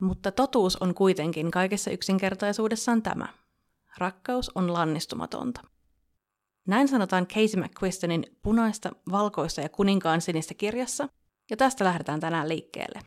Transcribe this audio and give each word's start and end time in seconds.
Mutta 0.00 0.32
totuus 0.32 0.76
on 0.76 0.94
kuitenkin 0.94 1.50
kaikessa 1.50 1.90
yksinkertaisuudessaan 1.90 3.02
tämä. 3.02 3.28
Rakkaus 3.98 4.50
on 4.54 4.72
lannistumatonta. 4.72 5.60
Näin 6.66 6.88
sanotaan 6.88 7.26
Casey 7.26 7.62
McQuistonin 7.62 8.24
punaista, 8.42 8.90
valkoista 9.10 9.60
ja 9.60 9.68
kuninkaan 9.68 10.20
sinistä 10.20 10.54
kirjassa, 10.54 11.08
ja 11.50 11.56
tästä 11.56 11.84
lähdetään 11.84 12.20
tänään 12.20 12.48
liikkeelle. 12.48 13.00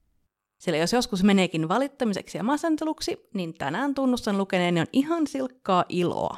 Sillä 0.58 0.78
jos 0.78 0.94
joskus 0.94 1.24
meneekin 1.24 1.70
valittamiseksi 1.70 2.38
ja 2.38 2.44
masenteluksi, 2.44 3.30
niin 3.34 3.54
tänään 3.54 3.96
tunnustan 3.96 4.38
lukeneeni 4.38 4.80
on 4.80 4.88
ihan 4.94 5.28
silkkaa 5.28 5.86
iloa. 5.90 6.38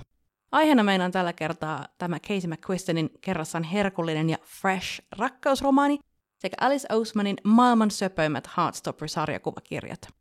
Aiheena 0.52 0.84
meinaan 0.84 1.12
tällä 1.12 1.34
kertaa 1.34 1.88
tämä 1.98 2.20
Casey 2.20 2.50
McQuistonin 2.50 3.10
kerrassaan 3.22 3.64
herkullinen 3.64 4.30
ja 4.30 4.38
fresh 4.44 5.02
rakkausromaani 5.18 6.00
sekä 6.38 6.56
Alice 6.60 6.88
Ousmanin 6.94 7.38
maailman 7.44 7.92
söpöimmät 7.92 8.48
Heartstopper-sarjakuvakirjat. 8.48 10.21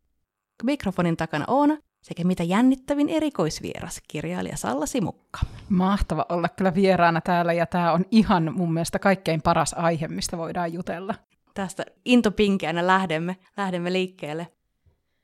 Mikrofonin 0.63 1.17
takana 1.17 1.45
Oona 1.49 1.77
sekä 2.03 2.25
mitä 2.25 2.43
jännittävin 2.43 3.09
erikoisvieras, 3.09 4.01
kirjailija 4.09 4.57
Salla 4.57 4.87
Simukka. 4.87 5.41
Mahtava 5.69 6.27
olla 6.29 6.49
kyllä 6.49 6.75
vieraana 6.75 7.21
täällä 7.21 7.53
ja 7.53 7.67
tämä 7.67 7.93
on 7.93 8.05
ihan 8.11 8.53
mun 8.55 8.73
mielestä 8.73 8.99
kaikkein 8.99 9.43
paras 9.43 9.75
aihe, 9.79 10.09
mistä 10.09 10.39
voidaan 10.39 10.73
jutella. 10.73 11.15
Tästä 11.55 11.85
intopinkeänä 12.05 12.87
lähdemme, 12.87 13.37
lähdemme 13.57 13.93
liikkeelle. 13.93 14.49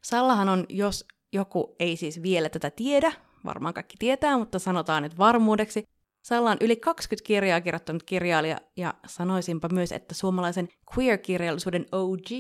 Sallahan 0.05 0.49
on, 0.49 0.67
jos 0.69 1.07
joku 1.33 1.77
ei 1.79 1.97
siis 1.97 2.23
vielä 2.23 2.49
tätä 2.49 2.71
tiedä, 2.71 3.13
varmaan 3.45 3.75
kaikki 3.75 3.97
tietää, 3.99 4.39
mutta 4.39 4.59
sanotaan 4.59 5.03
nyt 5.03 5.19
varmuudeksi, 5.19 5.85
Salla 6.23 6.51
on 6.51 6.57
yli 6.61 6.77
20 6.77 7.27
kirjaa 7.27 7.61
kirjoittanut 7.61 8.03
kirjailija 8.03 8.59
ja 8.77 8.95
sanoisinpa 9.07 9.69
myös, 9.69 9.93
että 9.93 10.15
suomalaisen 10.15 10.69
queer-kirjallisuuden 10.95 11.87
OG. 11.93 12.31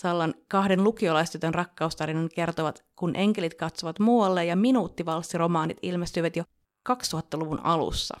Sallan 0.00 0.34
kahden 0.48 0.84
lukiolaistytön 0.84 1.54
rakkaustarinan 1.54 2.28
kertovat, 2.34 2.84
kun 2.96 3.16
enkelit 3.16 3.54
katsovat 3.54 3.98
muualle 3.98 4.44
ja 4.44 4.56
minuuttivalssiromaanit 4.56 5.78
ilmestyivät 5.82 6.36
jo 6.36 6.44
2000-luvun 6.88 7.60
alussa. 7.60 8.20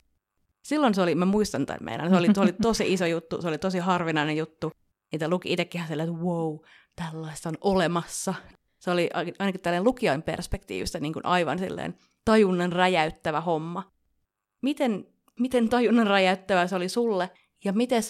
Silloin 0.62 0.94
se 0.94 1.02
oli, 1.02 1.14
mä 1.14 1.24
muistan 1.24 1.66
tämän 1.66 1.84
meidän, 1.84 2.10
se 2.10 2.16
oli, 2.16 2.34
se 2.34 2.40
oli 2.40 2.52
tosi 2.52 2.92
iso 2.92 3.06
juttu, 3.06 3.42
se 3.42 3.48
oli 3.48 3.58
tosi 3.58 3.78
harvinainen 3.78 4.36
juttu. 4.36 4.72
Niitä 5.12 5.28
luki 5.28 5.52
itsekin 5.52 5.80
ihan 5.80 6.00
että 6.00 6.12
wow, 6.12 6.56
tällaista 6.96 7.48
on 7.48 7.58
olemassa. 7.60 8.34
Se 8.78 8.90
oli 8.90 9.10
ainakin 9.14 9.60
tällainen 9.60 9.84
lukijan 9.84 10.22
perspektiivistä 10.22 11.00
niin 11.00 11.12
kuin 11.12 11.26
aivan 11.26 11.58
silleen 11.58 11.94
tajunnan 12.24 12.72
räjäyttävä 12.72 13.40
homma. 13.40 13.92
Miten, 14.62 15.06
miten 15.38 15.68
tajunnan 15.68 16.06
räjäyttävä 16.06 16.66
se 16.66 16.76
oli 16.76 16.88
sulle, 16.88 17.30
ja 17.64 17.72
miten 17.72 18.02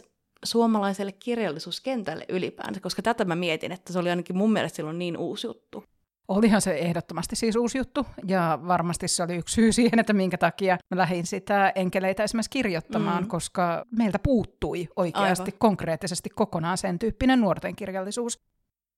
suomalaiselle 0.44 1.12
kirjallisuuskentälle 1.12 2.24
ylipäänsä, 2.28 2.80
koska 2.80 3.02
tätä 3.02 3.24
mä 3.24 3.36
mietin, 3.36 3.72
että 3.72 3.92
se 3.92 3.98
oli 3.98 4.10
ainakin 4.10 4.36
mun 4.36 4.52
mielestä 4.52 4.77
silloin 4.77 4.98
niin 4.98 5.16
uusi 5.16 5.47
juttu. 5.47 5.84
Olihan 6.28 6.60
se 6.60 6.74
ehdottomasti 6.78 7.36
siis 7.36 7.56
uusi 7.56 7.78
juttu, 7.78 8.06
ja 8.27 8.58
varmasti 8.66 9.08
se 9.08 9.22
oli 9.22 9.36
yksi 9.36 9.55
syy 9.55 9.72
siihen, 9.82 9.98
että 9.98 10.12
minkä 10.12 10.38
takia 10.38 10.78
mä 10.91 10.97
lähdin 10.97 11.27
sitä 11.27 11.72
enkeleitä 11.74 12.22
esimerkiksi 12.24 12.50
kirjoittamaan, 12.50 13.22
mm. 13.22 13.28
koska 13.28 13.86
meiltä 13.97 14.19
puuttui 14.19 14.88
oikeasti 14.97 15.50
Aivan. 15.50 15.58
konkreettisesti 15.58 16.30
kokonaan 16.30 16.78
sen 16.78 16.98
tyyppinen 16.98 17.41
nuorten 17.41 17.77
kirjallisuus. 17.77 18.41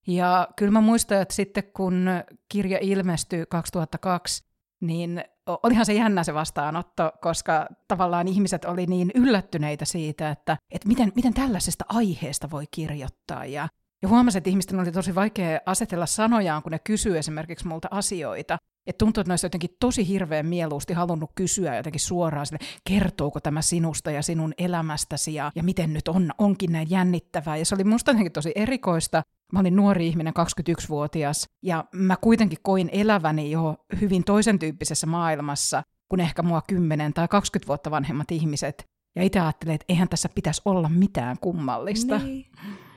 Ja 0.07 0.49
kyllä 0.57 0.73
mä 0.73 0.81
muistan, 0.81 1.23
että 1.23 1.35
sitten 1.35 1.65
kun 1.77 2.07
kirja 2.49 2.79
ilmestyi 2.81 3.45
2002, 3.49 4.45
niin 4.81 5.25
olihan 5.47 5.87
se 5.87 5.93
jännä 5.93 6.25
se 6.25 6.35
vastaanotto, 6.35 7.13
koska 7.21 7.67
tavallaan 7.89 8.29
ihmiset 8.29 8.65
oli 8.65 8.87
niin 8.87 9.11
yllättyneitä 9.15 9.85
siitä, 9.85 10.31
että, 10.31 10.57
että 10.71 10.89
miten, 10.89 11.13
miten 11.15 11.35
tällaisesta 11.35 11.85
aiheesta 11.89 12.51
voi 12.51 12.65
kirjoittaa. 12.71 13.45
Ja, 13.45 13.69
ja 14.03 14.09
huomasin, 14.09 14.39
että 14.39 14.51
ihmisten 14.51 14.81
oli 14.81 14.93
tosi 14.93 15.15
vaikea 15.15 15.61
asetella 15.67 16.07
sanojaan, 16.07 16.63
kun 16.63 16.73
ne 16.73 16.79
kysyy 16.79 17.19
esimerkiksi 17.19 17.67
multa 17.67 17.89
asioita. 17.91 18.59
Että 18.87 18.99
tuntuu, 18.99 19.21
että 19.21 19.33
olisi 19.33 19.47
jotenkin 19.47 19.77
tosi 19.81 20.09
hirveän 20.09 20.47
mieluusti 20.47 20.93
halunnut 20.93 21.31
kysyä 21.35 21.77
jotenkin 21.77 22.01
suoraan 22.01 22.47
sille, 22.47 22.59
kertooko 22.89 23.41
tämä 23.41 23.63
sinusta 23.63 24.11
ja 24.11 24.23
sinun 24.23 24.55
elämästäsi 24.59 25.35
ja, 25.35 25.53
ja 25.55 25.63
miten 25.63 25.93
nyt 25.93 26.09
on, 26.09 26.33
onkin 26.39 26.73
näin 26.73 26.91
jännittävää. 26.91 27.57
Ja 27.57 27.65
se 27.65 27.75
oli 27.75 27.85
musta 27.85 28.11
jotenkin 28.11 28.33
tosi 28.33 28.53
erikoista. 28.55 29.23
Mä 29.53 29.61
olin 29.61 29.77
nuori 29.77 30.07
ihminen, 30.09 30.35
21-vuotias, 30.37 31.49
ja 31.63 31.85
mä 31.95 32.17
kuitenkin 32.21 32.59
koin 32.63 32.89
eläväni 32.93 33.51
jo 33.51 33.77
hyvin 34.01 34.25
toisen 34.25 34.59
tyyppisessä 34.59 35.07
maailmassa 35.07 35.83
kuin 36.09 36.21
ehkä 36.21 36.43
mua 36.43 36.63
10 36.67 37.13
tai 37.13 37.29
20 37.29 37.69
vuotta 37.69 37.91
vanhemmat 37.91 38.31
ihmiset. 38.31 38.89
Ja 39.17 39.23
itse 39.23 39.41
ajattelin, 39.41 39.75
että 39.75 39.85
eihän 39.89 40.09
tässä 40.09 40.29
pitäisi 40.35 40.63
olla 40.65 40.89
mitään 40.89 41.37
kummallista. 41.41 42.19
Niin. 42.19 42.47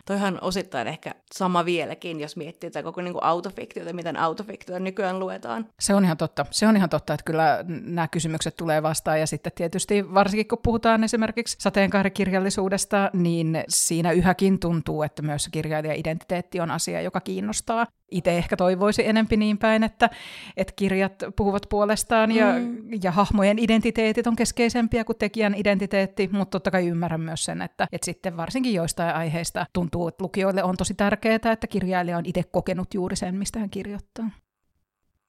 Toihan 0.06 0.40
osittain 0.42 0.88
ehkä 0.88 1.16
sama 1.34 1.66
vieläkin, 1.66 2.20
jos 2.20 2.38
miettii 2.38 2.72
tätä 2.72 2.84
koko 2.84 3.02
niin 3.02 3.14
autofiktiota, 3.22 3.94
miten 3.94 4.18
autofiktiota 4.18 4.80
nykyään 4.80 5.20
luetaan. 5.20 5.66
Se 5.80 5.96
on 5.96 6.06
ihan 6.06 6.18
totta. 6.18 6.46
Se 6.52 6.68
on 6.68 6.78
ihan 6.78 6.90
totta, 6.90 7.14
että 7.14 7.24
kyllä 7.24 7.66
nämä 7.68 8.08
kysymykset 8.08 8.58
tulee 8.58 8.84
vastaan. 8.84 9.20
Ja 9.20 9.28
sitten 9.28 9.52
tietysti 9.56 10.14
varsinkin 10.14 10.48
kun 10.48 10.60
puhutaan 10.64 11.04
esimerkiksi 11.04 11.58
sateenkaarikirjallisuudesta, 11.60 13.10
niin 13.14 13.64
siinä 13.68 14.12
yhäkin 14.12 14.60
tuntuu, 14.60 15.04
että 15.04 15.22
myös 15.22 15.50
kirjailija-identiteetti 15.52 16.60
on 16.60 16.72
asia, 16.72 17.02
joka 17.02 17.22
kiinnostaa 17.22 17.88
itse 18.12 18.38
ehkä 18.38 18.58
toivoisi 18.58 19.08
enempi 19.08 19.38
niin 19.38 19.58
päin, 19.58 19.84
että, 19.84 20.10
että 20.58 20.74
kirjat 20.76 21.14
puhuvat 21.36 21.66
puolestaan 21.70 22.32
ja, 22.32 22.54
mm. 22.54 22.78
ja 23.04 23.12
hahmojen 23.12 23.60
identiteetit 23.60 24.28
on 24.28 24.36
keskeisempiä 24.36 25.04
kuin 25.04 25.18
tekijän 25.18 25.56
identiteetti, 25.56 26.30
mutta 26.32 26.52
totta 26.52 26.72
kai 26.72 26.88
ymmärrän 26.88 27.22
myös 27.22 27.46
sen, 27.46 27.62
että, 27.62 27.88
että 27.92 28.06
sitten 28.06 28.38
varsinkin 28.38 28.74
joistain 28.74 29.16
aiheista 29.16 29.66
tuntuu, 29.74 29.95
että 30.08 30.24
lukijoille 30.24 30.64
on 30.64 30.78
tosi 30.78 30.94
tärkeää, 30.94 31.36
että 31.36 31.68
kirjailija 31.68 32.18
on 32.18 32.26
itse 32.26 32.44
kokenut 32.44 32.94
juuri 32.94 33.16
sen, 33.16 33.36
mistä 33.36 33.60
hän 33.60 33.70
kirjoittaa. 33.70 34.30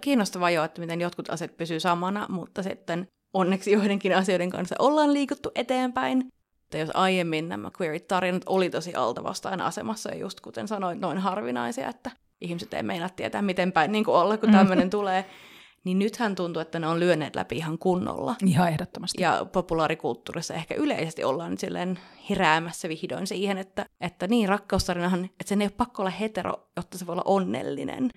Kiinnostavaa 0.03 0.51
jo, 0.51 0.65
että 0.65 0.81
miten 0.81 1.01
jotkut 1.01 1.31
asiat 1.31 1.57
pysyy 1.57 1.81
samana, 1.81 2.27
mutta 2.29 2.63
sitten 2.63 3.09
onneksi 3.35 3.73
joidenkin 3.73 4.17
asioiden 4.17 4.51
kanssa 4.51 4.75
ollaan 4.79 5.13
liikuttu 5.13 5.51
eteenpäin. 5.55 6.29
Että 6.65 6.79
jos 6.79 6.91
aiemmin 6.95 7.49
nämä 7.49 7.71
queer-tarinat 7.81 8.43
oli 8.47 8.71
tosi 8.71 8.95
altavastaan 8.95 9.61
asemassa, 9.61 10.11
ja 10.11 10.17
just 10.17 10.41
kuten 10.41 10.69
sanoin, 10.69 11.01
noin 11.01 11.19
harvinaisia, 11.19 11.89
että 11.89 12.11
ihmiset 12.41 12.75
ei 12.75 12.83
meinaa 12.83 13.09
tietää, 13.09 13.43
miten 13.43 13.73
päin 13.73 13.93
niin 13.93 14.05
kuin 14.05 14.15
olla, 14.15 14.37
kun 14.37 14.53
tämmöinen 14.53 14.87
mm. 14.87 14.91
tulee. 14.91 15.25
Niin 15.87 15.99
nythän 15.99 16.35
tuntuu, 16.35 16.61
että 16.61 16.79
ne 16.79 16.87
on 16.87 17.01
lyöneet 17.01 17.37
läpi 17.37 17.57
ihan 17.57 17.79
kunnolla. 17.79 18.35
Ihan 18.47 18.69
ehdottomasti. 18.69 19.23
Ja 19.23 19.47
populaarikulttuurissa 19.53 20.55
ehkä 20.55 20.75
yleisesti 20.75 21.25
ollaan 21.25 21.51
nyt 21.51 21.61
silleen 21.61 21.99
heräämässä 22.31 22.89
vihdoin 22.89 23.27
siihen, 23.27 23.59
että, 23.59 23.87
että 24.01 24.27
niin 24.27 24.49
rakkaustarinahan, 24.49 25.25
että 25.25 25.45
sen 25.47 25.63
ei 25.63 25.67
ole 25.67 25.73
pakko 25.77 26.03
olla 26.03 26.11
hetero, 26.11 26.71
jotta 26.77 26.99
se 26.99 27.07
voi 27.07 27.13
olla 27.13 27.23
onnellinen. 27.25 28.11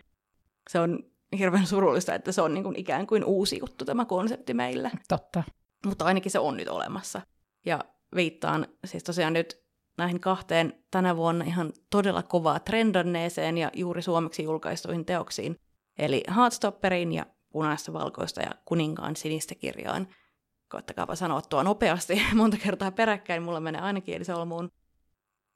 Se 0.70 0.80
on 0.80 1.04
hirveän 1.40 1.66
surullista, 1.66 2.16
että 2.16 2.32
se 2.32 2.42
on 2.42 2.54
niin 2.54 2.64
kuin 2.64 2.76
ikään 2.76 3.08
kuin 3.08 3.26
uusi 3.26 3.60
juttu 3.60 3.86
tämä 3.86 4.06
konsepti 4.06 4.54
meillä. 4.54 4.92
Totta. 5.08 5.44
Mutta 5.86 6.06
ainakin 6.06 6.32
se 6.32 6.40
on 6.40 6.58
nyt 6.58 6.68
olemassa. 6.68 7.22
Ja 7.66 7.80
viittaan 8.16 8.68
siis 8.86 9.04
tosiaan 9.04 9.34
nyt 9.34 9.64
näihin 9.98 10.20
kahteen 10.20 10.74
tänä 10.92 11.18
vuonna 11.18 11.46
ihan 11.46 11.74
todella 11.90 12.24
kovaa 12.24 12.60
trendanneeseen 12.60 13.58
ja 13.58 13.72
juuri 13.74 14.02
suomeksi 14.02 14.44
julkaistuihin 14.44 15.06
teoksiin, 15.06 15.56
eli 16.00 16.24
Heartstopperiin 16.36 17.12
ja 17.12 17.26
Punaista 17.50 17.94
valkoista 17.94 18.42
ja 18.42 18.52
Kuninkaan 18.66 19.16
sinistä 19.16 19.56
kirjaan. 19.56 20.08
Koittakaapa 20.70 21.16
sanoa 21.16 21.42
tuo 21.42 21.64
nopeasti 21.64 22.22
monta 22.34 22.58
kertaa 22.58 22.92
peräkkäin, 22.92 23.44
mulla 23.44 23.60
menee 23.60 23.82
aina 23.82 24.02
kielisolmuun. 24.02 24.70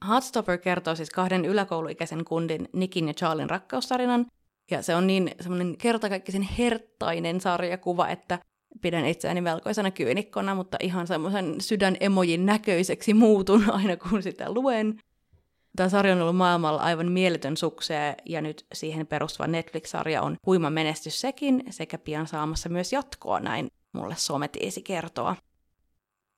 Heartstopper 0.08 0.58
kertoo 0.58 0.96
siis 0.96 1.10
kahden 1.10 1.46
yläkouluikäisen 1.46 2.26
kundin 2.26 2.70
Nikin 2.74 3.08
ja 3.08 3.14
Charlin 3.14 3.50
rakkaustarinan, 3.50 4.26
ja 4.72 4.82
se 4.82 4.96
on 4.96 5.08
niin 5.08 5.32
semmoinen 5.42 5.78
kertakaikkisen 5.78 6.42
herttainen 6.42 7.42
sarjakuva, 7.42 8.08
että 8.08 8.40
pidän 8.82 9.06
itseäni 9.06 9.42
melkoisena 9.42 9.92
kyynikkona, 9.92 10.56
mutta 10.56 10.78
ihan 10.82 11.08
semmoisen 11.08 11.62
sydänemojin 11.62 12.46
näköiseksi 12.46 13.14
muutun 13.14 13.70
aina 13.78 13.98
kun 13.98 14.24
sitä 14.24 14.52
luen. 14.52 15.00
Tämä 15.76 15.90
sarja 15.90 16.14
on 16.14 16.22
ollut 16.22 16.36
maailmalla 16.36 16.82
aivan 16.82 17.12
mieletön 17.12 17.58
suksee 17.58 18.16
ja 18.26 18.42
nyt 18.42 18.66
siihen 18.74 19.08
perustuva 19.08 19.48
Netflix-sarja 19.48 20.22
on 20.22 20.38
huima 20.46 20.70
menestys 20.70 21.22
sekin 21.22 21.64
sekä 21.70 21.98
pian 21.98 22.28
saamassa 22.28 22.70
myös 22.70 22.94
jatkoa, 22.94 23.40
näin 23.40 23.72
mulle 23.94 24.16
sometiesi 24.18 24.82
kertoa. 24.82 25.36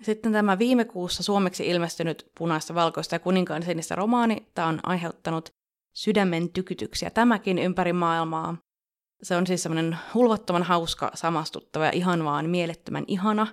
Sitten 0.04 0.32
tämä 0.32 0.60
viime 0.60 0.86
kuussa 0.86 1.24
suomeksi 1.24 1.68
ilmestynyt 1.68 2.32
punaista, 2.38 2.76
valkoista 2.76 3.16
ja 3.16 3.20
kuninkaan 3.20 3.64
sinistä 3.64 3.96
romaani, 3.96 4.48
tämä 4.54 4.68
on 4.68 4.80
aiheuttanut 4.84 5.50
sydämen 5.94 6.50
tykytyksiä 6.50 7.10
tämäkin 7.10 7.60
ympäri 7.60 7.94
maailmaa. 7.94 8.58
Se 9.24 9.36
on 9.36 9.48
siis 9.48 9.64
semmoinen 9.64 9.98
hulvattoman 10.14 10.64
hauska, 10.64 11.12
samastuttava 11.14 11.86
ja 11.86 11.92
ihan 11.92 12.24
vaan 12.24 12.50
mielettömän 12.50 13.04
ihana. 13.08 13.48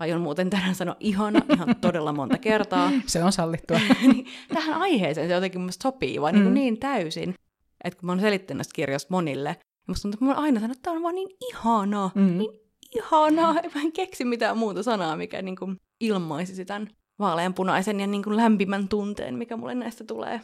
Aion 0.00 0.20
muuten 0.20 0.50
tänään 0.50 0.74
sanoa 0.74 0.96
ihana 1.00 1.40
ihan 1.54 1.76
todella 1.80 2.12
monta 2.12 2.38
kertaa. 2.38 2.90
Se 3.06 3.24
on 3.24 3.32
sallittua. 3.32 3.80
Niin, 4.02 4.26
tähän 4.54 4.80
aiheeseen 4.80 5.28
se 5.28 5.34
jotenkin 5.34 5.60
mun 5.60 5.72
sopii 5.82 6.20
vaan 6.20 6.34
niin 6.34 6.44
mm. 6.44 6.54
niin, 6.54 6.54
niin 6.54 6.80
täysin. 6.80 7.34
Että 7.84 8.00
kun 8.00 8.06
mä 8.06 8.12
oon 8.12 8.20
selittänyt 8.20 8.58
näistä 8.58 8.74
kirjoista 8.74 9.08
monille, 9.10 9.50
niin 9.50 9.84
musta 9.88 10.02
tuntuu, 10.02 10.16
että 10.16 10.24
mä 10.24 10.44
aina 10.44 10.60
sanonut, 10.60 10.76
että 10.76 10.82
tämä 10.82 10.96
on 10.96 11.02
vaan 11.02 11.14
niin 11.14 11.28
ihana, 11.50 12.10
mm. 12.14 12.38
niin 12.38 12.50
ihana. 12.96 13.52
Mä 13.74 13.80
en 13.80 13.92
keksi 13.92 14.24
mitään 14.24 14.58
muuta 14.58 14.82
sanaa, 14.82 15.16
mikä 15.16 15.42
niin 15.42 15.56
kuin 15.56 15.76
ilmaisisi 16.00 16.64
tämän 16.64 16.88
vaaleanpunaisen 17.18 18.00
ja 18.00 18.06
niin 18.06 18.22
kuin 18.22 18.36
lämpimän 18.36 18.88
tunteen, 18.88 19.34
mikä 19.34 19.56
mulle 19.56 19.74
näistä 19.74 20.04
tulee. 20.04 20.40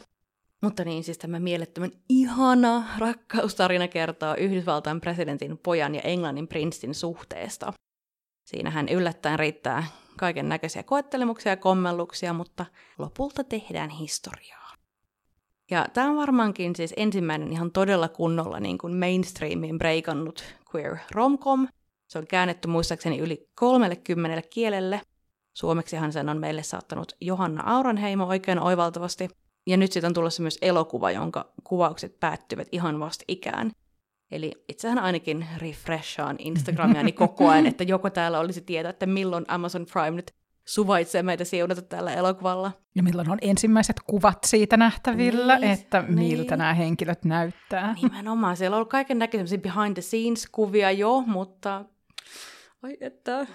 Mutta 0.61 0.83
niin, 0.83 1.03
siis 1.03 1.17
tämä 1.17 1.39
mielettömän 1.39 1.91
ihana 2.09 2.83
rakkaustarina 2.97 3.87
kertoo 3.87 4.35
Yhdysvaltain 4.35 5.01
presidentin 5.01 5.57
pojan 5.57 5.95
ja 5.95 6.01
Englannin 6.01 6.47
prinssin 6.47 6.95
suhteesta. 6.95 7.73
Siinä 8.47 8.69
hän 8.69 8.89
yllättäen 8.89 9.39
riittää 9.39 9.83
kaiken 10.17 10.49
näköisiä 10.49 10.83
koettelemuksia 10.83 11.51
ja 11.51 11.57
kommelluksia, 11.57 12.33
mutta 12.33 12.65
lopulta 12.97 13.43
tehdään 13.43 13.89
historiaa. 13.89 14.73
Ja 15.71 15.85
tämä 15.93 16.09
on 16.09 16.15
varmaankin 16.15 16.75
siis 16.75 16.93
ensimmäinen 16.97 17.51
ihan 17.51 17.71
todella 17.71 18.07
kunnolla 18.07 18.59
niin 18.59 18.77
kuin 18.77 18.97
mainstreamiin 18.97 19.77
breikannut 19.77 20.43
queer 20.75 20.97
romcom. 21.11 21.67
Se 22.07 22.19
on 22.19 22.27
käännetty 22.27 22.67
muistaakseni 22.67 23.19
yli 23.19 23.49
30 23.55 24.41
kielelle. 24.49 25.01
Suomeksihan 25.53 26.13
sen 26.13 26.29
on 26.29 26.37
meille 26.37 26.63
saattanut 26.63 27.11
Johanna 27.21 27.63
Auranheimo 27.65 28.25
oikein 28.25 28.59
oivaltavasti. 28.59 29.29
Ja 29.67 29.77
nyt 29.77 29.91
siitä 29.91 30.07
on 30.07 30.13
tulossa 30.13 30.41
myös 30.41 30.57
elokuva, 30.61 31.11
jonka 31.11 31.53
kuvaukset 31.63 32.19
päättyvät 32.19 32.67
ihan 32.71 32.99
vasta 32.99 33.25
ikään. 33.27 33.71
Eli 34.31 34.51
itsehän 34.69 34.99
ainakin 34.99 35.47
refreshaan 35.57 36.35
Instagramiani 36.39 37.11
koko 37.11 37.49
ajan, 37.49 37.65
että 37.65 37.83
joko 37.83 38.09
täällä 38.09 38.39
olisi 38.39 38.61
tieto, 38.61 38.89
että 38.89 39.05
milloin 39.05 39.45
Amazon 39.47 39.85
Prime 39.93 40.11
nyt 40.11 40.31
suvaitsee 40.65 41.23
meitä 41.23 41.43
siunata 41.43 41.81
tällä 41.81 42.13
elokuvalla. 42.13 42.71
Ja 42.95 43.03
milloin 43.03 43.29
on 43.29 43.37
ensimmäiset 43.41 43.95
kuvat 44.07 44.43
siitä 44.45 44.77
nähtävillä, 44.77 45.59
niin, 45.59 45.71
että 45.71 46.01
miltä 46.01 46.55
niin. 46.55 46.59
nämä 46.59 46.73
henkilöt 46.73 47.25
näyttää. 47.25 47.95
Nimenomaan, 48.01 48.57
siellä 48.57 48.75
on 48.75 48.77
ollut 48.77 48.89
kaiken 48.89 49.19
näköisiä 49.19 49.57
behind 49.57 49.93
the 49.93 50.01
scenes 50.01 50.47
kuvia 50.51 50.91
jo, 50.91 51.21
mutta 51.21 51.85
ai 52.83 52.97
että... 53.01 53.47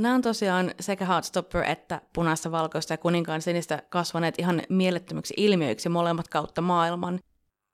Nämä 0.00 0.14
on 0.14 0.22
tosiaan 0.22 0.70
sekä 0.80 1.04
Heartstopper 1.04 1.64
että 1.64 2.00
punaista, 2.12 2.50
valkoista 2.50 2.92
ja 2.92 2.98
kuninkaan 2.98 3.42
sinistä 3.42 3.82
kasvaneet 3.88 4.34
ihan 4.38 4.62
mielettömiksi 4.68 5.34
ilmiöiksi 5.36 5.88
molemmat 5.88 6.28
kautta 6.28 6.62
maailman. 6.62 7.20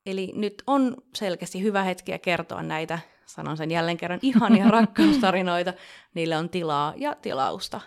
Eli 0.07 0.33
nyt 0.35 0.63
on 0.67 0.97
selkeästi 1.15 1.63
hyvä 1.63 1.83
hetki 1.83 2.19
kertoa 2.19 2.63
näitä, 2.63 2.99
sanon 3.27 3.57
sen 3.57 3.71
jälleen 3.71 3.97
kerran, 3.97 4.19
ihania 4.23 4.69
rakkaustarinoita. 4.81 5.73
Niille 6.15 6.37
on 6.37 6.49
tilaa 6.49 6.95
ja 6.97 7.15
tilausta. 7.15 7.81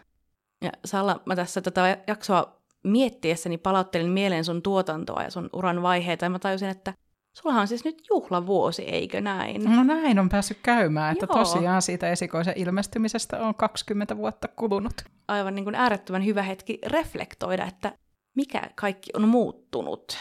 Ja 0.63 0.71
Salla, 0.85 1.21
mä 1.25 1.35
tässä 1.35 1.62
tätä 1.62 1.97
jaksoa 2.07 2.62
miettiessäni 2.83 3.57
palauttelin 3.57 4.12
mieleen 4.12 4.45
sun 4.45 4.62
tuotantoa 4.62 5.23
ja 5.23 5.29
sun 5.29 5.50
uran 5.53 5.81
vaiheita, 5.81 6.25
ja 6.25 6.29
mä 6.29 6.39
tajusin, 6.39 6.69
että 6.69 6.94
sullahan 7.33 7.62
on 7.62 7.67
siis 7.67 7.85
nyt 7.85 8.03
juhlavuosi, 8.09 8.81
eikö 8.81 9.21
näin? 9.21 9.63
No 9.63 9.83
näin 9.83 10.19
on 10.19 10.29
päässyt 10.29 10.57
käymään, 10.63 11.11
että 11.11 11.25
Joo. 11.29 11.38
tosiaan 11.38 11.81
siitä 11.81 12.09
esikoisen 12.09 12.53
ilmestymisestä 12.57 13.39
on 13.39 13.56
20 13.56 14.18
vuotta 14.18 14.47
kulunut. 14.47 14.94
Aivan 15.27 15.56
niin 15.56 15.63
kuin 15.63 15.75
äärettömän 15.75 16.25
hyvä 16.25 16.44
hetki 16.44 16.79
reflektoida, 16.85 17.65
että 17.65 17.97
mikä 18.35 18.69
kaikki 18.75 19.11
on 19.13 19.27
muuttunut. 19.27 20.18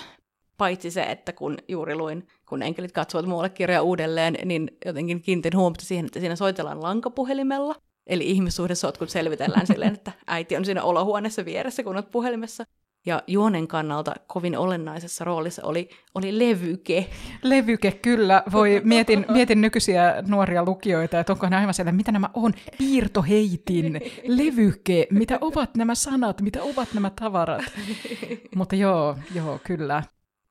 Paitsi 0.56 0.90
se, 0.90 1.02
että 1.02 1.32
kun 1.32 1.56
juuri 1.68 1.96
luin, 1.96 2.26
kun 2.48 2.62
enkelit 2.62 2.92
katsovat 2.92 3.26
muualle 3.26 3.48
kirjaa 3.48 3.82
uudelleen, 3.82 4.38
niin 4.44 4.70
jotenkin 4.86 5.22
kiinnitin 5.22 5.56
huomiota 5.56 5.84
siihen, 5.84 6.06
että 6.06 6.20
siinä 6.20 6.36
soitellaan 6.36 6.82
lankapuhelimella. 6.82 7.74
Eli 8.06 8.30
ihmissuhdesotkut 8.30 9.10
selvitellään 9.10 9.66
silleen, 9.66 9.94
että 9.94 10.12
äiti 10.26 10.56
on 10.56 10.64
siinä 10.64 10.82
olohuoneessa 10.82 11.44
vieressä, 11.44 11.82
kun 11.82 11.96
olet 11.96 12.10
puhelimessa. 12.10 12.64
Ja 13.06 13.22
juonen 13.26 13.68
kannalta 13.68 14.14
kovin 14.26 14.58
olennaisessa 14.58 15.24
roolissa 15.24 15.62
oli, 15.64 15.88
oli 16.14 16.38
levyke. 16.38 17.06
Levyke, 17.42 17.92
kyllä. 17.92 18.42
Voi, 18.52 18.80
mietin, 18.84 19.26
mietin 19.28 19.60
nykyisiä 19.60 20.22
nuoria 20.28 20.64
lukijoita, 20.64 21.20
että 21.20 21.32
onko 21.32 21.48
ne 21.48 21.56
aivan 21.56 21.74
siellä, 21.74 21.92
mitä 21.92 22.12
nämä 22.12 22.30
on. 22.34 22.52
Piirtoheitin, 22.78 24.00
levyke, 24.26 25.06
mitä 25.10 25.38
ovat 25.40 25.76
nämä 25.76 25.94
sanat, 25.94 26.40
mitä 26.40 26.62
ovat 26.62 26.88
nämä 26.94 27.10
tavarat. 27.20 27.62
Mutta 28.56 28.76
joo, 28.76 29.16
joo, 29.34 29.60
kyllä. 29.64 30.02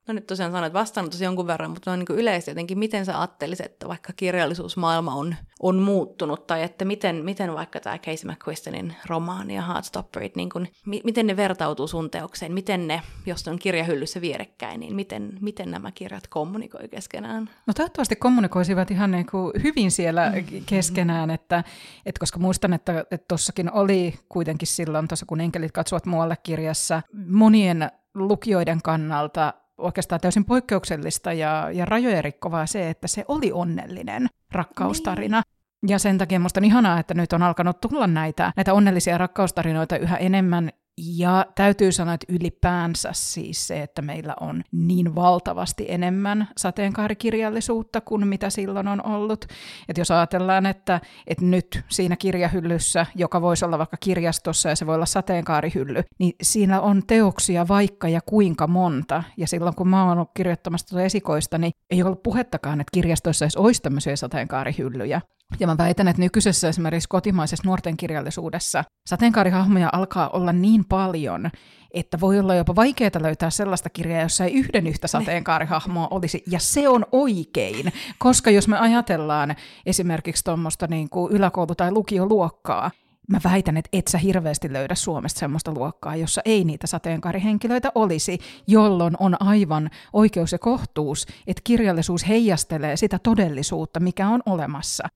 No 0.08 0.14
nyt 0.14 0.28
tosiaan 0.28 0.52
sanoit 0.52 0.74
vastaan 0.74 1.10
tosi 1.10 1.24
jonkun 1.24 1.48
verran, 1.48 1.72
mutta 1.72 1.92
on 1.92 2.00
niin 2.00 2.20
yleisesti 2.20 2.52
jotenkin, 2.52 2.80
miten 2.80 3.06
sä 3.06 3.20
ajattelisit, 3.20 3.66
että 3.66 3.88
vaikka 3.88 4.14
kirjallisuusmaailma 4.14 5.16
on, 5.16 5.36
on 5.60 5.76
muuttunut, 5.76 6.48
tai 6.48 6.64
että 6.64 6.86
miten, 6.86 7.16
miten 7.16 7.54
vaikka 7.54 7.80
tämä 7.80 7.98
Casey 7.98 8.32
McQuistonin 8.32 8.96
romaani 9.06 9.56
ja 9.56 9.62
Heartstopperit, 9.62 10.36
niin 10.36 10.50
kuin, 10.50 10.68
mi- 10.86 11.02
miten 11.04 11.28
ne 11.28 11.38
vertautuu 11.38 11.88
sun 11.88 12.10
teokseen, 12.10 12.54
miten 12.54 12.88
ne, 12.88 13.02
jos 13.26 13.46
ne 13.46 13.52
on 13.52 13.60
kirjahyllyssä 13.60 14.22
vierekkäin, 14.22 14.80
niin 14.80 14.96
miten, 14.96 15.38
miten 15.42 15.72
nämä 15.72 15.92
kirjat 15.92 16.28
kommunikoi 16.28 16.88
keskenään? 16.88 17.50
No 17.68 17.74
toivottavasti 17.74 18.16
kommunikoisivat 18.16 18.92
ihan 18.92 19.12
niin 19.12 19.26
kuin 19.26 19.54
hyvin 19.64 19.92
siellä 19.92 20.30
mm-hmm. 20.30 20.64
keskenään, 20.66 21.30
että, 21.30 21.64
että 22.06 22.20
koska 22.20 22.40
muistan, 22.40 22.74
että 22.74 23.06
tuossakin 23.28 23.72
oli 23.72 24.20
kuitenkin 24.30 24.68
silloin, 24.68 25.08
tuossa 25.08 25.26
kun 25.26 25.42
enkelit 25.42 25.72
katsovat 25.72 26.06
muualle 26.06 26.38
kirjassa, 26.44 27.02
monien 27.28 27.92
lukijoiden 28.14 28.82
kannalta 28.82 29.54
oikeastaan 29.78 30.22
täysin 30.22 30.46
poikkeuksellista 30.46 31.34
ja, 31.34 31.72
ja 31.72 31.86
rajoja 31.86 32.22
rikkovaa 32.22 32.66
se, 32.66 32.90
että 32.90 33.08
se 33.08 33.26
oli 33.28 33.52
onnellinen 33.52 34.28
rakkaustarina. 34.52 35.42
Niin. 35.82 35.92
Ja 35.92 36.00
sen 36.00 36.18
takia 36.18 36.40
minusta 36.40 36.60
on 36.60 36.66
ihanaa, 36.66 37.00
että 37.00 37.14
nyt 37.14 37.34
on 37.34 37.44
alkanut 37.44 37.82
tulla 37.82 38.08
näitä, 38.08 38.54
näitä 38.56 38.74
onnellisia 38.74 39.18
rakkaustarinoita 39.18 39.98
yhä 39.98 40.18
enemmän 40.18 40.72
ja 40.98 41.46
täytyy 41.56 41.92
sanoa, 41.92 42.14
että 42.14 42.34
ylipäänsä 42.34 43.10
siis 43.14 43.68
se, 43.68 43.82
että 43.82 44.02
meillä 44.02 44.36
on 44.40 44.64
niin 44.72 45.16
valtavasti 45.16 45.86
enemmän 45.90 46.48
sateenkaarikirjallisuutta 46.58 48.02
kuin 48.02 48.28
mitä 48.28 48.50
silloin 48.50 48.88
on 48.88 49.06
ollut. 49.06 49.46
Että 49.90 50.02
jos 50.02 50.12
ajatellaan, 50.12 50.66
että, 50.66 51.02
että 51.28 51.46
nyt 51.46 51.84
siinä 51.90 52.16
kirjahyllyssä, 52.16 53.06
joka 53.16 53.42
voisi 53.42 53.66
olla 53.66 53.78
vaikka 53.78 53.98
kirjastossa 54.00 54.70
ja 54.70 54.76
se 54.76 54.86
voi 54.86 54.96
olla 54.96 55.06
sateenkaarihylly, 55.06 56.04
niin 56.20 56.34
siinä 56.42 56.82
on 56.82 57.04
teoksia 57.08 57.68
vaikka 57.68 58.10
ja 58.10 58.22
kuinka 58.26 58.68
monta. 58.68 59.24
Ja 59.38 59.48
silloin 59.48 59.76
kun 59.76 59.88
mä 59.88 60.04
oon 60.04 60.18
ollut 60.18 60.32
kirjoittamassa 60.34 60.88
tuota 60.88 61.04
esikoista, 61.04 61.58
niin 61.58 61.72
ei 61.90 62.04
ollut 62.04 62.24
puhettakaan, 62.24 62.82
että 62.82 62.92
kirjastoissa 62.94 63.46
edes 63.46 63.58
olisi 63.58 63.82
tämmöisiä 63.82 64.16
sateenkaarihyllyjä. 64.16 65.22
Ja 65.60 65.68
mä 65.68 65.78
väitän, 65.78 66.08
että 66.08 66.22
nykyisessä 66.22 66.70
esimerkiksi 66.70 67.10
kotimaisessa 67.10 67.64
nuorten 67.66 67.98
kirjallisuudessa 67.98 68.84
sateenkaarihahmoja 69.10 69.90
alkaa 69.94 70.30
olla 70.30 70.54
niin 70.54 70.83
paljon, 70.86 71.50
että 71.92 72.20
voi 72.20 72.40
olla 72.40 72.56
jopa 72.56 72.76
vaikeaa 72.76 73.12
löytää 73.22 73.50
sellaista 73.50 73.90
kirjaa, 73.90 74.22
jossa 74.22 74.46
ei 74.46 74.54
yhden 74.54 74.88
yhtä 74.88 75.08
sateenkaarihahmoa 75.08 76.08
olisi, 76.12 76.44
ja 76.48 76.60
se 76.60 76.90
on 76.90 77.06
oikein, 77.12 77.94
koska 78.18 78.52
jos 78.52 78.68
me 78.68 78.80
ajatellaan 78.80 79.56
esimerkiksi 79.86 80.44
tuommoista 80.44 80.88
niin 80.88 81.10
kuin 81.10 81.32
yläkoulu- 81.34 81.76
tai 81.76 81.92
lukioluokkaa, 81.92 82.92
mä 83.28 83.40
väitän, 83.44 83.78
että 83.78 83.90
et 83.94 84.08
sä 84.08 84.18
hirveästi 84.18 84.74
löydä 84.74 84.96
Suomesta 84.96 85.40
semmoista 85.40 85.74
luokkaa, 85.74 86.16
jossa 86.16 86.42
ei 86.46 86.64
niitä 86.64 86.88
sateenkaarihenkilöitä 86.88 87.92
olisi, 87.96 88.38
jolloin 88.68 89.16
on 89.20 89.42
aivan 89.42 89.90
oikeus 90.14 90.52
ja 90.52 90.60
kohtuus, 90.60 91.26
että 91.48 91.62
kirjallisuus 91.64 92.28
heijastelee 92.28 92.98
sitä 92.98 93.20
todellisuutta, 93.20 94.00
mikä 94.00 94.30
on 94.30 94.42
olemassa. 94.46 95.08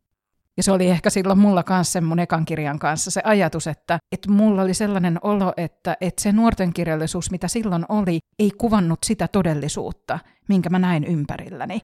Ja 0.58 0.64
se 0.64 0.72
oli 0.72 0.88
ehkä 0.88 1.10
silloin 1.10 1.40
mulla 1.40 1.64
kanssa 1.64 2.02
mun 2.02 2.20
ekan 2.20 2.46
kirjan 2.46 2.80
kanssa 2.80 3.12
se 3.12 3.22
ajatus, 3.24 3.68
että, 3.68 4.00
että 4.12 4.32
mulla 4.32 4.62
oli 4.62 4.74
sellainen 4.74 5.20
olo, 5.22 5.54
että, 5.58 5.98
että 6.02 6.22
se 6.22 6.32
nuorten 6.32 6.74
kirjallisuus, 6.74 7.32
mitä 7.32 7.48
silloin 7.48 7.86
oli, 7.90 8.20
ei 8.40 8.52
kuvannut 8.58 9.00
sitä 9.06 9.28
todellisuutta, 9.28 10.20
minkä 10.50 10.70
mä 10.70 10.80
näin 10.80 11.04
ympärilläni. 11.04 11.80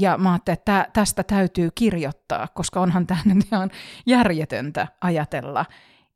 Ja 0.00 0.18
mä 0.18 0.32
ajattelin, 0.32 0.58
että 0.58 0.88
tästä 0.92 1.22
täytyy 1.22 1.70
kirjoittaa, 1.74 2.48
koska 2.54 2.80
onhan 2.80 3.06
tämä 3.06 3.20
nyt 3.24 3.46
ihan 3.52 3.70
järjetöntä 4.06 4.86
ajatella, 5.00 5.64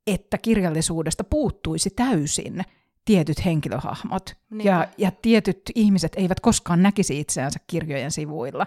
että 0.07 0.39
kirjallisuudesta 0.39 1.25
puuttuisi 1.25 1.91
täysin 1.91 2.65
tietyt 3.05 3.45
henkilöhahmot. 3.45 4.35
Niin. 4.51 4.67
Ja, 4.67 4.89
ja 4.99 5.11
tietyt 5.23 5.61
ihmiset 5.75 6.13
eivät 6.17 6.41
koskaan 6.41 6.83
näkisi 6.83 7.21
itseänsä 7.21 7.59
kirjojen 7.67 8.11
sivuilla. 8.11 8.67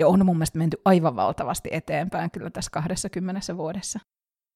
Ja 0.00 0.08
on 0.08 0.26
mun 0.26 0.36
mielestä 0.36 0.58
menty 0.58 0.80
aivan 0.84 1.16
valtavasti 1.16 1.68
eteenpäin 1.72 2.30
kyllä 2.30 2.50
tässä 2.50 2.70
20 2.70 3.56
vuodessa. 3.56 4.00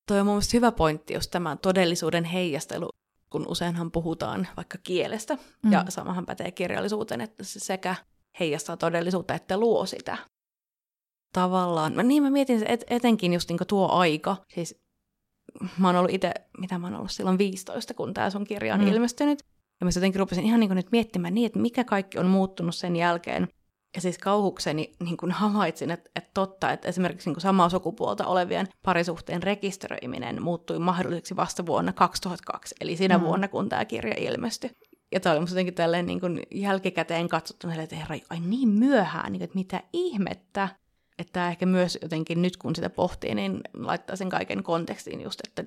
Toi 0.08 0.20
on 0.20 0.26
mun 0.26 0.34
mielestä 0.34 0.56
hyvä 0.56 0.72
pointti, 0.72 1.14
jos 1.14 1.28
tämä 1.28 1.56
todellisuuden 1.56 2.24
heijastelu, 2.24 2.88
kun 3.30 3.48
useinhan 3.48 3.90
puhutaan 3.90 4.48
vaikka 4.56 4.78
kielestä, 4.82 5.38
mm. 5.62 5.72
ja 5.72 5.84
samahan 5.88 6.26
pätee 6.26 6.50
kirjallisuuteen, 6.50 7.20
että 7.20 7.44
se 7.44 7.60
sekä 7.60 7.94
heijastaa 8.40 8.76
todellisuutta 8.76 9.34
että 9.34 9.58
luo 9.58 9.86
sitä. 9.86 10.16
Tavallaan, 11.32 11.94
mä, 11.94 12.02
niin 12.02 12.22
mä 12.22 12.30
mietin 12.30 12.62
et, 12.66 12.84
etenkin 12.90 13.32
just 13.32 13.48
niin 13.48 13.58
tuo 13.68 13.88
aika, 13.88 14.36
siis 14.54 14.80
mä 15.78 15.88
oon 15.88 15.96
ollut 15.96 16.14
itse, 16.14 16.34
mitä 16.58 16.78
mä 16.78 16.86
oon 16.86 16.96
ollut 16.96 17.10
silloin 17.10 17.38
15, 17.38 17.94
kun 17.94 18.14
tämä 18.14 18.30
sun 18.30 18.44
kirja 18.44 18.74
on 18.74 18.80
mm. 18.80 18.88
ilmestynyt, 18.88 19.44
ja 19.80 19.84
mä 19.84 19.90
jotenkin 19.94 20.18
rupesin 20.18 20.44
ihan 20.44 20.60
niin 20.60 20.74
nyt 20.74 20.92
miettimään 20.92 21.34
niin, 21.34 21.46
että 21.46 21.58
mikä 21.58 21.84
kaikki 21.84 22.18
on 22.18 22.26
muuttunut 22.26 22.74
sen 22.74 22.96
jälkeen, 22.96 23.48
ja 23.94 24.00
siis 24.00 24.18
kauhukseni 24.18 24.94
niin 25.00 25.16
kuin 25.16 25.32
havaitsin, 25.32 25.90
että, 25.90 26.10
että 26.16 26.30
totta, 26.34 26.72
että 26.72 26.88
esimerkiksi 26.88 27.28
niin 27.28 27.34
kuin 27.34 27.42
samaa 27.42 27.68
sukupuolta 27.68 28.26
olevien 28.26 28.68
parisuhteen 28.82 29.42
rekisteröiminen 29.42 30.42
muuttui 30.42 30.78
mahdolliseksi 30.78 31.36
vasta 31.36 31.66
vuonna 31.66 31.92
2002, 31.92 32.74
eli 32.80 32.96
siinä 32.96 33.18
mm. 33.18 33.24
vuonna, 33.24 33.48
kun 33.48 33.68
tämä 33.68 33.84
kirja 33.84 34.14
ilmestyi. 34.18 34.70
Ja 35.12 35.20
tämä 35.20 35.32
oli 35.32 35.40
musta 35.40 35.54
jotenkin 35.54 35.74
tälleen 35.74 36.06
niin 36.06 36.20
kuin 36.20 36.42
jälkikäteen 36.54 37.28
katsottuna, 37.28 37.82
että 37.82 37.96
herra, 37.96 38.16
ai 38.30 38.40
niin 38.40 38.68
myöhään, 38.68 39.32
niin 39.32 39.40
kuin, 39.40 39.44
että 39.44 39.58
mitä 39.58 39.82
ihmettä. 39.92 40.68
Että 41.18 41.48
ehkä 41.48 41.66
myös 41.66 41.98
jotenkin 42.02 42.42
nyt, 42.42 42.56
kun 42.56 42.76
sitä 42.76 42.90
pohtii, 42.90 43.34
niin 43.34 43.60
laittaa 43.74 44.16
sen 44.16 44.28
kaiken 44.28 44.62
kontekstiin 44.62 45.20
just, 45.20 45.40
että 45.48 45.64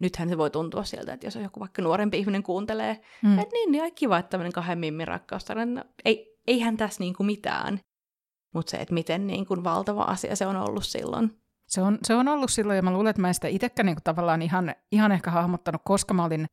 nythän 0.00 0.28
se 0.28 0.38
voi 0.38 0.50
tuntua 0.50 0.84
sieltä, 0.84 1.12
että 1.12 1.26
jos 1.26 1.34
joku 1.34 1.60
vaikka 1.60 1.82
nuorempi 1.82 2.18
ihminen 2.18 2.42
kuuntelee, 2.42 3.00
mm. 3.22 3.38
että 3.38 3.52
niin, 3.52 3.72
niin 3.72 3.82
ai 3.82 3.90
kiva, 3.90 4.18
että 4.18 4.30
tämmöinen 4.30 4.52
kahden 4.52 4.78
mimmin 4.78 5.08
rakkaustarina, 5.08 5.82
no, 5.82 5.84
ei, 6.04 6.27
eihän 6.48 6.76
tässä 6.76 7.00
niin 7.00 7.14
kuin 7.14 7.26
mitään. 7.26 7.80
Mutta 8.54 8.70
se, 8.70 8.76
että 8.76 8.94
miten 8.94 9.26
niin 9.26 9.46
kuin 9.46 9.64
valtava 9.64 10.02
asia 10.02 10.36
se 10.36 10.46
on 10.46 10.56
ollut 10.56 10.84
silloin. 10.84 11.40
Se 11.66 11.82
on, 11.82 11.98
se 12.02 12.14
on 12.14 12.28
ollut 12.28 12.50
silloin, 12.50 12.76
ja 12.76 12.82
mä 12.82 12.92
luulen, 12.92 13.10
että 13.10 13.22
mä 13.22 13.28
en 13.28 13.34
sitä 13.34 13.48
itsekään 13.48 13.86
niin 13.86 13.96
kuin 13.96 14.04
tavallaan 14.04 14.42
ihan, 14.42 14.74
ihan 14.92 15.12
ehkä 15.12 15.30
hahmottanut, 15.30 15.82
koska 15.84 16.14
mä 16.14 16.24
olin, 16.24 16.46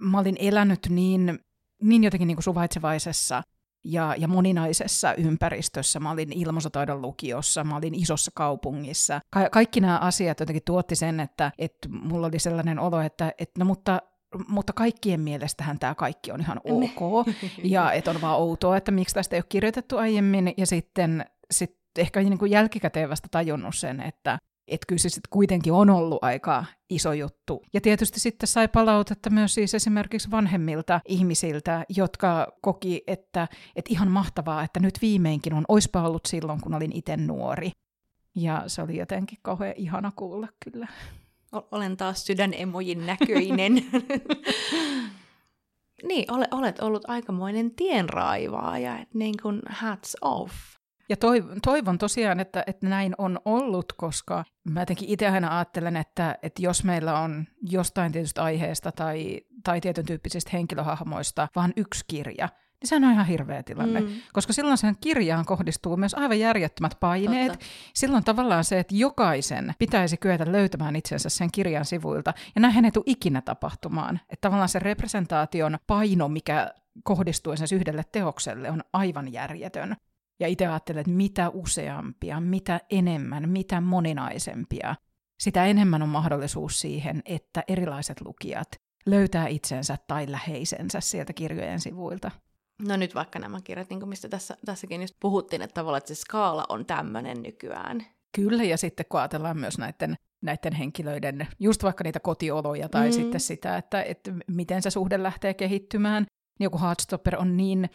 mä 0.00 0.18
olin 0.18 0.36
elänyt 0.40 0.86
niin, 0.90 1.38
niin 1.82 2.04
jotenkin 2.04 2.26
niin 2.26 2.36
kuin 2.36 2.44
suvaitsevaisessa 2.44 3.42
ja, 3.84 4.14
ja 4.18 4.28
moninaisessa 4.28 5.14
ympäristössä. 5.14 6.00
Mä 6.00 6.10
olin 6.10 6.32
ilmaisataidon 6.32 7.02
lukiossa, 7.02 7.64
mä 7.64 7.76
olin 7.76 7.94
isossa 7.94 8.30
kaupungissa. 8.34 9.20
Ka- 9.30 9.50
kaikki 9.50 9.80
nämä 9.80 9.98
asiat 9.98 10.40
jotenkin 10.40 10.64
tuotti 10.64 10.96
sen, 10.96 11.20
että, 11.20 11.52
että 11.58 11.88
mulla 11.88 12.26
oli 12.26 12.38
sellainen 12.38 12.78
olo, 12.78 13.00
että, 13.00 13.32
että 13.38 13.58
no 13.58 13.64
mutta 13.64 14.02
mutta 14.48 14.72
kaikkien 14.72 15.20
mielestähän 15.20 15.78
tämä 15.78 15.94
kaikki 15.94 16.32
on 16.32 16.40
ihan 16.40 16.60
ok. 16.64 17.26
ja 17.64 17.92
että 17.92 18.10
on 18.10 18.20
vaan 18.20 18.38
outoa, 18.38 18.76
että 18.76 18.90
miksi 18.90 19.14
tästä 19.14 19.36
ei 19.36 19.38
ole 19.38 19.46
kirjoitettu 19.48 19.96
aiemmin. 19.96 20.54
Ja 20.56 20.66
sitten 20.66 21.24
sit 21.50 21.76
ehkä 21.98 22.20
niin 22.20 22.38
kuin 22.38 22.50
jälkikäteen 22.50 23.10
vasta 23.10 23.28
tajunnut 23.30 23.76
sen, 23.76 24.00
että 24.00 24.38
et 24.68 24.80
kyllä 24.88 24.98
se 24.98 25.08
sitten 25.08 25.30
kuitenkin 25.30 25.72
on 25.72 25.90
ollut 25.90 26.24
aika 26.24 26.64
iso 26.90 27.12
juttu. 27.12 27.62
Ja 27.72 27.80
tietysti 27.80 28.20
sitten 28.20 28.46
sai 28.46 28.68
palautetta 28.68 29.30
myös 29.30 29.54
siis 29.54 29.74
esimerkiksi 29.74 30.30
vanhemmilta 30.30 31.00
ihmisiltä, 31.08 31.84
jotka 31.88 32.52
koki, 32.60 33.02
että, 33.06 33.48
että 33.76 33.92
ihan 33.92 34.10
mahtavaa, 34.10 34.62
että 34.62 34.80
nyt 34.80 34.98
viimeinkin 35.02 35.54
on, 35.54 35.64
oispa 35.68 36.02
ollut 36.02 36.26
silloin, 36.26 36.60
kun 36.60 36.74
olin 36.74 36.96
itse 36.96 37.16
nuori. 37.16 37.70
Ja 38.34 38.64
se 38.66 38.82
oli 38.82 38.96
jotenkin 38.96 39.38
kauhean 39.42 39.74
ihana 39.76 40.12
kuulla 40.16 40.48
kyllä. 40.64 40.88
Olen 41.52 41.96
taas 41.96 42.26
sydänemojin 42.26 43.06
näköinen. 43.06 43.74
niin, 46.08 46.24
olet 46.50 46.78
ollut 46.80 47.10
aikamoinen 47.10 47.70
tienraivaaja, 47.70 48.98
että 48.98 49.18
niin 49.18 49.34
kuin 49.42 49.62
hats 49.68 50.16
off. 50.20 50.54
Ja 51.08 51.16
toivon 51.62 51.98
tosiaan, 51.98 52.40
että, 52.40 52.64
että 52.66 52.86
näin 52.86 53.14
on 53.18 53.40
ollut, 53.44 53.92
koska 53.92 54.44
mä 54.70 54.80
jotenkin 54.80 55.08
itse 55.08 55.28
aina 55.28 55.56
ajattelen, 55.56 55.96
että, 55.96 56.38
että 56.42 56.62
jos 56.62 56.84
meillä 56.84 57.18
on 57.20 57.44
jostain 57.62 58.12
tietystä 58.12 58.44
aiheesta 58.44 58.92
tai, 58.92 59.40
tai 59.64 59.80
tietyn 59.80 60.06
tyyppisistä 60.06 60.50
henkilöhahmoista 60.52 61.48
vaan 61.56 61.72
yksi 61.76 62.04
kirja, 62.08 62.48
niin 62.80 62.88
sehän 62.88 63.04
on 63.04 63.12
ihan 63.12 63.26
hirveä 63.26 63.62
tilanne. 63.62 64.00
Mm. 64.00 64.08
Koska 64.32 64.52
silloin 64.52 64.78
sen 64.78 64.96
kirjaan 65.00 65.44
kohdistuu 65.44 65.96
myös 65.96 66.14
aivan 66.14 66.38
järjettömät 66.38 66.96
paineet. 67.00 67.52
Totta. 67.52 67.66
Silloin 67.94 68.24
tavallaan 68.24 68.64
se, 68.64 68.78
että 68.78 68.94
jokaisen 68.94 69.74
pitäisi 69.78 70.16
kyetä 70.16 70.52
löytämään 70.52 70.96
itsensä 70.96 71.28
sen 71.28 71.50
kirjan 71.52 71.84
sivuilta, 71.84 72.34
ja 72.54 72.60
näin 72.60 72.84
ei 72.84 72.90
tule 72.90 73.04
ikinä 73.06 73.40
tapahtumaan. 73.40 74.20
Että 74.22 74.40
tavallaan 74.40 74.68
se 74.68 74.78
representaation 74.78 75.78
paino, 75.86 76.28
mikä 76.28 76.74
kohdistuu 77.04 77.56
sen 77.56 77.68
yhdelle 77.72 78.02
teokselle, 78.12 78.70
on 78.70 78.82
aivan 78.92 79.32
järjetön. 79.32 79.96
Ja 80.40 80.48
itse 80.48 80.66
ajattelen, 80.66 81.00
että 81.00 81.12
mitä 81.12 81.48
useampia, 81.48 82.40
mitä 82.40 82.80
enemmän, 82.90 83.48
mitä 83.48 83.80
moninaisempia, 83.80 84.94
sitä 85.40 85.66
enemmän 85.66 86.02
on 86.02 86.08
mahdollisuus 86.08 86.80
siihen, 86.80 87.22
että 87.24 87.64
erilaiset 87.68 88.20
lukijat 88.20 88.68
löytää 89.06 89.46
itsensä 89.46 89.96
tai 90.06 90.26
läheisensä 90.30 91.00
sieltä 91.00 91.32
kirjojen 91.32 91.80
sivuilta. 91.80 92.30
No 92.82 92.96
nyt 92.96 93.14
vaikka 93.14 93.38
nämä 93.38 93.60
kirjat, 93.64 93.90
niin 93.90 94.00
kuin 94.00 94.08
mistä 94.08 94.28
tässä, 94.28 94.56
tässäkin 94.64 95.00
just 95.00 95.14
puhuttiin, 95.20 95.62
että 95.62 95.74
tavallaan 95.74 95.98
että 95.98 96.14
se 96.14 96.20
skaala 96.20 96.64
on 96.68 96.86
tämmöinen 96.86 97.42
nykyään. 97.42 98.06
Kyllä, 98.36 98.64
ja 98.64 98.76
sitten 98.76 99.06
kun 99.08 99.20
ajatellaan 99.20 99.58
myös 99.58 99.78
näiden, 99.78 100.14
näiden 100.42 100.72
henkilöiden, 100.72 101.48
just 101.58 101.82
vaikka 101.82 102.04
niitä 102.04 102.20
kotioloja 102.20 102.88
tai 102.88 103.08
mm. 103.08 103.12
sitten 103.12 103.40
sitä, 103.40 103.76
että, 103.76 104.02
että 104.02 104.32
miten 104.46 104.82
se 104.82 104.90
suhde 104.90 105.22
lähtee 105.22 105.54
kehittymään, 105.54 106.26
niin 106.58 106.64
joku 106.64 106.80
Heartstopper 106.80 107.36
on 107.36 107.56
niin 107.56 107.90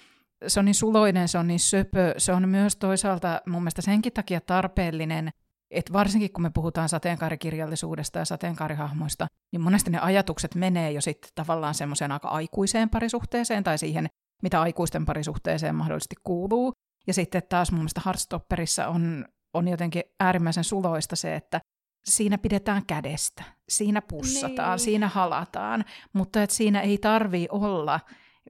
se 0.47 0.59
on 0.59 0.65
niin 0.65 0.75
suloinen, 0.75 1.27
se 1.27 1.37
on 1.37 1.47
niin 1.47 1.59
söpö, 1.59 2.13
se 2.17 2.33
on 2.33 2.49
myös 2.49 2.75
toisaalta 2.75 3.41
mun 3.45 3.61
mielestä 3.61 3.81
senkin 3.81 4.13
takia 4.13 4.41
tarpeellinen, 4.41 5.29
että 5.71 5.93
varsinkin 5.93 6.33
kun 6.33 6.41
me 6.41 6.51
puhutaan 6.53 6.89
sateenkaarikirjallisuudesta 6.89 8.19
ja 8.19 8.25
sateenkaarihahmoista, 8.25 9.27
niin 9.51 9.61
monesti 9.61 9.91
ne 9.91 9.99
ajatukset 9.99 10.55
menee 10.55 10.91
jo 10.91 11.01
sitten 11.01 11.31
tavallaan 11.35 11.73
semmoiseen 11.73 12.11
aika 12.11 12.27
aikuiseen 12.27 12.89
parisuhteeseen 12.89 13.63
tai 13.63 13.77
siihen, 13.77 14.07
mitä 14.41 14.61
aikuisten 14.61 15.05
parisuhteeseen 15.05 15.75
mahdollisesti 15.75 16.15
kuuluu. 16.23 16.73
Ja 17.07 17.13
sitten 17.13 17.41
taas 17.49 17.71
mun 17.71 17.79
mielestä 17.79 18.01
Heartstopperissa 18.05 18.87
on, 18.87 19.25
on 19.53 19.67
jotenkin 19.67 20.03
äärimmäisen 20.19 20.63
suloista 20.63 21.15
se, 21.15 21.35
että 21.35 21.61
siinä 22.05 22.37
pidetään 22.37 22.85
kädestä, 22.85 23.43
siinä 23.69 24.01
pussataan, 24.01 24.77
niin. 24.77 24.79
siinä 24.79 25.07
halataan, 25.07 25.85
mutta 26.13 26.43
että 26.43 26.55
siinä 26.55 26.81
ei 26.81 26.97
tarvii 26.97 27.47
olla 27.51 27.99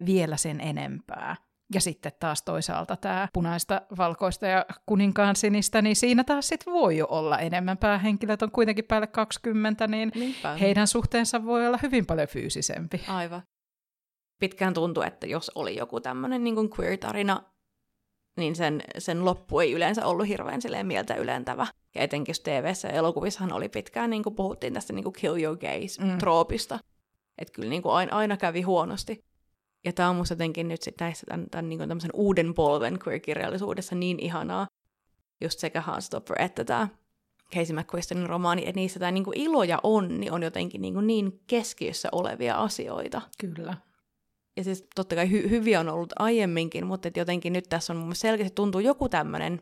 vielä 0.05 0.37
sen 0.37 0.61
enempää. 0.61 1.35
Ja 1.73 1.81
sitten 1.81 2.11
taas 2.19 2.43
toisaalta 2.43 2.95
tämä 2.95 3.27
punaista, 3.33 3.81
valkoista 3.97 4.47
ja 4.47 4.65
kuninkaan 4.85 5.35
sinistä, 5.35 5.81
niin 5.81 5.95
siinä 5.95 6.23
taas 6.23 6.47
sit 6.47 6.65
voi 6.65 6.97
jo 6.97 7.07
olla 7.09 7.39
enemmän 7.39 7.77
päähenkilöt, 7.77 8.41
on 8.41 8.51
kuitenkin 8.51 8.85
päälle 8.85 9.07
20, 9.07 9.87
niin 9.87 10.11
Niinpä. 10.15 10.57
heidän 10.57 10.87
suhteensa 10.87 11.45
voi 11.45 11.67
olla 11.67 11.79
hyvin 11.81 12.05
paljon 12.05 12.27
fyysisempi. 12.27 13.01
Aivan. 13.07 13.41
Pitkään 14.41 14.73
tuntui, 14.73 15.07
että 15.07 15.27
jos 15.27 15.51
oli 15.55 15.75
joku 15.75 15.99
tämmöinen 15.99 16.43
niin 16.43 16.55
queer-tarina, 16.55 17.43
niin 18.37 18.55
sen, 18.55 18.81
sen 18.97 19.25
loppu 19.25 19.59
ei 19.59 19.71
yleensä 19.71 20.05
ollut 20.05 20.27
hirveän 20.27 20.61
silleen 20.61 20.87
mieltä 20.87 21.15
ylentävä. 21.15 21.67
Ja 21.95 22.01
etenkin 22.01 22.35
tv 22.43 22.73
ja 22.83 22.89
elokuvissahan 22.89 23.53
oli 23.53 23.69
pitkään, 23.69 24.09
niin 24.09 24.23
kuin 24.23 24.35
puhuttiin 24.35 24.73
tästä 24.73 24.93
niin 24.93 25.03
kuin 25.03 25.13
kill 25.13 25.43
your 25.43 25.57
gays-troopista. 25.57 26.75
Mm. 26.75 26.81
Että 27.37 27.53
kyllä 27.53 27.69
niin 27.69 27.81
kuin 27.81 27.93
aina, 27.93 28.17
aina 28.17 28.37
kävi 28.37 28.61
huonosti. 28.61 29.25
Ja 29.85 29.93
tämä 29.93 30.09
on 30.09 30.15
musta 30.15 30.33
jotenkin 30.33 30.67
nyt 30.67 30.81
sit 30.81 30.95
näissä 30.99 31.25
tämän, 31.29 31.49
tämän 31.51 31.69
niin 31.69 31.87
tämmöisen 31.87 32.11
uuden 32.13 32.53
polven 32.53 32.99
queer-kirjallisuudessa 33.07 33.95
niin 33.95 34.19
ihanaa, 34.19 34.67
just 35.41 35.59
sekä 35.59 35.83
Heartstopper 35.87 36.41
että 36.41 36.63
tämä 36.63 36.87
Casey 37.55 37.75
McQuistonin 37.75 38.29
romaani, 38.29 38.61
että 38.61 38.75
niissä 38.75 38.99
tämä 38.99 39.11
niin 39.11 39.25
ilo 39.35 39.63
ja 39.63 39.79
onni 39.83 40.29
on 40.29 40.43
jotenkin 40.43 40.81
niin, 40.81 41.07
niin 41.07 41.39
keskiössä 41.47 42.09
olevia 42.11 42.55
asioita. 42.55 43.21
Kyllä. 43.39 43.90
Ja 44.61 44.65
siis 44.65 44.85
totta 44.95 45.15
kai 45.15 45.25
hy- 45.25 45.49
hyviä 45.49 45.79
on 45.79 45.89
ollut 45.89 46.13
aiemminkin, 46.19 46.85
mutta 46.85 47.07
et 47.07 47.17
jotenkin 47.17 47.53
nyt 47.53 47.65
tässä 47.69 47.93
on 47.93 47.99
mun 47.99 48.15
selkeästi 48.15 48.55
tuntuu 48.55 48.81
joku 48.81 49.09
tämmöinen 49.09 49.61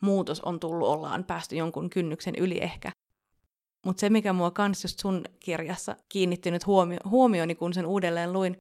muutos 0.00 0.40
on 0.40 0.60
tullut, 0.60 0.88
ollaan 0.88 1.24
päästy 1.24 1.56
jonkun 1.56 1.90
kynnyksen 1.90 2.34
yli 2.34 2.58
ehkä. 2.62 2.92
Mutta 3.86 4.00
se, 4.00 4.10
mikä 4.10 4.32
mua 4.32 4.50
kans 4.50 4.84
just 4.84 4.98
sun 4.98 5.24
kirjassa 5.40 5.96
kiinnitti 6.08 6.50
nyt 6.50 6.66
huomio- 6.66 7.08
huomioni, 7.08 7.54
kun 7.54 7.74
sen 7.74 7.86
uudelleen 7.86 8.32
luin, 8.32 8.56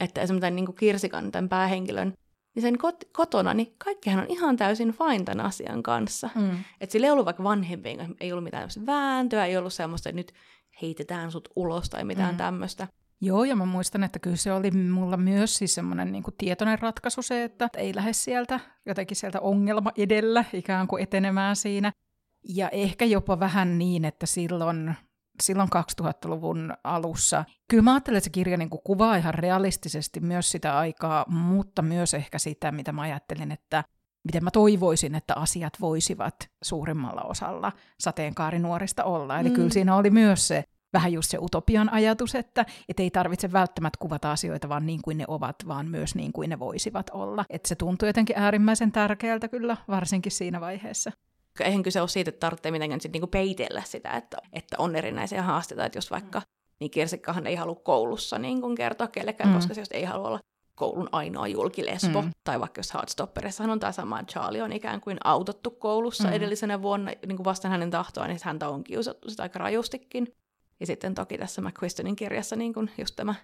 että 0.00 0.20
esimerkiksi 0.20 0.40
tämän 0.40 0.56
niin 0.56 0.66
kuin 0.66 0.76
Kirsikan, 0.76 1.32
tämän 1.32 1.48
päähenkilön, 1.48 2.12
niin 2.54 2.62
sen 2.62 2.74
kot- 2.74 3.08
kotona, 3.12 3.54
niin 3.54 3.74
kaikkihan 3.78 4.20
on 4.20 4.30
ihan 4.30 4.56
täysin 4.56 4.94
fine 4.94 5.24
tämän 5.24 5.46
asian 5.46 5.82
kanssa. 5.82 6.30
Mm. 6.34 6.58
Että 6.80 6.92
sillä 6.92 7.06
ei 7.06 7.10
ollut 7.10 7.26
vaikka 7.26 7.44
vanhempien 7.44 8.16
ei 8.20 8.32
ollut 8.32 8.44
mitään 8.44 8.68
vääntöä, 8.86 9.46
ei 9.46 9.56
ollut 9.56 9.72
semmoista, 9.72 10.08
että 10.08 10.16
nyt 10.16 10.32
heitetään 10.82 11.32
sut 11.32 11.48
ulos 11.56 11.90
tai 11.90 12.04
mitään 12.04 12.34
mm. 12.34 12.38
tämmöistä. 12.38 12.88
Joo, 13.20 13.44
ja 13.44 13.56
mä 13.56 13.64
muistan, 13.64 14.04
että 14.04 14.18
kyllä 14.18 14.36
se 14.36 14.52
oli 14.52 14.70
mulla 14.70 15.16
myös 15.16 15.54
siis 15.54 15.74
semmoinen 15.74 16.12
niin 16.12 16.24
tietoinen 16.38 16.78
ratkaisu 16.78 17.22
se, 17.22 17.44
että 17.44 17.68
ei 17.76 17.94
lähde 17.94 18.12
sieltä 18.12 18.60
jotenkin 18.86 19.16
sieltä 19.16 19.40
ongelma 19.40 19.92
edellä 19.96 20.44
ikään 20.52 20.86
kuin 20.86 21.02
etenemään 21.02 21.56
siinä. 21.56 21.92
Ja 22.48 22.68
ehkä 22.68 23.04
jopa 23.04 23.40
vähän 23.40 23.78
niin, 23.78 24.04
että 24.04 24.26
silloin 24.26 24.94
silloin 25.42 25.68
2000-luvun 26.02 26.74
alussa. 26.84 27.44
Kyllä 27.70 27.82
mä 27.82 27.92
ajattelen, 27.92 28.18
että 28.18 28.24
se 28.24 28.30
kirja 28.30 28.56
niin 28.56 28.70
kuvaa 28.70 29.16
ihan 29.16 29.34
realistisesti 29.34 30.20
myös 30.20 30.50
sitä 30.50 30.78
aikaa, 30.78 31.24
mutta 31.28 31.82
myös 31.82 32.14
ehkä 32.14 32.38
sitä, 32.38 32.72
mitä 32.72 32.92
mä 32.92 33.02
ajattelin, 33.02 33.52
että 33.52 33.84
miten 34.24 34.44
mä 34.44 34.50
toivoisin, 34.50 35.14
että 35.14 35.34
asiat 35.34 35.72
voisivat 35.80 36.34
suurimmalla 36.64 37.22
osalla 37.22 37.72
sateenkaarinuorista 38.00 39.04
olla. 39.04 39.40
Eli 39.40 39.48
mm. 39.48 39.54
kyllä 39.54 39.70
siinä 39.70 39.96
oli 39.96 40.10
myös 40.10 40.48
se 40.48 40.64
vähän 40.96 41.12
just 41.12 41.30
se 41.30 41.38
utopian 41.40 41.92
ajatus, 41.92 42.34
että 42.34 42.66
et 42.88 43.00
ei 43.00 43.10
tarvitse 43.10 43.52
välttämättä 43.52 43.98
kuvata 44.00 44.32
asioita 44.32 44.68
vaan 44.68 44.86
niin 44.86 45.02
kuin 45.02 45.18
ne 45.18 45.24
ovat, 45.28 45.56
vaan 45.68 45.86
myös 45.86 46.14
niin 46.14 46.32
kuin 46.32 46.50
ne 46.50 46.58
voisivat 46.58 47.10
olla. 47.12 47.44
Että 47.50 47.68
se 47.68 47.74
tuntuu 47.74 48.06
jotenkin 48.06 48.38
äärimmäisen 48.38 48.92
tärkeältä 48.92 49.48
kyllä, 49.48 49.76
varsinkin 49.88 50.32
siinä 50.32 50.60
vaiheessa 50.60 51.12
eihän 51.60 51.82
kyse 51.82 52.00
ole 52.00 52.08
siitä, 52.08 52.28
että 52.28 52.40
tarvitsee 52.40 52.72
mitenkään 52.72 53.00
sit 53.00 53.12
niinku 53.12 53.26
peitellä 53.26 53.82
sitä, 53.84 54.10
että, 54.10 54.36
että 54.52 54.76
on 54.78 54.96
erinäisiä 54.96 55.42
haasteita, 55.42 55.84
että 55.84 55.98
jos 55.98 56.10
vaikka, 56.10 56.42
niin 56.80 56.90
Kirsikkahan 56.90 57.46
ei 57.46 57.54
halua 57.54 57.74
koulussa 57.74 58.38
niin 58.38 58.60
kun 58.60 58.74
kertoa 58.74 59.06
kellekään, 59.06 59.50
mm. 59.50 59.56
koska 59.56 59.74
se 59.74 59.82
ei 59.90 60.04
halua 60.04 60.28
olla 60.28 60.40
koulun 60.74 61.08
ainoa 61.12 61.48
julkilesbo. 61.48 62.22
Mm. 62.22 62.30
Tai 62.44 62.60
vaikka 62.60 62.78
jos 62.78 62.94
Heartstopperissa 62.94 63.64
on 63.64 63.80
tämä 63.80 63.92
sama, 63.92 64.20
että 64.20 64.32
Charlie 64.32 64.62
on 64.62 64.72
ikään 64.72 65.00
kuin 65.00 65.18
autottu 65.24 65.70
koulussa 65.70 66.28
mm. 66.28 66.34
edellisenä 66.34 66.82
vuonna 66.82 67.12
niin 67.26 67.36
kuin 67.36 67.44
vastaan 67.44 67.72
hänen 67.72 67.90
tahtoaan, 67.90 68.30
niin 68.30 68.40
häntä 68.44 68.68
on 68.68 68.84
kiusattu 68.84 69.30
sitä 69.30 69.42
aika 69.42 69.58
rajustikin. 69.58 70.34
Ja 70.80 70.86
sitten 70.86 71.14
toki 71.14 71.38
tässä 71.38 71.62
McQuistonin 71.62 72.16
kirjassa 72.16 72.56
niin 72.56 72.74
kuin 72.74 72.90
just 72.98 73.16
tämä 73.16 73.34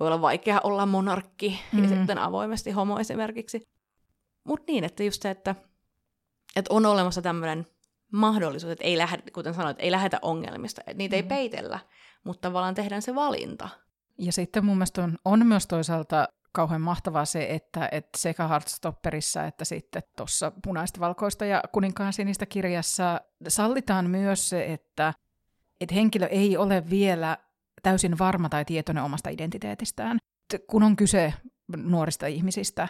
voi 0.00 0.08
olla 0.08 0.20
vaikea 0.20 0.60
olla 0.64 0.86
monarkki 0.86 1.60
mm. 1.72 1.82
ja 1.82 1.88
sitten 1.88 2.18
avoimesti 2.18 2.70
homo 2.70 2.98
esimerkiksi. 2.98 3.68
Mutta 4.44 4.72
niin, 4.72 4.84
että 4.84 5.02
just 5.02 5.22
se, 5.22 5.30
että 5.30 5.54
että 6.56 6.74
on 6.74 6.86
olemassa 6.86 7.22
tämmöinen 7.22 7.66
mahdollisuus, 8.12 8.72
että 8.72 8.84
ei 8.84 8.98
lähde, 8.98 9.22
kuten 9.32 9.54
sanoit, 9.54 9.76
ei 9.80 9.90
lähetä 9.90 10.18
ongelmista, 10.22 10.80
että 10.80 10.98
niitä 10.98 11.16
mm. 11.16 11.16
ei 11.16 11.22
peitellä, 11.22 11.78
mutta 12.24 12.48
tavallaan 12.48 12.74
tehdään 12.74 13.02
se 13.02 13.14
valinta. 13.14 13.68
Ja 14.18 14.32
sitten 14.32 14.64
mun 14.64 14.76
mielestä 14.76 15.04
on, 15.04 15.18
on 15.24 15.46
myös 15.46 15.66
toisaalta 15.66 16.28
kauhean 16.52 16.80
mahtavaa 16.80 17.24
se, 17.24 17.46
että, 17.50 17.88
että 17.92 18.18
sekä 18.18 18.48
Heartstopperissa 18.48 19.44
että 19.44 19.64
sitten 19.64 20.02
tuossa 20.16 20.52
punaista, 20.64 21.00
valkoista 21.00 21.44
ja 21.44 21.62
kuninkaan 21.72 22.12
sinistä 22.12 22.46
kirjassa 22.46 23.20
sallitaan 23.48 24.10
myös 24.10 24.48
se, 24.48 24.72
että, 24.72 25.14
että 25.80 25.94
henkilö 25.94 26.26
ei 26.26 26.56
ole 26.56 26.90
vielä 26.90 27.38
täysin 27.82 28.18
varma 28.18 28.48
tai 28.48 28.64
tietoinen 28.64 29.04
omasta 29.04 29.30
identiteetistään, 29.30 30.18
kun 30.66 30.82
on 30.82 30.96
kyse 30.96 31.34
nuorista 31.76 32.26
ihmisistä. 32.26 32.88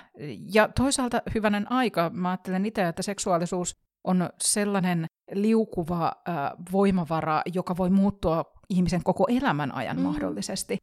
Ja 0.53 0.69
toisaalta 0.69 1.23
hyvänen 1.35 1.73
aika, 1.73 2.11
mä 2.15 2.31
ajattelen 2.31 2.67
itse, 2.67 2.89
että 2.89 3.03
seksuaalisuus 3.03 3.77
on 4.05 4.31
sellainen 4.41 5.07
liukuva 5.33 6.13
äh, 6.29 6.35
voimavara, 6.73 7.43
joka 7.55 7.77
voi 7.77 7.91
muuttua 7.91 8.45
ihmisen 8.69 9.03
koko 9.05 9.27
elämän 9.29 9.75
ajan 9.75 9.97
mm. 9.97 10.03
mahdollisesti. 10.03 10.79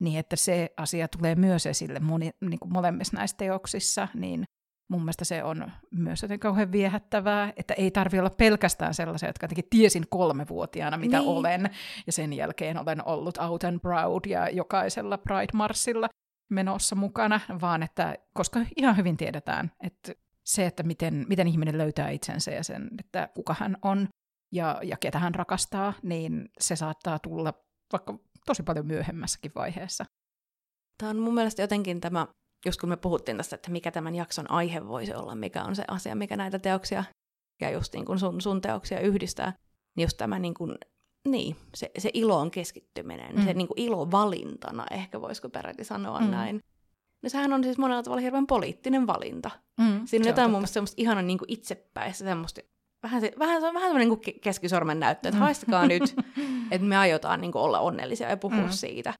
Niin 0.00 0.18
että 0.18 0.36
se 0.36 0.70
asia 0.76 1.08
tulee 1.08 1.34
myös 1.34 1.66
esille 1.66 2.00
moni, 2.00 2.30
niin 2.40 2.60
kuin 2.60 2.72
molemmissa 2.72 3.16
näissä 3.16 3.36
teoksissa, 3.36 4.08
niin 4.14 4.44
mun 4.88 5.00
mielestä 5.00 5.24
se 5.24 5.44
on 5.44 5.72
myös 5.90 6.22
jotenkin 6.22 6.40
kauhean 6.40 6.72
viehättävää, 6.72 7.52
että 7.56 7.74
ei 7.74 7.90
tarvi 7.90 8.18
olla 8.18 8.30
pelkästään 8.30 8.94
sellaisia, 8.94 9.28
jotka 9.28 9.44
jotenkin 9.44 9.68
tiesin 9.70 10.04
kolmevuotiaana, 10.10 10.96
mitä 10.96 11.18
niin. 11.18 11.28
olen, 11.28 11.70
ja 12.06 12.12
sen 12.12 12.32
jälkeen 12.32 12.78
olen 12.78 13.06
ollut 13.06 13.38
out 13.38 13.64
and 13.64 13.80
proud 13.80 14.24
ja 14.26 14.48
jokaisella 14.48 15.18
Pride-marssilla 15.18 16.08
menossa 16.50 16.96
mukana, 16.96 17.40
vaan 17.60 17.82
että, 17.82 18.14
koska 18.34 18.60
ihan 18.76 18.96
hyvin 18.96 19.16
tiedetään, 19.16 19.72
että 19.82 20.12
se, 20.44 20.66
että 20.66 20.82
miten, 20.82 21.26
miten 21.28 21.48
ihminen 21.48 21.78
löytää 21.78 22.10
itsensä 22.10 22.50
ja 22.50 22.64
sen, 22.64 22.88
että 22.98 23.28
kuka 23.34 23.56
hän 23.58 23.76
on 23.82 24.08
ja, 24.52 24.80
ja 24.82 24.96
ketä 24.96 25.18
hän 25.18 25.34
rakastaa, 25.34 25.92
niin 26.02 26.48
se 26.60 26.76
saattaa 26.76 27.18
tulla 27.18 27.52
vaikka 27.92 28.18
tosi 28.46 28.62
paljon 28.62 28.86
myöhemmässäkin 28.86 29.52
vaiheessa. 29.54 30.04
Tämä 30.98 31.10
on 31.10 31.18
mun 31.18 31.34
mielestä 31.34 31.62
jotenkin 31.62 32.00
tämä, 32.00 32.26
just 32.66 32.80
kun 32.80 32.88
me 32.88 32.96
puhuttiin 32.96 33.36
tästä, 33.36 33.56
että 33.56 33.70
mikä 33.70 33.90
tämän 33.90 34.14
jakson 34.14 34.50
aihe 34.50 34.88
voisi 34.88 35.14
olla, 35.14 35.34
mikä 35.34 35.62
on 35.62 35.76
se 35.76 35.84
asia, 35.88 36.14
mikä 36.14 36.36
näitä 36.36 36.58
teoksia 36.58 37.04
ja 37.60 37.70
just 37.70 37.92
niin 37.92 38.04
kuin 38.04 38.18
sun, 38.18 38.40
sun 38.40 38.60
teoksia 38.60 39.00
yhdistää, 39.00 39.52
niin 39.96 40.04
just 40.04 40.16
tämä 40.16 40.38
niin 40.38 40.54
kuin, 40.54 40.78
niin, 41.28 41.56
se, 41.74 41.90
se 41.98 42.10
ilon 42.14 42.50
keskittyminen, 42.50 43.34
mm. 43.34 43.44
se 43.44 43.54
niin 43.54 43.68
kuin 43.68 43.80
ilo 43.80 44.10
valintana, 44.10 44.86
ehkä 44.90 45.20
voisiko 45.20 45.48
peräti 45.48 45.84
sanoa 45.84 46.20
mm. 46.20 46.30
näin. 46.30 46.60
No 47.22 47.28
sehän 47.28 47.52
on 47.52 47.64
siis 47.64 47.78
monella 47.78 48.02
tavalla 48.02 48.20
hirveän 48.20 48.46
poliittinen 48.46 49.06
valinta. 49.06 49.50
Mm, 49.80 50.06
Siinä 50.06 50.22
on 50.22 50.28
jotain 50.28 50.44
on 50.44 50.50
mun 50.50 50.60
mielestä 50.60 50.74
semmoista 50.74 51.02
ihanan 51.02 51.26
niin 51.26 51.38
kuin 51.38 51.52
itsepäistä 51.52 52.24
semmoista, 52.24 52.60
vähän, 53.02 53.20
se, 53.20 53.32
vähän, 53.38 53.60
se 53.60 53.66
on 53.66 53.74
vähän 53.74 53.88
semmoinen 53.88 54.18
niin 54.26 54.40
keskisormen 54.40 55.00
näyttö, 55.00 55.28
että 55.28 55.38
mm. 55.38 55.42
haistakaa 55.42 55.86
nyt, 55.86 56.02
että 56.70 56.86
me 56.86 56.96
aiotaan 56.96 57.40
niin 57.40 57.52
kuin 57.52 57.62
olla 57.62 57.80
onnellisia 57.80 58.28
ja 58.28 58.36
puhua 58.36 58.62
mm. 58.62 58.70
siitä. 58.70 59.14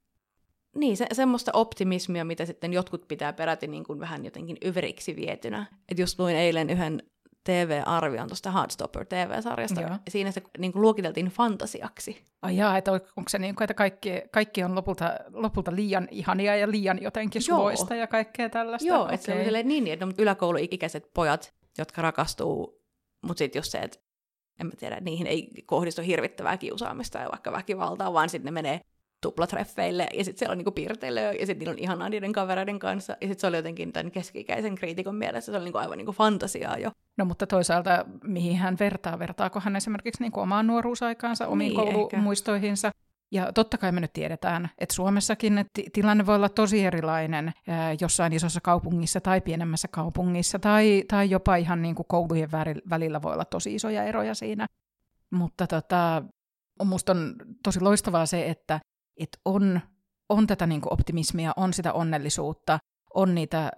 Niin, 0.76 0.96
se, 0.96 1.06
semmoista 1.12 1.50
optimismia, 1.54 2.24
mitä 2.24 2.46
sitten 2.46 2.72
jotkut 2.72 3.08
pitää 3.08 3.32
peräti 3.32 3.66
niin 3.66 3.84
kuin 3.84 4.00
vähän 4.00 4.24
jotenkin 4.24 4.56
yveriksi 4.64 5.16
vietynä. 5.16 5.66
Että 5.88 6.02
just 6.02 6.18
luin 6.18 6.36
eilen 6.36 6.70
yhden 6.70 7.02
TV-arvion 7.44 8.28
tuosta 8.28 8.50
Hardstopper 8.50 9.06
TV-sarjasta. 9.06 9.80
Joo. 9.80 9.90
Siinä 10.10 10.30
se 10.30 10.42
niin 10.58 10.72
kuin, 10.72 10.82
luokiteltiin 10.82 11.26
fantasiaksi. 11.26 12.24
Ai 12.42 12.56
jaa, 12.56 12.78
että 12.78 12.92
onko 12.92 13.28
se 13.28 13.38
niin 13.38 13.54
kuin, 13.54 13.64
että 13.64 13.74
kaikki, 13.74 14.10
kaikki 14.30 14.64
on 14.64 14.74
lopulta, 14.74 15.14
lopulta 15.32 15.74
liian 15.74 16.08
ihania 16.10 16.56
ja 16.56 16.70
liian 16.70 17.02
jotenkin 17.02 17.42
suloista 17.42 17.94
ja 17.94 18.06
kaikkea 18.06 18.48
tällaista? 18.48 18.88
Joo, 18.88 19.02
okay. 19.02 19.14
että 19.14 19.26
se 19.26 19.32
on 19.32 19.68
niin, 19.68 19.86
että 19.86 20.06
yläkouluikäiset 20.18 21.10
pojat, 21.14 21.54
jotka 21.78 22.02
rakastuu, 22.02 22.82
mutta 23.22 23.38
sitten 23.38 23.58
just 23.58 23.70
se, 23.70 23.78
että 23.78 23.98
en 24.60 24.66
mä 24.66 24.72
tiedä, 24.78 25.00
niihin 25.00 25.26
ei 25.26 25.50
kohdistu 25.66 26.02
hirvittävää 26.02 26.56
kiusaamista 26.56 27.18
ja 27.18 27.28
vaikka 27.30 27.52
väkivaltaa, 27.52 28.12
vaan 28.12 28.28
sitten 28.28 28.54
ne 28.54 28.62
menee 28.62 28.80
tuplatreffeille, 29.20 30.06
ja 30.14 30.24
sitten 30.24 30.38
siellä 30.38 30.52
on 30.52 30.58
niinku 30.58 30.72
piirteille, 30.72 31.20
ja 31.20 31.46
sitten 31.46 31.58
niillä 31.58 31.72
on 31.72 31.78
ihanaa 31.78 32.08
niiden 32.08 32.32
kavereiden 32.32 32.78
kanssa, 32.78 33.12
ja 33.12 33.28
sitten 33.28 33.40
se 33.40 33.46
oli 33.46 33.56
jotenkin 33.56 33.92
tämän 33.92 34.10
keski-ikäisen 34.10 34.74
kriitikon 34.74 35.14
mielessä, 35.14 35.52
se 35.52 35.56
oli 35.56 35.64
niinku 35.64 35.78
aivan 35.78 35.98
niinku 35.98 36.12
fantasiaa 36.12 36.78
jo. 36.78 36.90
No 37.16 37.24
mutta 37.24 37.46
toisaalta, 37.46 38.04
mihin 38.24 38.56
hän 38.56 38.76
vertaa? 38.80 39.18
Vertaako 39.18 39.60
hän 39.60 39.76
esimerkiksi 39.76 40.22
niinku 40.22 40.40
omaan 40.40 40.66
nuoruusaikaansa, 40.66 41.46
omiin 41.46 41.76
niin, 41.76 41.94
koulumuistoihinsa? 41.94 42.88
Ehkä. 42.88 43.08
Ja 43.30 43.52
totta 43.52 43.78
kai 43.78 43.92
me 43.92 44.00
nyt 44.00 44.12
tiedetään, 44.12 44.70
että 44.78 44.94
Suomessakin 44.94 45.58
että 45.58 45.82
tilanne 45.92 46.26
voi 46.26 46.36
olla 46.36 46.48
tosi 46.48 46.84
erilainen 46.84 47.52
jossain 48.00 48.32
isossa 48.32 48.60
kaupungissa 48.60 49.20
tai 49.20 49.40
pienemmässä 49.40 49.88
kaupungissa, 49.88 50.58
tai, 50.58 51.04
tai 51.08 51.30
jopa 51.30 51.56
ihan 51.56 51.82
niin 51.82 51.94
kuin 51.94 52.06
koulujen 52.08 52.50
välillä 52.90 53.22
voi 53.22 53.32
olla 53.32 53.44
tosi 53.44 53.74
isoja 53.74 54.04
eroja 54.04 54.34
siinä. 54.34 54.66
Mutta 55.30 55.66
tota, 55.66 56.22
musta 56.84 57.12
on 57.12 57.34
tosi 57.62 57.80
loistavaa 57.80 58.26
se, 58.26 58.48
että 58.48 58.80
että 59.18 59.38
on, 59.44 59.80
on 60.28 60.46
tätä 60.46 60.66
niin 60.66 60.80
kuin 60.80 60.92
optimismia, 60.92 61.52
on 61.56 61.72
sitä 61.72 61.92
onnellisuutta, 61.92 62.78
on 63.14 63.34
niitä 63.34 63.64
äh, 63.64 63.70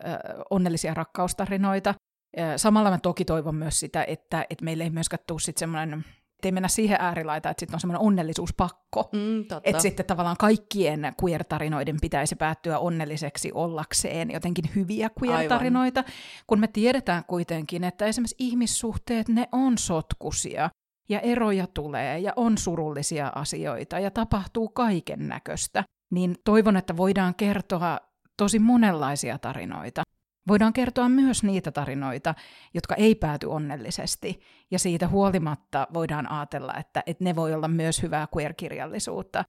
onnellisia 0.51 0.95
rakkaustarinoita. 0.95 1.95
Ja 2.37 2.59
samalla 2.59 2.91
mä 2.91 2.99
toki 2.99 3.25
toivon 3.25 3.55
myös 3.55 3.81
sitä, 3.81 4.05
että, 4.05 4.47
että 4.51 4.65
meille 4.65 4.85
ei 4.85 4.91
myöskään 4.91 5.23
tule 5.27 5.41
sitten 5.41 5.61
semmoinen, 5.61 6.05
ei 6.43 6.53
mennä 6.53 6.69
siihen 6.69 6.97
äärilaitaan, 7.01 7.51
että 7.51 7.61
sitten 7.61 7.77
on 7.77 7.81
semmoinen 7.81 8.07
onnellisuuspakko. 8.07 9.09
Mm, 9.13 9.41
että 9.65 9.83
sitten 9.83 10.07
tavallaan 10.07 10.37
kaikkien 10.37 11.15
queer-tarinoiden 11.25 11.97
pitäisi 12.01 12.37
päättyä 12.37 12.79
onnelliseksi 12.79 13.51
ollakseen 13.55 14.31
jotenkin 14.31 14.65
hyviä 14.75 15.11
queer-tarinoita, 15.23 16.01
Aivan. 16.01 16.13
kun 16.47 16.61
me 16.61 16.69
tiedetään 16.69 17.25
kuitenkin, 17.25 17.85
että 17.85 18.07
esimerkiksi 18.07 18.37
ihmissuhteet, 18.39 19.29
ne 19.29 19.49
on 19.53 19.79
sotkusia 19.79 20.71
ja 21.11 21.21
eroja 21.21 21.67
tulee 21.67 22.19
ja 22.19 22.33
on 22.37 22.59
surullisia 22.59 23.33
asioita 23.35 23.99
ja 23.99 24.11
tapahtuu 24.11 24.69
kaiken 24.69 25.29
näköistä, 25.29 25.85
niin 26.11 26.37
toivon, 26.45 26.77
että 26.77 26.97
voidaan 26.97 27.35
kertoa 27.35 28.01
tosi 28.37 28.59
monenlaisia 28.59 29.39
tarinoita. 29.39 30.03
Voidaan 30.49 30.73
kertoa 30.73 31.09
myös 31.09 31.43
niitä 31.43 31.73
tarinoita, 31.73 32.35
jotka 32.75 32.95
ei 32.95 33.15
pääty 33.15 33.47
onnellisesti, 33.47 34.41
ja 34.71 34.79
siitä 34.79 35.09
huolimatta 35.09 35.87
voidaan 35.95 36.31
ajatella, 36.31 36.75
että, 36.75 37.03
että 37.07 37.25
ne 37.25 37.37
voi 37.37 37.55
olla 37.55 37.69
myös 37.69 38.03
hyvää 38.03 38.29
queer-kirjallisuutta. 38.37 39.45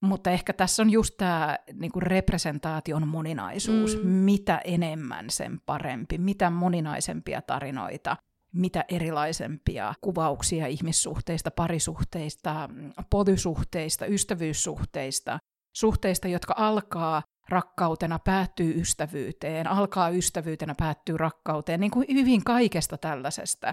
Mutta 0.00 0.30
ehkä 0.30 0.52
tässä 0.52 0.82
on 0.82 0.90
just 0.90 1.14
tämä 1.16 1.58
niinku 1.72 2.00
representaation 2.00 3.08
moninaisuus. 3.08 4.02
Mm. 4.02 4.08
Mitä 4.08 4.60
enemmän, 4.64 5.30
sen 5.30 5.60
parempi. 5.66 6.18
Mitä 6.18 6.50
moninaisempia 6.50 7.42
tarinoita, 7.42 8.16
mitä 8.52 8.84
erilaisempia 8.88 9.94
kuvauksia 10.00 10.66
ihmissuhteista, 10.66 11.50
parisuhteista, 11.50 12.68
polysuhteista, 13.10 14.06
ystävyyssuhteista, 14.06 15.38
suhteista, 15.76 16.28
jotka 16.28 16.54
alkaa 16.56 17.22
rakkautena, 17.48 18.18
päättyy 18.18 18.80
ystävyyteen, 18.80 19.66
alkaa 19.66 20.08
ystävyytenä, 20.08 20.74
päättyy 20.78 21.16
rakkauteen, 21.16 21.80
niin 21.80 21.90
kuin 21.90 22.06
hyvin 22.14 22.44
kaikesta 22.44 22.98
tällaisesta. 22.98 23.72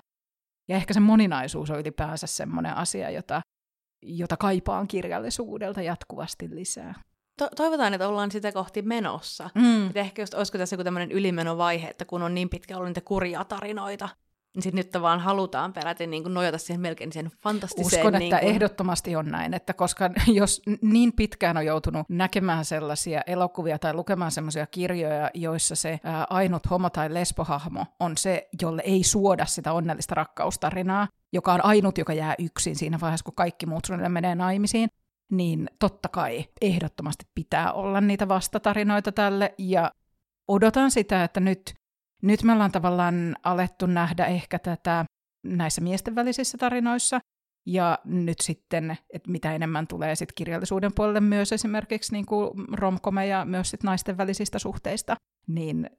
Ja 0.68 0.76
ehkä 0.76 0.94
se 0.94 1.00
moninaisuus 1.00 1.72
on 1.72 1.80
ylipäänsä 1.80 2.28
semmoinen 2.28 2.76
asia, 2.76 3.10
jota, 3.10 3.42
jota 4.04 4.38
kaipaan 4.38 4.88
kirjallisuudelta 4.88 5.82
jatkuvasti 5.82 6.56
lisää. 6.56 6.96
To- 7.38 7.50
toivotaan, 7.56 7.94
että 7.94 8.08
ollaan 8.08 8.32
sitä 8.32 8.52
kohti 8.52 8.82
menossa. 8.82 9.50
Mm. 9.56 9.90
Et 9.90 9.98
ehkä 9.98 10.22
just, 10.22 10.34
olisiko 10.34 10.58
tässä 10.58 10.74
joku 10.74 10.84
tämmöinen 10.84 11.12
ylimenovaihe, 11.12 11.88
että 11.88 12.06
kun 12.06 12.24
on 12.24 12.34
niin 12.36 12.50
pitkä 12.50 12.78
ollut 12.78 12.90
niitä 12.90 13.02
kurjia 13.02 13.44
tarinoita, 13.44 14.10
niin 14.56 14.64
sitten 14.64 14.86
nyt 14.86 15.02
vaan 15.02 15.20
halutaan 15.20 15.74
peräti 15.74 16.08
niin 16.08 16.24
kuin 16.24 16.34
nojata 16.34 16.58
siihen 16.58 16.82
melkein 16.82 17.14
siihen 17.14 17.32
fantastiseen. 17.44 18.06
Uskon, 18.06 18.14
niin 18.14 18.34
että 18.34 18.40
kuin... 18.40 18.52
ehdottomasti 18.52 19.16
on 19.16 19.26
näin, 19.26 19.54
että 19.54 19.74
koska 19.74 20.10
jos 20.28 20.62
niin 20.82 21.14
pitkään 21.14 21.58
on 21.58 21.66
joutunut 21.66 22.10
näkemään 22.10 22.66
sellaisia 22.66 23.22
elokuvia 23.28 23.80
tai 23.80 23.94
lukemaan 23.94 24.32
sellaisia 24.32 24.68
kirjoja, 24.68 25.32
joissa 25.34 25.76
se 25.76 26.00
ää, 26.04 26.28
ainut 26.30 26.70
homo- 26.70 26.90
tai 26.90 27.14
lesbohahmo 27.14 27.86
on 28.00 28.18
se, 28.18 28.48
jolle 28.62 28.82
ei 28.86 29.04
suoda 29.04 29.46
sitä 29.46 29.74
onnellista 29.74 30.16
rakkaustarinaa, 30.16 31.08
joka 31.34 31.54
on 31.54 31.66
ainut, 31.66 31.98
joka 31.98 32.14
jää 32.14 32.36
yksin 32.40 32.76
siinä 32.76 33.00
vaiheessa, 33.02 33.24
kun 33.24 33.36
kaikki 33.36 33.66
muut 33.66 33.86
suunnilleen 33.86 34.12
menee 34.12 34.36
naimisiin, 34.36 34.90
niin 35.32 35.70
totta 35.80 36.10
kai 36.10 36.46
ehdottomasti 36.62 37.26
pitää 37.36 37.74
olla 37.74 38.02
niitä 38.02 38.28
vastatarinoita 38.28 39.12
tälle, 39.12 39.54
ja 39.58 39.92
odotan 40.48 40.92
sitä, 40.92 41.24
että 41.24 41.40
nyt 41.40 41.74
nyt 42.22 42.44
me 42.44 42.54
ollaan 42.54 42.72
tavallaan 42.72 43.36
alettu 43.44 43.86
nähdä 43.86 44.26
ehkä 44.26 44.60
tätä 44.60 45.06
näissä 45.44 45.82
miesten 45.82 46.16
välisissä 46.16 46.58
tarinoissa, 46.58 47.20
ja 47.66 48.00
nyt 48.06 48.40
sitten, 48.42 48.98
että 49.14 49.32
mitä 49.32 49.56
enemmän 49.56 49.88
tulee 49.88 50.16
sit 50.16 50.32
kirjallisuuden 50.32 50.92
puolelle 50.96 51.20
myös 51.20 51.52
esimerkiksi 51.52 52.14
niin 52.14 52.26
kuin 52.26 52.52
romkomeja 52.72 53.46
myös 53.46 53.70
sit 53.70 53.84
naisten 53.84 54.18
välisistä 54.18 54.60
suhteista, 54.60 55.16
niin 55.48 55.90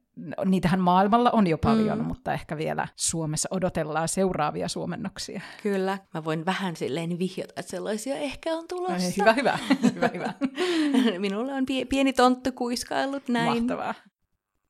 niitähän 0.45 0.81
maailmalla 0.81 1.31
on 1.31 1.47
jo 1.47 1.59
paljon, 1.59 1.99
mm. 1.99 2.05
mutta 2.05 2.33
ehkä 2.33 2.57
vielä 2.57 2.89
Suomessa 2.97 3.49
odotellaan 3.51 4.09
seuraavia 4.09 4.69
suomennoksia. 4.69 5.41
Kyllä, 5.63 5.99
mä 6.15 6.25
voin 6.25 6.47
vähän 6.47 6.77
silleen 6.77 7.19
vihjata, 7.19 7.53
että 7.57 7.71
sellaisia 7.71 8.17
ehkä 8.17 8.55
on 8.55 8.69
tulossa. 8.69 9.13
Hyvä, 9.19 9.33
hyvä. 9.33 9.59
hyvä, 9.95 10.11
hyvä. 10.15 10.33
Minulle 11.19 11.53
on 11.53 11.67
pieni 11.89 12.13
tonttu 12.13 12.53
kuiskaillut 12.53 13.29
näin. 13.29 13.49
Mahtavaa. 13.49 13.95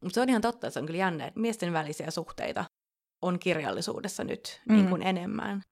Mutta 0.06 0.14
se 0.14 0.20
on 0.20 0.28
ihan 0.28 0.42
totta, 0.42 0.66
että 0.66 0.74
se 0.74 0.80
on 0.80 0.86
kyllä 0.86 0.98
jännä, 0.98 1.26
että 1.26 1.40
miesten 1.40 1.72
välisiä 1.72 2.10
suhteita 2.10 2.64
on 3.22 3.38
kirjallisuudessa 3.38 4.24
nyt 4.24 4.60
mm. 4.68 4.74
niin 4.74 4.88
kuin 4.88 5.02
enemmän. 5.02 5.62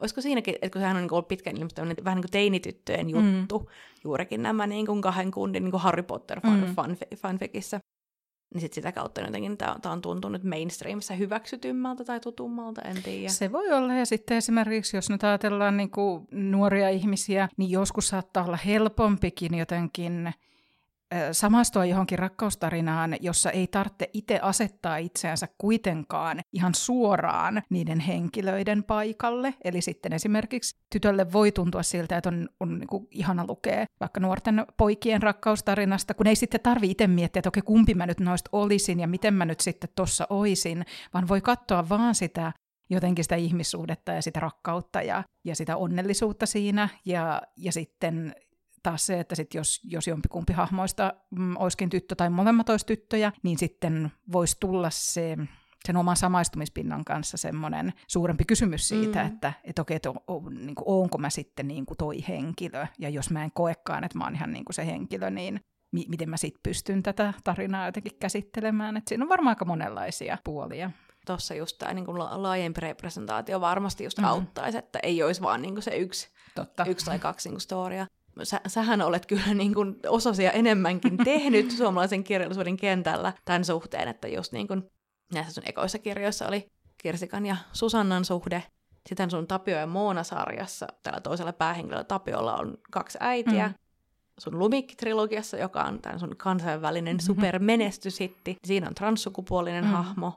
Olisiko 0.00 0.20
siinäkin, 0.20 0.54
että 0.54 0.70
kun 0.70 0.80
sehän 0.80 0.96
on 0.96 1.02
niin 1.02 1.12
ollut 1.12 1.28
pitkään 1.28 1.56
ilmeisesti 1.56 2.04
vähän 2.04 2.16
niin 2.16 2.22
kuin 2.22 2.30
teinityttöjen 2.30 3.10
juttu, 3.10 3.58
mm. 3.58 3.66
juurikin 4.04 4.42
nämä 4.42 4.66
niin 4.66 4.86
kuin 4.86 5.02
kahden 5.02 5.30
kundin 5.30 5.64
niin 5.64 5.70
kuin 5.70 5.80
Harry 5.80 6.02
Potter 6.02 6.40
fan, 6.40 6.60
mm. 6.60 6.74
fan, 6.74 6.96
fanficissa, 7.16 7.80
niin 8.54 8.60
sit 8.60 8.72
sitä 8.72 8.92
kautta 8.92 9.20
jotenkin 9.20 9.56
tämä 9.58 9.92
on 9.92 10.02
tuntunut 10.02 10.44
mainstreamissa 10.44 11.14
hyväksytymmältä 11.14 12.04
tai 12.04 12.20
tutummalta, 12.20 12.82
en 12.82 13.02
tiedä. 13.02 13.28
Se 13.28 13.52
voi 13.52 13.72
olla, 13.72 13.94
ja 13.94 14.06
sitten 14.06 14.36
esimerkiksi 14.36 14.96
jos 14.96 15.10
nyt 15.10 15.24
ajatellaan 15.24 15.76
niin 15.76 15.90
kuin 15.90 16.26
nuoria 16.30 16.88
ihmisiä, 16.88 17.48
niin 17.56 17.70
joskus 17.70 18.08
saattaa 18.08 18.44
olla 18.44 18.56
helpompikin 18.56 19.58
jotenkin 19.58 20.34
samastua 21.32 21.84
johonkin 21.84 22.18
rakkaustarinaan, 22.18 23.16
jossa 23.20 23.50
ei 23.50 23.66
tarvitse 23.66 24.10
itse 24.12 24.40
asettaa 24.42 24.96
itseänsä 24.96 25.48
kuitenkaan 25.58 26.40
ihan 26.52 26.74
suoraan 26.74 27.62
niiden 27.70 28.00
henkilöiden 28.00 28.84
paikalle. 28.84 29.54
Eli 29.64 29.80
sitten 29.80 30.12
esimerkiksi 30.12 30.76
tytölle 30.92 31.32
voi 31.32 31.52
tuntua 31.52 31.82
siltä, 31.82 32.16
että 32.16 32.28
on, 32.28 32.48
on 32.60 32.78
niin 32.78 32.88
kuin 32.88 33.06
ihana 33.10 33.44
lukea 33.48 33.86
vaikka 34.00 34.20
nuorten 34.20 34.66
poikien 34.76 35.22
rakkaustarinasta, 35.22 36.14
kun 36.14 36.26
ei 36.26 36.36
sitten 36.36 36.60
tarvi 36.60 36.90
itse 36.90 37.06
miettiä, 37.06 37.40
että 37.40 37.48
okei, 37.48 37.62
kumpi 37.62 37.94
mä 37.94 38.06
nyt 38.06 38.20
noista 38.20 38.48
olisin 38.52 39.00
ja 39.00 39.08
miten 39.08 39.34
mä 39.34 39.44
nyt 39.44 39.60
sitten 39.60 39.90
tossa 39.94 40.26
oisin, 40.30 40.84
vaan 41.14 41.28
voi 41.28 41.40
katsoa 41.40 41.88
vaan 41.88 42.14
sitä 42.14 42.52
jotenkin 42.90 43.24
sitä 43.24 43.36
ihmissuhdetta 43.36 44.12
ja 44.12 44.22
sitä 44.22 44.40
rakkautta 44.40 45.02
ja, 45.02 45.24
ja 45.44 45.56
sitä 45.56 45.76
onnellisuutta 45.76 46.46
siinä, 46.46 46.88
ja, 47.04 47.42
ja 47.56 47.72
sitten 47.72 48.34
taas 48.84 49.06
se, 49.06 49.20
että 49.20 49.34
sit 49.34 49.54
jos, 49.54 49.80
jos 49.84 50.06
jompikumpi 50.06 50.52
hahmoista 50.52 51.14
mm, 51.30 51.56
olisikin 51.56 51.90
tyttö 51.90 52.14
tai 52.14 52.30
molemmat 52.30 52.68
olisi 52.68 52.86
tyttöjä, 52.86 53.32
niin 53.42 53.58
sitten 53.58 54.12
voisi 54.32 54.56
tulla 54.60 54.90
se 54.90 55.36
sen 55.86 55.96
oman 55.96 56.16
samaistumispinnan 56.16 57.04
kanssa 57.04 57.36
semmoinen 57.36 57.92
suurempi 58.08 58.44
kysymys 58.44 58.88
siitä, 58.88 59.22
mm. 59.22 59.26
että 59.26 59.52
et 59.64 59.78
okei, 59.78 59.96
että 59.96 60.10
on, 60.10 60.54
niin 60.54 60.74
kuin, 60.74 60.84
onko 60.86 61.18
mä 61.18 61.30
sitten 61.30 61.68
niin 61.68 61.86
kuin 61.86 61.98
toi 61.98 62.24
henkilö, 62.28 62.86
ja 62.98 63.08
jos 63.08 63.30
mä 63.30 63.44
en 63.44 63.52
koekaan, 63.52 64.04
että 64.04 64.18
mä 64.18 64.24
oon 64.24 64.34
ihan 64.34 64.52
niin 64.52 64.64
kuin 64.64 64.74
se 64.74 64.86
henkilö, 64.86 65.30
niin 65.30 65.60
mi- 65.92 66.06
miten 66.08 66.30
mä 66.30 66.36
sitten 66.36 66.60
pystyn 66.62 67.02
tätä 67.02 67.34
tarinaa 67.44 67.86
jotenkin 67.86 68.18
käsittelemään. 68.20 68.96
Et 68.96 69.08
siinä 69.08 69.24
on 69.24 69.28
varmaan 69.28 69.52
aika 69.52 69.64
monenlaisia 69.64 70.38
puolia. 70.44 70.90
Tuossa 71.26 71.54
just 71.54 71.78
tämä 71.78 71.94
niin 71.94 72.18
laajempi 72.18 72.80
representaatio 72.80 73.60
varmasti 73.60 74.04
just 74.04 74.18
mm. 74.18 74.24
auttaisi, 74.24 74.78
että 74.78 74.98
ei 75.02 75.22
olisi 75.22 75.42
vaan 75.42 75.62
niin 75.62 75.82
se 75.82 75.96
yksi, 75.96 76.28
Totta. 76.54 76.84
yksi 76.84 77.06
tai 77.06 77.18
kaksi 77.18 77.48
niin 77.48 77.60
storia 77.60 78.06
sä, 78.42 78.60
sähän 78.66 79.02
olet 79.02 79.26
kyllä 79.26 79.54
niin 79.54 79.74
kuin 79.74 79.96
osasia 80.08 80.52
enemmänkin 80.52 81.16
tehnyt 81.16 81.70
suomalaisen 81.78 82.24
kirjallisuuden 82.24 82.76
kentällä 82.76 83.32
tämän 83.44 83.64
suhteen, 83.64 84.08
että 84.08 84.28
just 84.28 84.52
niin 84.52 84.68
kuin 84.68 84.90
näissä 85.34 85.52
sun 85.52 85.64
ekoissa 85.66 85.98
kirjoissa 85.98 86.48
oli 86.48 86.72
Kirsikan 86.98 87.46
ja 87.46 87.56
Susannan 87.72 88.24
suhde. 88.24 88.62
Sitten 89.08 89.30
sun 89.30 89.46
Tapio 89.46 89.78
ja 89.78 89.86
Moona-sarjassa, 89.86 90.86
tällä 91.02 91.20
toisella 91.20 91.52
päähenkilöllä 91.52 92.04
Tapiolla 92.04 92.56
on 92.56 92.78
kaksi 92.90 93.18
äitiä. 93.20 93.68
Mm. 93.68 93.74
Sun 94.38 94.58
Lumikki-trilogiassa, 94.58 95.56
joka 95.56 95.82
on 95.82 96.02
tämän 96.02 96.20
sun 96.20 96.36
kansainvälinen 96.36 97.16
mm-hmm. 97.16 97.26
supermenestyshitti, 97.26 98.56
siinä 98.66 98.88
on 98.88 98.94
transsukupuolinen 98.94 99.84
mm. 99.84 99.90
hahmo. 99.90 100.32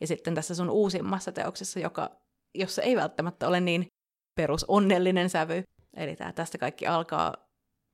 Ja 0.00 0.06
sitten 0.06 0.34
tässä 0.34 0.54
sun 0.54 0.70
uusimmassa 0.70 1.32
teoksessa, 1.32 1.80
joka, 1.80 2.10
jossa 2.54 2.82
ei 2.82 2.96
välttämättä 2.96 3.48
ole 3.48 3.60
niin 3.60 3.86
perusonnellinen 4.34 5.30
sävy, 5.30 5.62
Eli 5.96 6.16
tästä 6.34 6.58
kaikki 6.58 6.86
alkaa, 6.86 7.34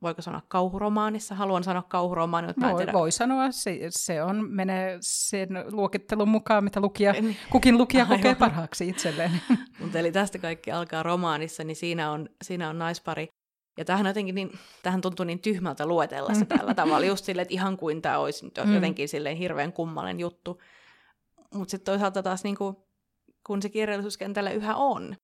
voiko 0.03 0.23
sanoa 0.23 0.43
kauhuromaanissa? 0.49 1.35
Haluan 1.35 1.65
sanoa 1.65 1.83
kauhuromaani, 1.83 2.47
mutta 2.47 2.67
voi, 2.67 2.77
tiedä. 2.77 2.93
voi 2.93 3.13
sanoa, 3.13 3.51
se, 3.53 3.79
se 3.91 4.23
on, 4.23 4.51
menee 4.51 4.99
sen 5.01 5.49
luokittelun 5.71 6.29
mukaan, 6.29 6.65
mitä 6.65 6.81
lukija, 6.81 7.13
niin. 7.13 7.37
kukin 7.51 7.79
lukija 7.79 8.05
Aivan. 8.05 8.19
kokee 8.19 8.35
parhaaksi 8.35 8.89
itselleen. 8.89 9.31
mutta 9.81 9.99
eli 9.99 10.13
tästä 10.13 10.39
kaikki 10.39 10.73
alkaa 10.73 11.03
romaanissa, 11.03 11.65
niin 11.65 11.77
siinä 11.77 12.11
on, 12.11 12.29
siinä 12.43 12.69
on 12.69 12.79
naispari. 12.79 13.29
Ja 13.79 13.85
tähän, 13.85 14.07
jotenkin 14.07 14.35
niin, 14.35 14.51
tähän 14.83 15.01
tuntuu 15.01 15.25
niin 15.25 15.41
tyhmältä 15.41 15.87
luetella 15.87 16.35
se 16.35 16.45
tällä 16.45 16.75
tavalla, 16.85 17.07
just 17.07 17.25
silleen, 17.25 17.43
että 17.43 17.55
ihan 17.55 17.77
kuin 17.77 18.03
tämä 18.03 18.19
olisi 18.19 18.45
nyt 18.45 18.59
mm. 18.65 18.75
jotenkin 18.75 19.09
silleen 19.09 19.37
hirveän 19.37 19.73
kummallinen 19.73 20.21
juttu. 20.21 20.61
Mutta 21.55 21.71
sitten 21.71 21.93
toisaalta 21.93 22.23
taas, 22.23 22.45
niin 22.45 22.57
kuin, 22.57 22.77
kun 23.47 23.63
se 23.63 23.69
kirjallisuuskentällä 23.69 24.51
yhä 24.51 24.77
on, 24.77 25.17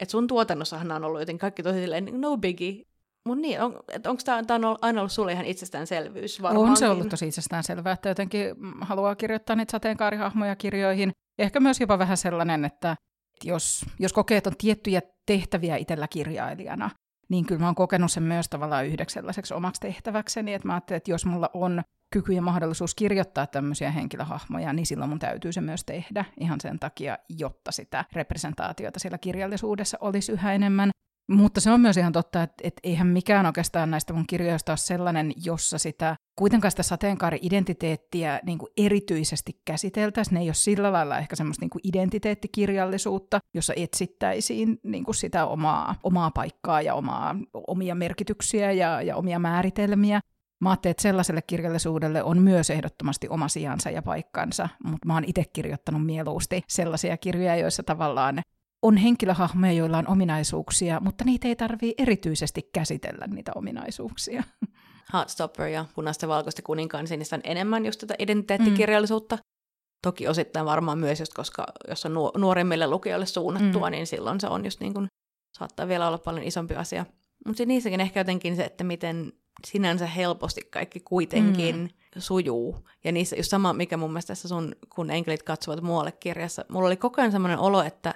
että 0.00 0.12
sun 0.12 0.26
tuotannossahan 0.26 0.92
on 0.92 1.04
ollut 1.04 1.20
jotenkin 1.20 1.40
kaikki 1.40 1.62
tosi 1.62 1.80
silleen, 1.80 2.20
no 2.20 2.36
biggie. 2.36 2.82
Mutta 3.28 3.42
niin, 3.42 3.60
on, 3.62 3.72
onko 4.06 4.22
tämä 4.24 4.76
aina 4.80 5.00
ollut 5.00 5.12
sulle 5.12 5.32
ihan 5.32 5.44
itsestäänselvyys? 5.44 6.42
Varmaankin. 6.42 6.70
On 6.70 6.76
se 6.76 6.88
ollut 6.88 7.08
tosi 7.08 7.28
itsestäänselvää, 7.28 7.92
että 7.92 8.08
jotenkin 8.08 8.54
haluaa 8.80 9.14
kirjoittaa 9.14 9.56
niitä 9.56 9.70
sateenkaarihahmoja 9.70 10.56
kirjoihin. 10.56 11.10
Ehkä 11.38 11.60
myös 11.60 11.80
jopa 11.80 11.98
vähän 11.98 12.16
sellainen, 12.16 12.64
että 12.64 12.96
jos, 13.44 13.84
jos 13.98 14.12
kokee, 14.12 14.38
että 14.38 14.50
on 14.50 14.56
tiettyjä 14.58 15.02
tehtäviä 15.26 15.76
itsellä 15.76 16.08
kirjailijana, 16.08 16.90
niin 17.28 17.46
kyllä 17.46 17.60
mä 17.60 17.66
oon 17.66 17.74
kokenut 17.74 18.12
sen 18.12 18.22
myös 18.22 18.48
tavallaan 18.48 18.86
yhdeksi 18.86 19.14
sellaiseksi 19.14 19.54
omaksi 19.54 19.80
tehtäväkseni, 19.80 20.54
että 20.54 20.68
mä 20.68 20.74
ajattelin, 20.74 20.96
että 20.96 21.10
jos 21.10 21.26
mulla 21.26 21.50
on 21.54 21.82
kyky 22.12 22.32
ja 22.32 22.42
mahdollisuus 22.42 22.94
kirjoittaa 22.94 23.46
tämmöisiä 23.46 23.90
henkilöhahmoja, 23.90 24.72
niin 24.72 24.86
silloin 24.86 25.08
mun 25.08 25.18
täytyy 25.18 25.52
se 25.52 25.60
myös 25.60 25.84
tehdä 25.84 26.24
ihan 26.40 26.60
sen 26.60 26.78
takia, 26.78 27.18
jotta 27.28 27.72
sitä 27.72 28.04
representaatiota 28.12 28.98
siellä 28.98 29.18
kirjallisuudessa 29.18 29.98
olisi 30.00 30.32
yhä 30.32 30.52
enemmän. 30.52 30.90
Mutta 31.30 31.60
se 31.60 31.70
on 31.70 31.80
myös 31.80 31.96
ihan 31.96 32.12
totta, 32.12 32.42
että, 32.42 32.54
että 32.64 32.80
eihän 32.84 33.06
mikään 33.06 33.46
oikeastaan 33.46 33.90
näistä 33.90 34.12
mun 34.12 34.26
kirjoista 34.26 34.72
ole 34.72 34.76
sellainen, 34.76 35.32
jossa 35.44 35.78
sitä 35.78 36.16
kuitenkaan 36.38 36.70
sitä 36.70 36.82
sateenkaari-identiteettiä 36.82 38.40
niin 38.46 38.58
kuin 38.58 38.72
erityisesti 38.76 39.60
käsiteltäisiin. 39.64 40.34
Ne 40.34 40.40
ei 40.40 40.48
ole 40.48 40.54
sillä 40.54 40.92
lailla 40.92 41.18
ehkä 41.18 41.36
semmoista 41.36 41.62
niin 41.62 41.70
kuin 41.70 41.82
identiteettikirjallisuutta, 41.84 43.38
jossa 43.54 43.72
etsittäisiin 43.76 44.78
niin 44.82 45.04
kuin 45.04 45.14
sitä 45.14 45.46
omaa, 45.46 45.94
omaa 46.02 46.30
paikkaa 46.30 46.82
ja 46.82 46.94
omaa, 46.94 47.36
omia 47.54 47.94
merkityksiä 47.94 48.72
ja, 48.72 49.02
ja 49.02 49.16
omia 49.16 49.38
määritelmiä. 49.38 50.20
Mä 50.60 50.70
ajattelin, 50.70 50.90
että 50.90 51.02
sellaiselle 51.02 51.42
kirjallisuudelle 51.42 52.22
on 52.22 52.42
myös 52.42 52.70
ehdottomasti 52.70 53.28
oma 53.28 53.48
sijansa 53.48 53.90
ja 53.90 54.02
paikkansa, 54.02 54.68
mutta 54.84 55.06
mä 55.06 55.14
oon 55.14 55.24
itse 55.26 55.44
kirjoittanut 55.52 56.06
mieluusti 56.06 56.62
sellaisia 56.68 57.16
kirjoja, 57.16 57.56
joissa 57.56 57.82
tavallaan 57.82 58.42
on 58.82 58.96
henkilöhahmoja, 58.96 59.72
joilla 59.72 59.98
on 59.98 60.08
ominaisuuksia, 60.08 61.00
mutta 61.00 61.24
niitä 61.24 61.48
ei 61.48 61.56
tarvii 61.56 61.94
erityisesti 61.98 62.70
käsitellä 62.72 63.26
niitä 63.26 63.52
ominaisuuksia. 63.54 64.42
Heartstopper 65.12 65.66
ja 65.66 65.84
punaista 65.94 66.28
valkoista 66.28 66.62
kuninkaan, 66.62 67.04
niin 67.10 67.22
on 67.32 67.40
enemmän 67.44 67.86
just 67.86 68.00
tätä 68.00 68.14
identiteettikirjallisuutta. 68.18 69.36
Mm. 69.36 69.42
Toki 70.02 70.28
osittain 70.28 70.66
varmaan 70.66 70.98
myös, 70.98 71.20
just 71.20 71.34
koska 71.34 71.66
jos 71.88 72.06
on 72.06 72.14
nuoremmille 72.36 72.86
lukijoille 72.86 73.26
suunnattua, 73.26 73.86
mm. 73.86 73.90
niin 73.90 74.06
silloin 74.06 74.40
se 74.40 74.46
on 74.46 74.64
just 74.64 74.80
niin 74.80 74.94
kuin, 74.94 75.08
saattaa 75.58 75.88
vielä 75.88 76.08
olla 76.08 76.18
paljon 76.18 76.46
isompi 76.46 76.74
asia. 76.74 77.06
Mutta 77.46 77.64
niissäkin 77.66 78.00
ehkä 78.00 78.20
jotenkin 78.20 78.56
se, 78.56 78.64
että 78.64 78.84
miten 78.84 79.32
sinänsä 79.66 80.06
helposti 80.06 80.60
kaikki 80.70 81.00
kuitenkin 81.00 81.76
mm. 81.76 82.20
sujuu. 82.20 82.88
Ja 83.04 83.12
niissä 83.12 83.36
just 83.36 83.50
sama, 83.50 83.72
mikä 83.72 83.96
mun 83.96 84.10
mielestä 84.10 84.30
tässä 84.30 84.48
sun, 84.48 84.76
kun 84.94 85.10
enkelit 85.10 85.42
katsovat 85.42 85.82
muualle 85.82 86.12
kirjassa, 86.12 86.64
mulla 86.68 86.86
oli 86.86 86.96
koko 86.96 87.20
ajan 87.20 87.32
semmoinen 87.32 87.58
olo, 87.58 87.82
että 87.82 88.14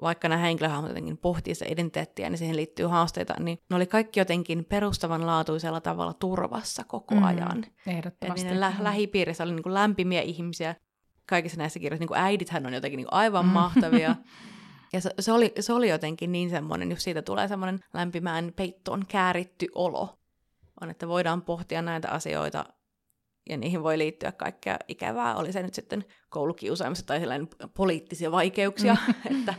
vaikka 0.00 0.28
nämä 0.28 0.40
henkilöhahmot 0.40 0.90
jotenkin 0.90 1.18
pohtii 1.18 1.54
sitä 1.54 1.72
identiteettiä, 1.72 2.30
niin 2.30 2.38
siihen 2.38 2.56
liittyy 2.56 2.86
haasteita, 2.86 3.34
niin 3.38 3.58
ne 3.70 3.76
oli 3.76 3.86
kaikki 3.86 4.20
jotenkin 4.20 4.64
perustavanlaatuisella 4.64 5.80
tavalla 5.80 6.12
turvassa 6.12 6.84
koko 6.84 7.14
mm, 7.14 7.24
ajan. 7.24 7.64
Ehdottomasti. 7.86 8.48
Eli 8.48 8.60
lä- 8.60 8.74
lähipiirissä 8.78 9.44
oli 9.44 9.52
niin 9.52 9.62
kuin 9.62 9.74
lämpimiä 9.74 10.22
ihmisiä. 10.22 10.74
Kaikissa 11.26 11.58
näissä 11.58 11.80
kirjoissa 11.80 12.02
niin 12.02 12.08
kuin 12.08 12.20
äidithän 12.20 12.66
on 12.66 12.74
jotenkin 12.74 12.96
niin 12.96 13.06
kuin 13.06 13.14
aivan 13.14 13.46
mm. 13.46 13.52
mahtavia. 13.52 14.16
Ja 14.92 15.00
se, 15.00 15.10
se, 15.20 15.32
oli, 15.32 15.52
se 15.60 15.72
oli 15.72 15.88
jotenkin 15.88 16.32
niin 16.32 16.50
semmoinen, 16.50 16.90
jos 16.90 17.02
siitä 17.02 17.22
tulee 17.22 17.48
semmoinen 17.48 17.80
lämpimään 17.94 18.52
peittoon 18.56 19.04
kääritty 19.08 19.66
olo, 19.74 20.18
on, 20.80 20.90
että 20.90 21.08
voidaan 21.08 21.42
pohtia 21.42 21.82
näitä 21.82 22.10
asioita 22.10 22.64
ja 23.48 23.56
niihin 23.56 23.82
voi 23.82 23.98
liittyä 23.98 24.32
kaikkea 24.32 24.76
ikävää, 24.88 25.36
oli 25.36 25.52
se 25.52 25.62
nyt 25.62 25.74
sitten 25.74 26.04
koulukiusaamista 26.28 27.06
tai 27.06 27.20
sellainen 27.20 27.48
poliittisia 27.76 28.32
vaikeuksia, 28.32 28.96
mm. 29.06 29.14
että 29.38 29.54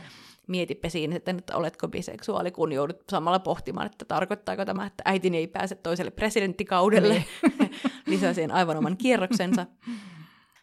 mietipä 0.46 0.88
siinä 0.88 1.14
sitten, 1.14 1.38
että 1.38 1.56
oletko 1.56 1.88
biseksuaali, 1.88 2.50
kun 2.50 2.72
joudut 2.72 3.02
samalla 3.10 3.38
pohtimaan, 3.38 3.86
että 3.86 4.04
tarkoittaako 4.04 4.64
tämä, 4.64 4.86
että 4.86 5.02
äitini 5.04 5.36
ei 5.36 5.46
pääse 5.46 5.74
toiselle 5.74 6.10
presidenttikaudelle. 6.10 7.14
Niin. 7.14 7.70
Lisää 8.06 8.34
siihen 8.34 8.52
aivan 8.52 8.76
oman 8.76 8.96
kierroksensa. 8.96 9.66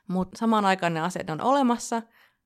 Mutta 0.08 0.38
samaan 0.38 0.66
aikaan 0.66 0.94
ne 0.94 1.00
asiat 1.00 1.30
on 1.30 1.42
olemassa, 1.42 2.02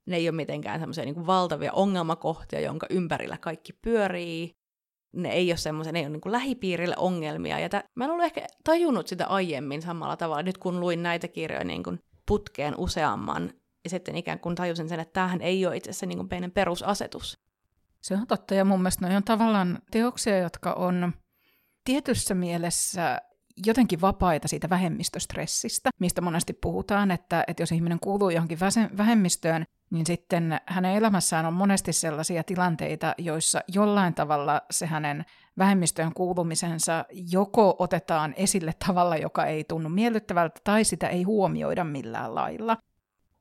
ne 0.05 0.15
ei 0.15 0.29
ole 0.29 0.35
mitenkään 0.35 0.79
semmoisia 0.79 1.05
niin 1.05 1.27
valtavia 1.27 1.73
ongelmakohtia, 1.73 2.59
jonka 2.59 2.87
ympärillä 2.89 3.37
kaikki 3.37 3.73
pyörii. 3.73 4.57
Ne 5.13 5.29
ei 5.29 5.51
ole 5.51 5.57
semmoisia, 5.57 5.93
ne 5.93 5.99
ei 5.99 6.05
ole 6.05 6.13
niin 6.13 6.31
lähipiirille 6.31 6.95
ongelmia. 6.97 7.59
Ja 7.59 7.69
t- 7.69 7.85
mä 7.95 8.05
en 8.05 8.11
ollut 8.11 8.25
ehkä 8.25 8.47
tajunnut 8.63 9.07
sitä 9.07 9.27
aiemmin 9.27 9.81
samalla 9.81 10.17
tavalla, 10.17 10.43
nyt 10.43 10.57
kun 10.57 10.79
luin 10.79 11.03
näitä 11.03 11.27
kirjoja 11.27 11.63
niin 11.63 11.83
kuin 11.83 11.99
putkeen 12.27 12.73
useamman 12.77 13.51
ja 13.87 13.89
sitten 13.89 14.15
ikään 14.15 14.39
kuin 14.39 14.55
tajusin 14.55 14.89
sen, 14.89 14.99
että 14.99 15.13
tämähän 15.13 15.41
ei 15.41 15.65
ole 15.65 15.77
itse 15.77 15.89
asiassa 15.89 16.05
niin 16.05 16.17
kuin 16.17 16.27
meidän 16.31 16.51
perusasetus. 16.51 17.39
Se 18.01 18.13
on 18.13 18.27
totta, 18.27 18.53
ja 18.53 18.65
mun 18.65 18.79
mielestä 18.79 19.07
ne 19.07 19.17
on 19.17 19.23
tavallaan 19.23 19.79
teoksia, 19.91 20.37
jotka 20.37 20.73
on 20.73 21.13
tietyssä 21.83 22.35
mielessä 22.35 23.21
jotenkin 23.65 24.01
vapaita 24.01 24.47
siitä 24.47 24.69
vähemmistöstressistä, 24.69 25.89
mistä 25.99 26.21
monesti 26.21 26.53
puhutaan, 26.53 27.11
että, 27.11 27.43
että 27.47 27.63
jos 27.63 27.71
ihminen 27.71 27.99
kuuluu 27.99 28.29
johonkin 28.29 28.59
vähemmistöön, 28.97 29.65
niin 29.89 30.05
sitten 30.05 30.61
hänen 30.65 30.95
elämässään 30.95 31.45
on 31.45 31.53
monesti 31.53 31.93
sellaisia 31.93 32.43
tilanteita, 32.43 33.15
joissa 33.17 33.61
jollain 33.67 34.13
tavalla 34.13 34.61
se 34.71 34.85
hänen 34.85 35.25
vähemmistöön 35.57 36.13
kuulumisensa 36.13 37.05
joko 37.31 37.75
otetaan 37.79 38.33
esille 38.37 38.73
tavalla, 38.87 39.17
joka 39.17 39.45
ei 39.45 39.63
tunnu 39.63 39.89
miellyttävältä, 39.89 40.61
tai 40.63 40.83
sitä 40.83 41.07
ei 41.07 41.23
huomioida 41.23 41.83
millään 41.83 42.35
lailla. 42.35 42.77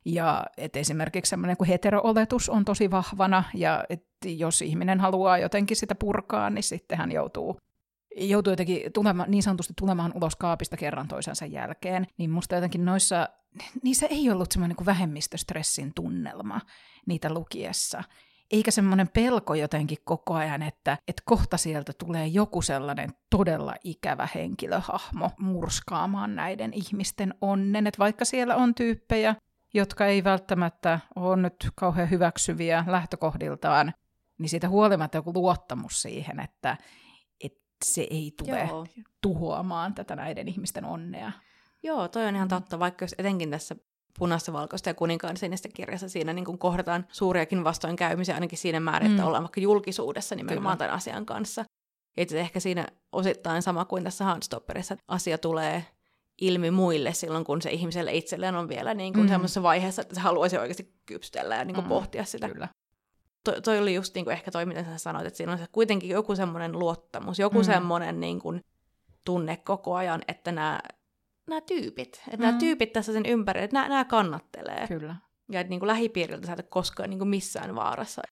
Ja 0.06 0.46
et 0.56 0.76
esimerkiksi 0.76 1.30
semmoinen 1.30 1.56
kuin 1.56 1.68
hetero-oletus 1.68 2.48
on 2.48 2.64
tosi 2.64 2.90
vahvana, 2.90 3.44
ja 3.54 3.84
et 3.88 4.06
jos 4.24 4.62
ihminen 4.62 5.00
haluaa 5.00 5.38
jotenkin 5.38 5.76
sitä 5.76 5.94
purkaa, 5.94 6.50
niin 6.50 6.62
sitten 6.62 6.98
hän 6.98 7.12
joutuu 7.12 7.56
joutuu 8.16 8.52
jotenkin 8.52 8.92
tulema, 8.92 9.24
niin 9.28 9.42
sanotusti 9.42 9.74
tulemaan 9.78 10.12
ulos 10.14 10.36
kaapista 10.36 10.76
kerran 10.76 11.08
toisensa 11.08 11.46
jälkeen, 11.46 12.06
niin 12.18 12.30
musta 12.30 12.54
jotenkin 12.54 12.84
noissa, 12.84 13.28
niissä 13.82 14.06
ei 14.06 14.30
ollut 14.30 14.52
semmoinen 14.52 14.76
niin 14.78 14.86
vähemmistöstressin 14.86 15.92
tunnelma 15.94 16.60
niitä 17.06 17.34
lukiessa. 17.34 18.02
Eikä 18.50 18.70
semmoinen 18.70 19.08
pelko 19.08 19.54
jotenkin 19.54 19.98
koko 20.04 20.34
ajan, 20.34 20.62
että, 20.62 20.98
että 21.08 21.22
kohta 21.24 21.56
sieltä 21.56 21.92
tulee 21.98 22.26
joku 22.26 22.62
sellainen 22.62 23.10
todella 23.30 23.74
ikävä 23.84 24.28
henkilöhahmo 24.34 25.30
murskaamaan 25.38 26.36
näiden 26.36 26.72
ihmisten 26.74 27.34
onnen. 27.40 27.86
Että 27.86 27.98
vaikka 27.98 28.24
siellä 28.24 28.56
on 28.56 28.74
tyyppejä, 28.74 29.36
jotka 29.76 30.06
ei 30.06 30.24
välttämättä 30.24 31.00
ole 31.16 31.36
nyt 31.36 31.70
kauhean 31.74 32.10
hyväksyviä 32.10 32.84
lähtökohdiltaan, 32.86 33.92
niin 34.38 34.48
siitä 34.48 34.68
huolimatta 34.68 35.18
joku 35.18 35.32
luottamus 35.34 36.02
siihen, 36.02 36.40
että, 36.40 36.76
se 37.84 38.06
ei 38.10 38.32
tule 38.38 38.64
Joo. 38.68 38.86
tuhoamaan 39.20 39.94
tätä 39.94 40.16
näiden 40.16 40.48
ihmisten 40.48 40.84
onnea. 40.84 41.32
Joo, 41.82 42.08
toi 42.08 42.26
on 42.26 42.36
ihan 42.36 42.48
totta, 42.48 42.78
vaikka 42.78 43.04
jos 43.04 43.14
etenkin 43.18 43.50
tässä 43.50 43.76
punaista, 44.18 44.52
valkoista 44.52 44.90
ja 44.90 44.94
kuninkaan 44.94 45.36
sinistä 45.36 45.68
kirjassa 45.74 46.08
siinä 46.08 46.32
niin 46.32 46.44
kuin 46.44 46.58
kohdataan 46.58 47.06
suuriakin 47.12 47.64
vastoinkäymisiä 47.64 48.34
ainakin 48.34 48.58
siinä 48.58 48.80
määrin, 48.80 49.10
että 49.10 49.22
mm. 49.22 49.26
ollaan 49.28 49.42
vaikka 49.42 49.60
julkisuudessa 49.60 50.34
nimenomaan 50.34 50.78
Kyllä. 50.78 50.86
tämän 50.86 50.96
asian 50.96 51.26
kanssa. 51.26 51.64
Ja 52.16 52.40
ehkä 52.40 52.60
siinä 52.60 52.86
osittain 53.12 53.62
sama 53.62 53.84
kuin 53.84 54.04
tässä 54.04 54.24
Handstopperissa, 54.24 54.94
että 54.94 55.04
asia 55.08 55.38
tulee 55.38 55.86
ilmi 56.40 56.70
muille 56.70 57.12
silloin, 57.12 57.44
kun 57.44 57.62
se 57.62 57.70
ihmiselle 57.70 58.14
itselleen 58.14 58.54
on 58.54 58.68
vielä 58.68 58.94
niin 58.94 59.12
kuin 59.12 59.26
mm. 59.26 59.28
semmoisessa 59.28 59.62
vaiheessa, 59.62 60.02
että 60.02 60.14
se 60.14 60.20
haluaisi 60.20 60.58
oikeasti 60.58 60.94
kypsytellä 61.06 61.56
ja 61.56 61.64
niin 61.64 61.74
kuin 61.74 61.84
mm. 61.84 61.88
pohtia 61.88 62.24
sitä. 62.24 62.48
Kyllä 62.48 62.68
to, 63.46 63.60
toi 63.60 63.78
oli 63.78 63.94
just 63.94 64.14
niin 64.14 64.24
kuin 64.24 64.32
ehkä 64.32 64.50
toi, 64.50 64.66
mitä 64.66 64.84
sä 64.84 64.98
sanoit, 64.98 65.26
että 65.26 65.36
siinä 65.36 65.52
on 65.52 65.58
se 65.58 65.66
kuitenkin 65.72 66.10
joku 66.10 66.36
semmoinen 66.36 66.78
luottamus, 66.78 67.38
joku 67.38 67.58
mm. 67.58 67.64
semmoinen 67.64 68.20
niin 68.20 68.40
kuin 68.40 68.60
tunne 69.24 69.56
koko 69.56 69.94
ajan, 69.94 70.22
että 70.28 70.52
nämä, 70.52 70.80
nämä 71.46 71.60
tyypit, 71.60 72.22
että 72.24 72.36
mm. 72.36 72.42
nämä 72.42 72.58
tyypit 72.58 72.92
tässä 72.92 73.12
sen 73.12 73.26
ympärillä, 73.26 73.64
että 73.64 73.76
nämä, 73.76 73.88
nämä 73.88 74.04
kannattelee. 74.04 74.86
Kyllä. 74.88 75.16
Ja 75.50 75.60
että 75.60 75.68
niin 75.70 75.80
kuin 75.80 75.86
lähipiiriltä 75.86 76.46
sä 76.46 76.56
et 76.58 76.68
koskaan 76.68 77.10
niin 77.10 77.18
kuin 77.18 77.28
missään 77.28 77.74
vaarassa. 77.74 78.22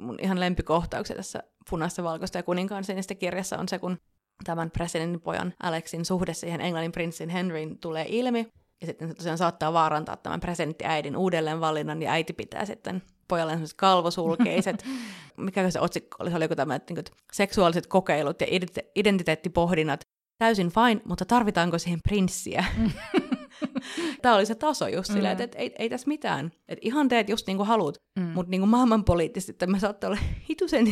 Mun 0.00 0.18
ihan 0.22 0.40
lempikohtauksia 0.40 1.16
tässä 1.16 1.42
punaista, 1.70 2.02
valkoista 2.02 2.38
ja 2.38 2.42
kuninkaan 2.42 2.84
sinistä 2.84 3.14
kirjassa 3.14 3.58
on 3.58 3.68
se, 3.68 3.78
kun 3.78 3.98
tämän 4.44 4.70
presidentin 4.70 5.20
pojan 5.20 5.54
Alexin 5.62 6.04
suhde 6.04 6.34
siihen 6.34 6.60
Englannin 6.60 6.92
prinssin 6.92 7.28
Henryin 7.28 7.78
tulee 7.78 8.06
ilmi. 8.08 8.52
Ja 8.80 8.86
sitten 8.86 9.08
se 9.08 9.14
tosiaan 9.14 9.38
saattaa 9.38 9.72
vaarantaa 9.72 10.16
tämän 10.16 10.40
presidenttiäidin 10.40 11.16
uudelleen 11.16 11.60
valinnan, 11.60 12.02
ja 12.02 12.12
äiti 12.12 12.32
pitää 12.32 12.64
sitten 12.64 13.02
pojalle 13.28 13.52
sellaiset 13.52 13.76
kalvosulkeiset, 13.76 14.84
mikä 15.36 15.70
se 15.70 15.80
otsikko 15.80 16.16
oli, 16.20 16.30
se 16.30 16.36
oli 16.36 16.44
joku 16.44 16.56
tämä, 16.56 16.74
että, 16.74 16.94
niin, 16.94 17.04
seksuaaliset 17.32 17.86
kokeilut 17.86 18.40
ja 18.40 18.46
identiteettipohdinnat, 18.94 20.00
täysin 20.38 20.70
fine, 20.70 21.00
mutta 21.04 21.24
tarvitaanko 21.24 21.78
siihen 21.78 22.00
prinssiä? 22.02 22.64
Tämä 24.22 24.34
oli 24.34 24.46
se 24.46 24.54
taso 24.54 24.88
just 24.88 25.12
silleen, 25.12 25.36
mm. 25.36 25.42
että, 25.42 25.44
että 25.44 25.58
ei, 25.58 25.74
ei 25.78 25.88
tässä 25.88 26.08
mitään. 26.08 26.52
Että 26.68 26.86
ihan 26.88 27.08
teet 27.08 27.28
just 27.28 27.46
niin 27.46 27.56
kuin 27.56 27.66
haluat, 27.66 27.94
mm. 28.18 28.22
mutta 28.22 28.50
niin 28.50 28.60
kuin 28.60 28.70
maailmanpoliittisesti 28.70 29.52
tämä 29.52 29.78
saattaa 29.78 30.10
olla 30.10 30.20
hitusen 30.48 30.86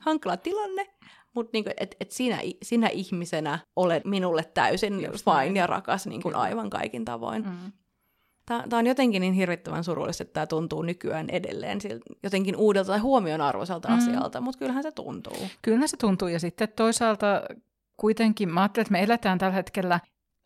hankala 0.00 0.36
tilanne, 0.36 0.86
mutta 1.34 1.50
niin 1.52 1.64
että 1.76 1.96
et 2.00 2.10
sinä, 2.10 2.38
sinä 2.62 2.88
ihmisenä 2.88 3.58
olet 3.76 4.04
minulle 4.04 4.44
täysin 4.54 5.04
just 5.04 5.24
fine 5.24 5.36
näin. 5.36 5.56
ja 5.56 5.66
rakas 5.66 6.06
niin 6.06 6.22
kuin 6.22 6.36
aivan 6.36 6.70
kaikin 6.70 7.04
tavoin. 7.04 7.44
Mm. 7.44 7.72
Tämä 8.46 8.78
on 8.78 8.86
jotenkin 8.86 9.20
niin 9.20 9.34
hirvittävän 9.34 9.84
surullista, 9.84 10.22
että 10.22 10.32
tämä 10.32 10.46
tuntuu 10.46 10.82
nykyään 10.82 11.30
edelleen 11.30 11.80
siltä, 11.80 12.04
jotenkin 12.22 12.56
uudelta 12.56 12.92
tai 12.92 12.98
huomionarvoiselta 12.98 13.88
mm. 13.88 13.94
asialta, 13.94 14.40
mutta 14.40 14.58
kyllähän 14.58 14.82
se 14.82 14.92
tuntuu. 14.92 15.48
Kyllä 15.62 15.86
se 15.86 15.96
tuntuu, 15.96 16.28
ja 16.28 16.40
sitten 16.40 16.68
toisaalta 16.76 17.42
kuitenkin, 17.96 18.52
mä 18.52 18.60
ajattelen, 18.60 18.82
että 18.82 18.92
me 18.92 19.02
eletään 19.02 19.38
tällä 19.38 19.54
hetkellä 19.54 20.00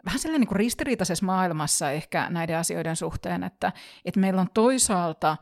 vähän 0.04 0.18
sellainen 0.18 0.40
niin 0.40 0.48
kuin 0.48 0.56
ristiriitaisessa 0.56 1.26
maailmassa 1.26 1.90
ehkä 1.90 2.30
näiden 2.30 2.58
asioiden 2.58 2.96
suhteen, 2.96 3.42
että, 3.42 3.72
että 4.04 4.20
meillä 4.20 4.40
on 4.40 4.48
toisaalta 4.54 5.36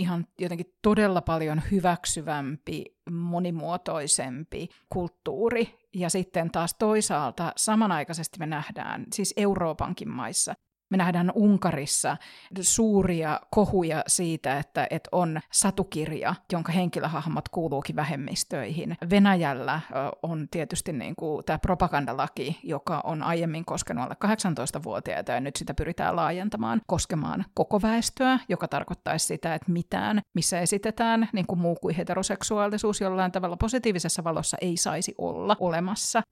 ihan 0.00 0.26
jotenkin 0.40 0.74
todella 0.82 1.22
paljon 1.22 1.62
hyväksyvämpi, 1.70 2.84
monimuotoisempi 3.10 4.68
kulttuuri, 4.88 5.88
ja 5.94 6.10
sitten 6.10 6.50
taas 6.50 6.74
toisaalta 6.78 7.52
samanaikaisesti 7.56 8.38
me 8.38 8.46
nähdään, 8.46 9.04
siis 9.12 9.34
Euroopankin 9.36 10.10
maissa, 10.10 10.54
me 10.90 10.96
nähdään 10.96 11.32
Unkarissa 11.34 12.16
suuria 12.60 13.40
kohuja 13.50 14.04
siitä, 14.06 14.58
että, 14.58 14.86
että 14.90 15.08
on 15.12 15.40
satukirja, 15.52 16.34
jonka 16.52 16.72
henkilöhahmot 16.72 17.48
kuuluukin 17.48 17.96
vähemmistöihin. 17.96 18.96
Venäjällä 19.10 19.80
on 20.22 20.48
tietysti 20.50 20.92
niin 20.92 21.16
kuin 21.16 21.44
tämä 21.44 21.58
propagandalaki, 21.58 22.60
joka 22.62 23.00
on 23.04 23.22
aiemmin 23.22 23.64
koskenut 23.64 24.04
alle 24.04 24.16
18-vuotiaita 24.24 25.32
ja 25.32 25.40
nyt 25.40 25.56
sitä 25.56 25.74
pyritään 25.74 26.16
laajentamaan 26.16 26.80
koskemaan 26.86 27.44
koko 27.54 27.82
väestöä, 27.82 28.38
joka 28.48 28.68
tarkoittaisi 28.68 29.26
sitä, 29.26 29.54
että 29.54 29.72
mitään, 29.72 30.20
missä 30.34 30.60
esitetään 30.60 31.28
niin 31.32 31.46
kuin 31.46 31.60
muu 31.60 31.74
kuin 31.74 31.94
heteroseksuaalisuus 31.94 33.00
jollain 33.00 33.32
tavalla 33.32 33.56
positiivisessa 33.56 34.24
valossa 34.24 34.56
ei 34.60 34.76
saisi 34.76 35.14
olla 35.18 35.56
olemassa 35.60 36.22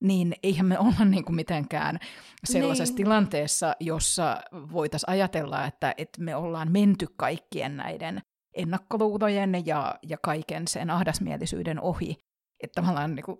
niin 0.00 0.34
eihän 0.42 0.66
me 0.66 0.78
olla 0.78 1.04
niin 1.10 1.24
kuin 1.24 1.36
mitenkään 1.36 1.98
sellaisessa 2.44 2.92
niin. 2.92 2.96
tilanteessa, 2.96 3.76
jossa 3.80 4.40
voitaisiin 4.72 5.10
ajatella, 5.10 5.64
että, 5.64 5.94
että 5.98 6.22
me 6.22 6.36
ollaan 6.36 6.72
menty 6.72 7.06
kaikkien 7.16 7.76
näiden 7.76 8.22
ennakkoluulojen 8.54 9.66
ja, 9.66 9.98
ja 10.02 10.18
kaiken 10.22 10.68
sen 10.68 10.90
ahdasmielisyyden 10.90 11.80
ohi. 11.80 12.16
Että 12.62 12.82
tavallaan 12.82 13.14
niin 13.14 13.24
kuin, 13.24 13.38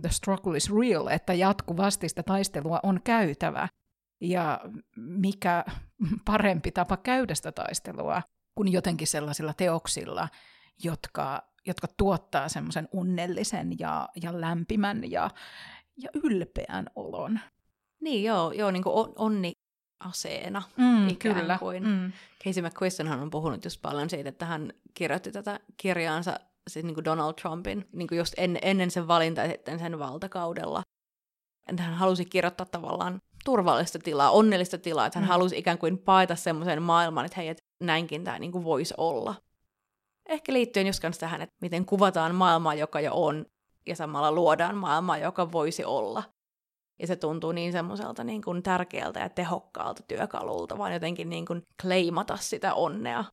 the 0.00 0.08
struggle 0.10 0.56
is 0.56 0.70
real, 0.80 1.06
että 1.06 1.34
jatkuvasti 1.34 2.08
sitä 2.08 2.22
taistelua 2.22 2.80
on 2.82 3.00
käytävä. 3.04 3.68
Ja 4.20 4.60
mikä 4.96 5.64
parempi 6.24 6.70
tapa 6.70 6.96
käydä 6.96 7.34
sitä 7.34 7.52
taistelua 7.52 8.22
kuin 8.54 8.72
jotenkin 8.72 9.06
sellaisilla 9.06 9.52
teoksilla, 9.52 10.28
jotka, 10.84 11.42
jotka 11.66 11.86
tuottaa 11.96 12.48
semmoisen 12.48 12.88
onnellisen 12.92 13.78
ja, 13.78 14.08
ja 14.22 14.40
lämpimän 14.40 15.10
ja, 15.10 15.30
ja 16.02 16.10
ylpeän 16.14 16.86
olon. 16.96 17.40
Niin 18.00 18.24
joo, 18.24 18.52
joo 18.52 18.70
niin 18.70 18.82
kuin 18.82 19.12
onni 19.16 19.52
aseena 20.00 20.62
mm, 20.76 21.08
ikään 21.08 21.34
kyllä. 21.34 21.58
kuin. 21.58 21.88
Mm. 21.88 22.12
Casey 22.44 22.62
McQuistonhan 22.62 23.20
on 23.20 23.30
puhunut 23.30 23.64
just 23.64 23.82
paljon 23.82 24.10
siitä, 24.10 24.28
että 24.28 24.46
hän 24.46 24.72
kirjoitti 24.94 25.32
tätä 25.32 25.60
kirjaansa 25.76 26.40
siis 26.70 26.84
niin 26.84 26.94
kuin 26.94 27.04
Donald 27.04 27.34
Trumpin 27.34 27.88
niin 27.92 28.08
kuin 28.08 28.18
just 28.18 28.34
en, 28.36 28.58
ennen 28.62 28.90
sen 28.90 29.08
valinta 29.08 29.40
ja 29.40 29.48
sitten 29.48 29.78
sen 29.78 29.98
valtakaudella. 29.98 30.82
Hän 31.78 31.94
halusi 31.94 32.24
kirjoittaa 32.24 32.66
tavallaan 32.66 33.20
turvallista 33.44 33.98
tilaa, 33.98 34.30
onnellista 34.30 34.78
tilaa, 34.78 35.06
että 35.06 35.18
hän 35.18 35.26
mm. 35.26 35.32
halusi 35.32 35.58
ikään 35.58 35.78
kuin 35.78 35.98
paeta 35.98 36.36
semmoisen 36.36 36.82
maailman, 36.82 37.24
että 37.24 37.40
hei, 37.40 37.48
että 37.48 37.62
näinkin 37.80 38.24
tämä 38.24 38.38
niin 38.38 38.52
kuin 38.52 38.64
voisi 38.64 38.94
olla. 38.96 39.34
Ehkä 40.28 40.52
liittyen 40.52 40.86
just 40.86 41.02
tähän, 41.20 41.42
että 41.42 41.56
miten 41.60 41.86
kuvataan 41.86 42.34
maailmaa, 42.34 42.74
joka 42.74 43.00
jo 43.00 43.10
on, 43.14 43.46
ja 43.86 43.96
samalla 43.96 44.32
luodaan 44.32 44.76
maailmaa, 44.76 45.18
joka 45.18 45.52
voisi 45.52 45.84
olla. 45.84 46.22
Ja 46.98 47.06
se 47.06 47.16
tuntuu 47.16 47.52
niin 47.52 47.72
semmoiselta 47.72 48.24
niin 48.24 48.42
kuin 48.42 48.62
tärkeältä 48.62 49.20
ja 49.20 49.28
tehokkaalta 49.28 50.02
työkalulta, 50.08 50.78
vaan 50.78 50.92
jotenkin 50.92 51.28
niin 51.28 51.46
kuin 51.46 51.62
kleimata 51.82 52.36
sitä 52.36 52.74
onnea. 52.74 53.24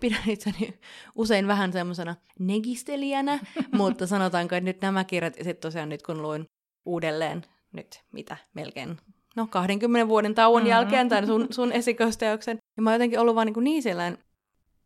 Pidän 0.00 0.22
itseni 0.26 0.80
usein 1.14 1.46
vähän 1.46 1.72
semmoisena 1.72 2.16
negistelijänä, 2.38 3.38
mutta 3.78 4.06
sanotaanko, 4.06 4.54
että 4.54 4.64
nyt 4.64 4.80
nämä 4.80 5.04
kirjat, 5.04 5.36
ja 5.36 5.44
sitten 5.44 5.68
tosiaan 5.68 5.88
nyt 5.88 6.02
kun 6.02 6.22
luin 6.22 6.44
uudelleen, 6.86 7.42
nyt 7.72 8.00
mitä, 8.12 8.36
melkein 8.54 8.98
no 9.36 9.46
20 9.50 10.08
vuoden 10.08 10.34
tauon 10.34 10.62
mm-hmm. 10.62 10.70
jälkeen 10.70 11.08
tämän 11.08 11.26
sun, 11.26 11.46
sun 11.50 11.72
esikoisteoksen, 11.72 12.58
niin 12.76 12.84
mä 12.84 12.90
oon 12.90 12.94
jotenkin 12.94 13.20
ollut 13.20 13.34
vaan 13.34 13.46
niin, 13.46 13.64
niin 13.64 13.82
sellainen 13.82 14.18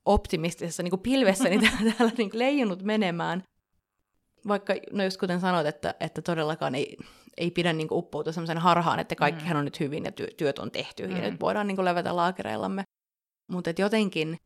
optimistisessa 0.04 0.82
niin 0.82 0.90
kuin 0.90 1.00
pilvessäni 1.00 1.58
täällä 1.98 2.14
niin 2.18 2.30
leijunut 2.32 2.82
menemään, 2.82 3.42
vaikka, 4.48 4.74
no 4.92 5.04
just 5.04 5.20
kuten 5.20 5.40
sanoit, 5.40 5.66
että, 5.66 5.94
että 6.00 6.22
todellakaan 6.22 6.74
ei, 6.74 6.96
ei 7.36 7.50
pidä 7.50 7.72
niin 7.72 7.88
uppoutua 7.90 8.32
sellaisen 8.32 8.58
harhaan, 8.58 9.00
että 9.00 9.14
kaikkihan 9.14 9.56
on 9.56 9.64
nyt 9.64 9.80
hyvin 9.80 10.04
ja 10.04 10.10
ty- 10.10 10.34
työt 10.36 10.58
on 10.58 10.70
tehty 10.70 11.06
mm. 11.06 11.16
ja 11.16 11.30
nyt 11.30 11.40
voidaan 11.40 11.66
niin 11.66 11.84
levätä 11.84 12.16
laakereillamme. 12.16 12.84
Mutta 13.50 13.70
jotenkin 13.78 14.38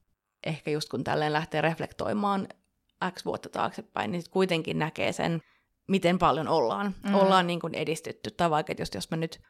ehkä 0.46 0.70
just 0.70 0.88
kun 0.88 1.04
tälleen 1.04 1.32
lähtee 1.32 1.60
reflektoimaan 1.60 2.48
X 3.10 3.24
vuotta 3.24 3.48
taaksepäin, 3.48 4.12
niin 4.12 4.22
kuitenkin 4.30 4.78
näkee 4.78 5.12
sen, 5.12 5.40
miten 5.88 6.18
paljon 6.18 6.48
ollaan, 6.48 6.94
mm. 7.02 7.14
ollaan 7.14 7.46
niin 7.46 7.60
kuin 7.60 7.74
edistytty. 7.74 8.30
Tai 8.30 8.50
vaikka, 8.50 8.72
että 8.72 8.82
just 8.82 8.94
jos 8.94 9.10
mä 9.10 9.16
nyt 9.16 9.40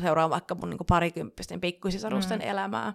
seuraan 0.00 0.30
vaikka 0.30 0.54
mun 0.54 0.70
niin 0.70 0.78
kuin 0.78 0.86
parikymppisten 0.86 1.60
pikkusisarusten 1.60 2.38
mm. 2.38 2.48
elämää, 2.48 2.92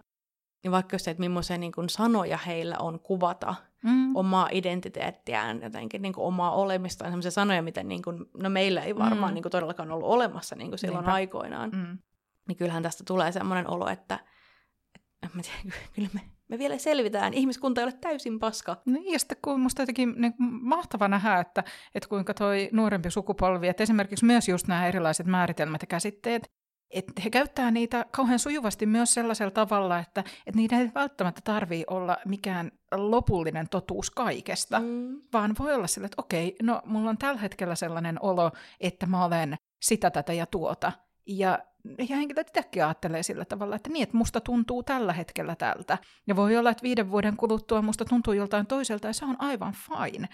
niin 0.66 0.72
vaikka 0.72 0.98
se, 0.98 1.12
että 1.12 1.22
millaisia 1.22 1.58
niin 1.58 1.72
kuin 1.72 1.90
sanoja 1.90 2.38
heillä 2.38 2.76
on 2.80 3.00
kuvata 3.00 3.56
mm. 3.84 4.16
omaa 4.16 4.50
identiteettiään, 4.52 5.62
jotenkin 5.62 6.02
niin 6.02 6.14
kuin 6.14 6.26
omaa 6.26 6.52
olemistaan, 6.52 7.12
sellaisia 7.12 7.32
sanoja, 7.32 7.62
mitä 7.62 7.84
niin 7.84 8.02
kuin, 8.02 8.26
no 8.38 8.50
meillä 8.50 8.82
ei 8.82 8.96
varmaan 8.96 9.32
mm. 9.32 9.34
niin 9.34 9.42
kuin 9.42 9.52
todellakaan 9.52 9.92
ollut 9.92 10.10
olemassa 10.10 10.56
niin 10.56 10.72
kuin 10.72 10.80
silloin 10.80 11.04
Niinpä. 11.04 11.14
aikoinaan. 11.14 11.70
Mm. 11.70 11.98
Niin 12.48 12.56
kyllähän 12.58 12.84
tästä 12.84 13.04
tulee 13.08 13.32
sellainen 13.32 13.70
olo, 13.70 13.88
että, 13.88 14.20
että 15.24 15.38
mä 15.38 15.42
tiedän, 15.42 15.80
kyllä 15.96 16.10
me, 16.14 16.22
me 16.48 16.58
vielä 16.58 16.78
selvitään, 16.78 17.34
ihmiskunta 17.34 17.82
ei 17.82 17.86
ole 17.86 17.94
täysin 18.02 18.40
paska. 18.40 18.82
Niin, 18.86 19.14
ja 19.14 19.20
sitten 19.20 19.38
kun 19.42 19.60
musta 19.60 19.82
jotenkin 19.82 20.14
niin 20.18 20.34
mahtava 20.62 21.08
nähdä, 21.08 21.40
että, 21.40 21.64
että 21.96 22.10
kuinka 22.10 22.34
toi 22.34 22.70
nuorempi 22.72 23.12
sukupolvi, 23.12 23.68
että 23.68 23.84
esimerkiksi 23.84 24.26
myös 24.26 24.50
just 24.50 24.68
nämä 24.68 24.88
erilaiset 24.88 25.28
määritelmät 25.28 25.82
ja 25.82 25.88
käsitteet, 25.88 26.52
että 26.96 27.22
he 27.24 27.30
käyttää 27.30 27.72
niitä 27.72 28.06
kauhean 28.12 28.40
sujuvasti 28.40 28.86
myös 28.86 29.14
sellaisella 29.14 29.52
tavalla, 29.52 30.00
että, 30.00 30.20
että 30.20 30.56
niiden 30.56 30.80
ei 30.80 30.92
välttämättä 30.96 31.42
tarvii 31.44 31.84
olla 31.90 32.18
mikään 32.26 32.72
lopullinen 32.92 33.70
totuus 33.70 34.12
kaikesta, 34.12 34.80
mm. 34.80 35.22
vaan 35.34 35.56
voi 35.60 35.74
olla 35.74 35.88
sille, 35.88 36.06
että 36.06 36.22
okei, 36.22 36.56
no 36.62 36.82
mulla 36.86 37.10
on 37.10 37.18
tällä 37.18 37.42
hetkellä 37.42 37.76
sellainen 37.76 38.18
olo, 38.22 38.52
että 38.80 39.06
mä 39.06 39.26
olen 39.26 39.56
sitä, 39.82 40.12
tätä 40.12 40.34
ja 40.34 40.46
tuota. 40.46 40.92
Ja, 41.28 41.60
ja 42.10 42.16
henkilöt 42.16 42.48
itsekin 42.48 42.86
ajattelee 42.86 43.24
sillä 43.24 43.46
tavalla, 43.46 43.76
että 43.76 43.90
niin, 43.90 44.04
että 44.04 44.18
musta 44.18 44.42
tuntuu 44.42 44.84
tällä 44.84 45.14
hetkellä 45.14 45.56
tältä. 45.56 45.98
Ja 46.28 46.36
voi 46.36 46.58
olla, 46.58 46.70
että 46.70 46.84
viiden 46.84 47.12
vuoden 47.12 47.38
kuluttua 47.38 47.82
musta 47.82 48.06
tuntuu 48.06 48.34
joltain 48.34 48.68
toiselta, 48.68 49.08
ja 49.08 49.14
se 49.14 49.26
on 49.26 49.36
aivan 49.40 49.74
fine. 49.74 50.30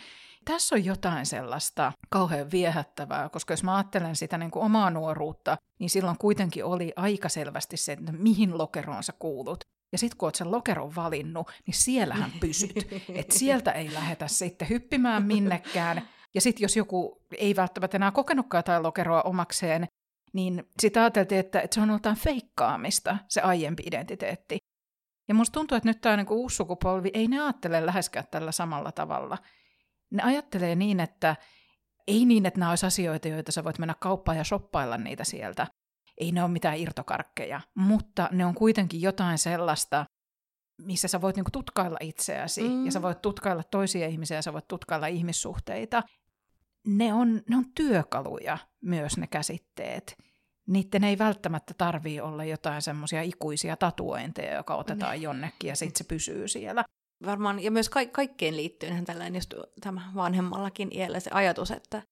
Tässä 0.45 0.75
on 0.75 0.85
jotain 0.85 1.25
sellaista 1.25 1.91
kauhean 2.09 2.51
viehättävää, 2.51 3.29
koska 3.29 3.53
jos 3.53 3.63
mä 3.63 3.75
ajattelen 3.75 4.15
sitä 4.15 4.37
niin 4.37 4.51
kuin 4.51 4.65
omaa 4.65 4.89
nuoruutta, 4.89 5.57
niin 5.79 5.89
silloin 5.89 6.17
kuitenkin 6.17 6.65
oli 6.65 6.93
aika 6.95 7.29
selvästi 7.29 7.77
se, 7.77 7.91
että 7.91 8.11
mihin 8.11 8.57
lokeroon 8.57 9.03
sä 9.03 9.13
kuulut. 9.19 9.63
Ja 9.91 9.97
sitten 9.97 10.17
kun 10.17 10.27
oot 10.27 10.35
sen 10.35 10.51
lokeron 10.51 10.95
valinnut, 10.95 11.51
niin 11.67 11.75
siellähän 11.75 12.31
pysyt. 12.39 12.87
että 13.15 13.37
sieltä 13.37 13.71
ei 13.71 13.93
lähetä 13.93 14.27
sitten 14.27 14.69
hyppimään 14.69 15.23
minnekään. 15.23 16.01
Ja 16.33 16.41
sitten 16.41 16.63
jos 16.63 16.77
joku 16.77 17.21
ei 17.37 17.55
välttämättä 17.55 17.97
enää 17.97 18.11
kokenutkaan 18.11 18.59
jotain 18.59 18.83
lokeroa 18.83 19.21
omakseen, 19.21 19.87
niin 20.33 20.69
sitä 20.79 21.01
ajateltiin, 21.01 21.39
että, 21.39 21.61
että 21.61 21.75
se 21.75 21.81
on 21.81 21.89
jotain 21.89 22.15
feikkaamista, 22.15 23.17
se 23.27 23.41
aiempi 23.41 23.83
identiteetti. 23.85 24.57
Ja 25.27 25.35
musta 25.35 25.53
tuntuu, 25.53 25.75
että 25.75 25.89
nyt 25.89 26.01
tämä 26.01 26.17
niinku 26.17 26.35
uusi 26.35 26.55
sukupolvi 26.55 27.11
ei 27.13 27.27
ne 27.27 27.39
ajattele 27.39 27.85
läheskään 27.85 28.25
tällä 28.31 28.51
samalla 28.51 28.91
tavalla 28.91 29.37
ne 30.11 30.23
ajattelee 30.23 30.75
niin, 30.75 30.99
että 30.99 31.35
ei 32.07 32.25
niin, 32.25 32.45
että 32.45 32.59
nämä 32.59 32.69
olisi 32.69 32.85
asioita, 32.85 33.27
joita 33.27 33.51
sä 33.51 33.63
voit 33.63 33.79
mennä 33.79 33.95
kauppaan 33.99 34.37
ja 34.37 34.43
shoppailla 34.43 34.97
niitä 34.97 35.23
sieltä. 35.23 35.67
Ei 36.17 36.31
ne 36.31 36.43
ole 36.43 36.51
mitään 36.51 36.77
irtokarkkeja, 36.77 37.61
mutta 37.75 38.29
ne 38.31 38.45
on 38.45 38.55
kuitenkin 38.55 39.01
jotain 39.01 39.37
sellaista, 39.37 40.05
missä 40.81 41.07
sä 41.07 41.21
voit 41.21 41.35
niinku 41.35 41.51
tutkailla 41.51 41.97
itseäsi, 42.01 42.69
mm. 42.69 42.85
ja 42.85 42.91
sä 42.91 43.01
voit 43.01 43.21
tutkailla 43.21 43.63
toisia 43.63 44.07
ihmisiä, 44.07 44.37
ja 44.37 44.41
sä 44.41 44.53
voit 44.53 44.67
tutkailla 44.67 45.07
ihmissuhteita. 45.07 46.03
Ne 46.87 47.13
on, 47.13 47.41
ne 47.49 47.57
on 47.57 47.65
työkaluja 47.75 48.57
myös 48.81 49.17
ne 49.17 49.27
käsitteet. 49.27 50.17
Niiden 50.67 51.03
ei 51.03 51.17
välttämättä 51.17 51.73
tarvii 51.77 52.21
olla 52.21 52.43
jotain 52.43 52.81
semmoisia 52.81 53.21
ikuisia 53.21 53.77
tatuointeja, 53.77 54.55
joka 54.55 54.75
otetaan 54.75 55.11
ne. 55.11 55.23
jonnekin 55.23 55.67
ja 55.67 55.75
sitten 55.75 55.97
se 55.97 56.03
pysyy 56.03 56.47
siellä 56.47 56.83
varmaan, 57.25 57.63
ja 57.63 57.71
myös 57.71 57.89
ka- 57.89 58.05
kaikkeen 58.05 58.57
liittyen 58.57 59.05
tällainen 59.05 59.35
just 59.35 59.53
tämä 59.81 60.11
vanhemmallakin 60.15 60.89
iällä 60.91 61.19
se 61.19 61.31
ajatus, 61.33 61.71
että 61.71 62.03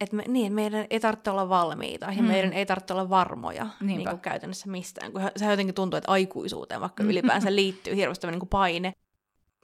et 0.00 0.12
me, 0.12 0.24
niin, 0.28 0.52
meidän 0.52 0.86
ei 0.90 1.00
tarvitse 1.00 1.30
olla 1.30 1.48
valmiita 1.48 2.06
ja 2.06 2.22
mm. 2.22 2.28
meidän 2.28 2.52
ei 2.52 2.66
tarvitse 2.66 2.92
olla 2.92 3.10
varmoja 3.10 3.66
niin 3.80 4.04
kuin 4.04 4.20
käytännössä 4.20 4.70
mistään. 4.70 5.12
Kun 5.12 5.22
se 5.36 5.50
jotenkin 5.50 5.74
tuntuu, 5.74 5.96
että 5.98 6.10
aikuisuuteen 6.10 6.80
vaikka 6.80 7.02
mm. 7.02 7.10
ylipäänsä 7.10 7.54
liittyy 7.54 7.96
hirveästi 7.96 8.26
niin 8.26 8.38
kuin 8.38 8.48
paine, 8.48 8.92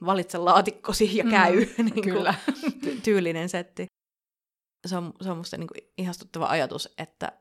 valitse 0.05 0.37
laatikkosi 0.37 1.17
ja 1.17 1.23
mm, 1.23 1.29
käy, 1.29 1.65
mm, 1.65 1.85
niin 1.85 2.03
kyllä. 2.03 2.33
Ty- 2.85 3.01
tyylinen 3.03 3.49
setti. 3.49 3.87
Se 4.87 4.97
on, 4.97 5.13
se 5.21 5.31
on 5.31 5.37
musta 5.37 5.57
niin 5.57 5.67
kuin 5.67 5.91
ihastuttava 5.97 6.45
ajatus, 6.45 6.93
että 6.97 7.31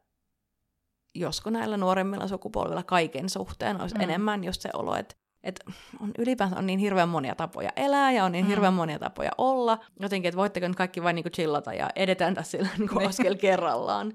josko 1.14 1.50
näillä 1.50 1.76
nuoremmilla 1.76 2.28
sukupolvilla 2.28 2.82
kaiken 2.82 3.28
suhteen 3.28 3.80
olisi 3.80 3.94
mm. 3.94 4.00
enemmän 4.00 4.44
just 4.44 4.60
se 4.60 4.70
olo, 4.72 4.96
että 4.96 5.14
että 5.44 5.64
on 6.00 6.10
ylipäänsä 6.18 6.56
on 6.56 6.66
niin 6.66 6.78
hirveän 6.78 7.08
monia 7.08 7.34
tapoja 7.34 7.70
elää 7.76 8.12
ja 8.12 8.24
on 8.24 8.32
niin 8.32 8.44
mm. 8.44 8.48
hirveän 8.48 8.74
monia 8.74 8.98
tapoja 8.98 9.30
olla. 9.38 9.78
Jotenkin, 10.00 10.28
että 10.28 10.36
voitteko 10.36 10.68
nyt 10.68 10.76
kaikki 10.76 11.02
vain 11.02 11.16
niinku 11.16 11.30
chillata 11.30 11.74
ja 11.74 11.90
edetään 11.96 12.34
tässä 12.34 12.50
sillä 12.50 12.68
niinku 12.78 12.98
niin. 12.98 13.08
askel 13.08 13.34
kerrallaan. 13.34 14.12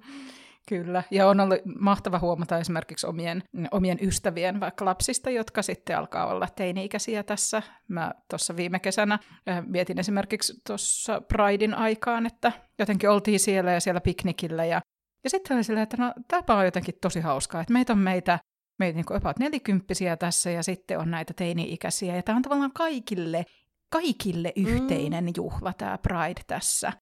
Kyllä, 0.69 1.03
ja 1.11 1.27
on 1.27 1.39
ollut 1.39 1.59
mahtava 1.79 2.19
huomata 2.19 2.57
esimerkiksi 2.57 3.07
omien, 3.07 3.43
omien 3.71 3.97
ystävien 4.01 4.59
vaikka 4.59 4.85
lapsista, 4.85 5.29
jotka 5.29 5.61
sitten 5.61 5.97
alkaa 5.97 6.27
olla 6.27 6.47
teini-ikäisiä 6.55 7.23
tässä. 7.23 7.63
Mä 7.87 8.11
tuossa 8.29 8.55
viime 8.55 8.79
kesänä 8.79 9.19
äh, 9.49 9.63
mietin 9.67 9.99
esimerkiksi 9.99 10.53
tuossa 10.67 11.21
Pridein 11.21 11.73
aikaan, 11.73 12.25
että 12.25 12.51
jotenkin 12.79 13.09
oltiin 13.09 13.39
siellä 13.39 13.71
ja 13.71 13.79
siellä 13.79 14.01
piknikillä 14.01 14.65
ja 14.65 14.81
ja 15.23 15.29
sitten 15.29 15.57
oli 15.57 15.63
silleen, 15.63 15.83
että 15.83 15.97
no 15.97 16.13
tämä 16.27 16.59
on 16.59 16.65
jotenkin 16.65 16.95
tosi 17.01 17.19
hauskaa, 17.19 17.61
että 17.61 17.73
meitä 17.73 17.93
on 17.93 17.99
meitä 17.99 18.39
meitä 18.79 18.95
niin 18.95 19.15
about 19.15 19.39
nelikymppisiä 19.39 20.17
tässä 20.17 20.51
ja 20.51 20.63
sitten 20.63 20.99
on 20.99 21.11
näitä 21.11 21.33
teini-ikäisiä. 21.33 22.15
Ja 22.15 22.23
tämä 22.23 22.35
on 22.35 22.41
tavallaan 22.41 22.73
kaikille, 22.73 23.45
kaikille 23.89 24.53
mm. 24.55 24.65
yhteinen 24.65 25.23
mm. 25.23 25.33
juhla, 25.35 25.73
tämä 25.73 25.97
Pride 25.97 26.41
tässä. 26.47 26.93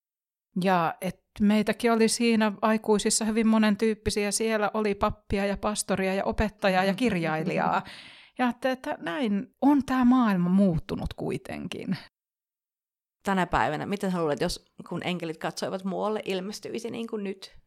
Ja 0.63 0.95
et 1.01 1.19
meitäkin 1.39 1.91
oli 1.91 2.07
siinä 2.07 2.51
aikuisissa 2.61 3.25
hyvin 3.25 3.47
monen 3.47 3.77
tyyppisiä. 3.77 4.31
Siellä 4.31 4.71
oli 4.73 4.95
pappia 4.95 5.45
ja 5.45 5.57
pastoria 5.57 6.13
ja 6.13 6.23
opettajaa 6.23 6.83
ja 6.83 6.93
kirjailijaa. 6.93 7.83
Ja 8.39 8.53
että 8.63 8.97
näin 8.99 9.47
on 9.61 9.85
tämä 9.85 10.05
maailma 10.05 10.49
muuttunut 10.49 11.13
kuitenkin. 11.13 11.97
Tänä 13.23 13.45
päivänä, 13.45 13.85
miten 13.85 14.11
luulet, 14.17 14.41
jos 14.41 14.65
kun 14.89 15.01
enkelit 15.03 15.37
katsoivat 15.37 15.83
muualle, 15.83 16.21
ilmestyisi 16.25 16.91
niin 16.91 17.07
kuin 17.07 17.23
nyt 17.23 17.57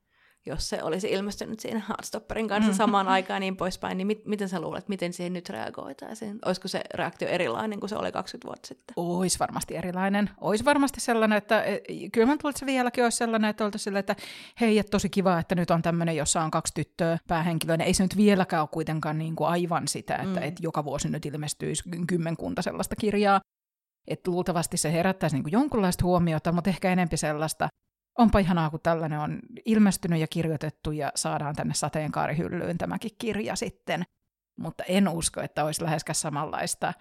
jos 0.47 0.69
se 0.69 0.83
olisi 0.83 1.11
ilmestynyt 1.11 1.61
siinä 1.61 1.81
Hardstopperin 1.81 2.49
kanssa 2.49 2.73
mm. 2.73 2.77
samaan 2.77 3.09
aikaan 3.09 3.41
niin 3.41 3.57
poispäin, 3.57 3.99
niin 3.99 4.07
mit, 4.07 4.27
miten 4.27 4.49
sä 4.49 4.61
luulet, 4.61 4.89
miten 4.89 5.13
siihen 5.13 5.33
nyt 5.33 5.49
reagoitaisiin? 5.49 6.39
Olisiko 6.45 6.69
se 6.69 6.83
reaktio 6.95 7.29
erilainen 7.29 7.81
kuin 7.81 7.91
se 7.91 7.97
oli 7.97 8.13
20 8.13 8.47
vuotta 8.47 8.67
sitten? 8.67 8.95
Ois 8.97 9.41
varmasti 9.41 9.77
erilainen. 9.77 10.31
Ois 10.41 10.65
varmasti 10.65 11.01
sellainen, 11.01 11.39
että 11.39 11.63
e, 11.63 11.81
kyllä 12.13 12.27
mä 12.27 12.33
että 12.33 12.51
se 12.55 12.67
vieläkin 12.67 13.05
olisi 13.05 13.17
sellainen, 13.17 13.51
että 13.51 13.65
oltaisiin 13.65 13.97
että 13.97 14.17
hei, 14.61 14.79
että 14.79 14.91
tosi 14.91 15.09
kiva, 15.09 15.39
että 15.39 15.55
nyt 15.55 15.71
on 15.71 15.83
tämmöinen, 15.83 16.17
jossa 16.17 16.43
on 16.43 16.51
kaksi 16.51 16.75
tyttöä 16.75 17.19
päähenkilöä. 17.29 17.77
Ei 17.77 17.95
se 17.95 18.03
nyt 18.03 18.17
vieläkään 18.17 18.63
ole 18.63 18.69
kuitenkaan 18.73 19.19
niin 19.19 19.37
kuin 19.37 19.49
aivan 19.49 19.89
sitä, 19.89 20.17
että, 20.17 20.41
mm. 20.41 20.47
että 20.47 20.63
joka 20.63 20.85
vuosi 20.85 21.09
nyt 21.09 21.27
ilmestyisi 21.27 21.83
kymmenkunta 22.07 22.63
sellaista 22.63 22.97
kirjaa. 22.97 23.41
Että 24.09 24.31
luultavasti 24.31 24.77
se 24.77 24.93
herättäisi 24.93 25.37
niin 25.37 25.43
kuin 25.43 25.53
jonkunlaista 25.53 26.05
huomiota, 26.05 26.53
mutta 26.53 26.71
ehkä 26.71 26.93
enempi 26.93 27.17
sellaista, 27.17 27.69
onpa 28.21 28.39
ihanaa, 28.39 28.71
kun 28.71 28.81
tällainen 28.83 29.19
on 29.19 29.39
ilmestynyt 29.65 30.21
ja 30.21 30.27
kirjoitettu 30.27 30.93
ja 30.93 31.13
saadaan 31.15 31.57
tänne 31.57 31.75
sateenkaarihyllyyn 31.75 32.79
tämäkin 32.79 33.11
kirja 33.19 33.57
sitten. 33.57 34.05
Mutta 34.59 34.85
en 34.85 35.09
usko, 35.09 35.41
että 35.41 35.65
olisi 35.65 35.85
läheskään 35.85 36.15
samanlaista, 36.15 36.93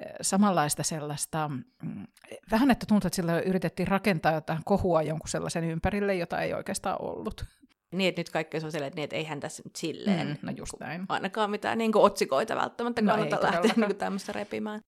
eh, 0.00 0.12
samanlaista 0.20 0.82
sellaista, 0.82 1.50
mm, 1.82 2.06
vähän 2.50 2.70
että 2.70 2.86
tuntuu, 2.86 3.06
että 3.06 3.16
sillä 3.16 3.40
yritettiin 3.40 3.88
rakentaa 3.88 4.32
jotain 4.32 4.60
kohua 4.64 5.02
jonkun 5.02 5.28
sellaisen 5.28 5.64
ympärille, 5.64 6.14
jota 6.14 6.40
ei 6.40 6.54
oikeastaan 6.54 7.02
ollut. 7.02 7.44
Niin, 7.92 8.08
että 8.08 8.20
nyt 8.20 8.30
kaikki 8.30 8.56
on 8.56 8.66
että, 8.66 8.80
niin, 8.80 9.04
että 9.04 9.16
eihän 9.16 9.40
tässä 9.40 9.62
nyt 9.64 9.76
silleen, 9.76 10.26
mm, 10.26 10.36
no 10.42 10.52
just 10.56 10.72
näin. 10.80 11.06
ainakaan 11.08 11.50
mitään 11.50 11.78
niin 11.78 11.96
otsikoita 11.96 12.56
välttämättä 12.56 13.02
no 13.02 13.12
kannata 13.12 13.42
lähteä 13.42 13.72
niin 13.76 13.96
tämmöistä 13.96 14.32
repimään. 14.32 14.80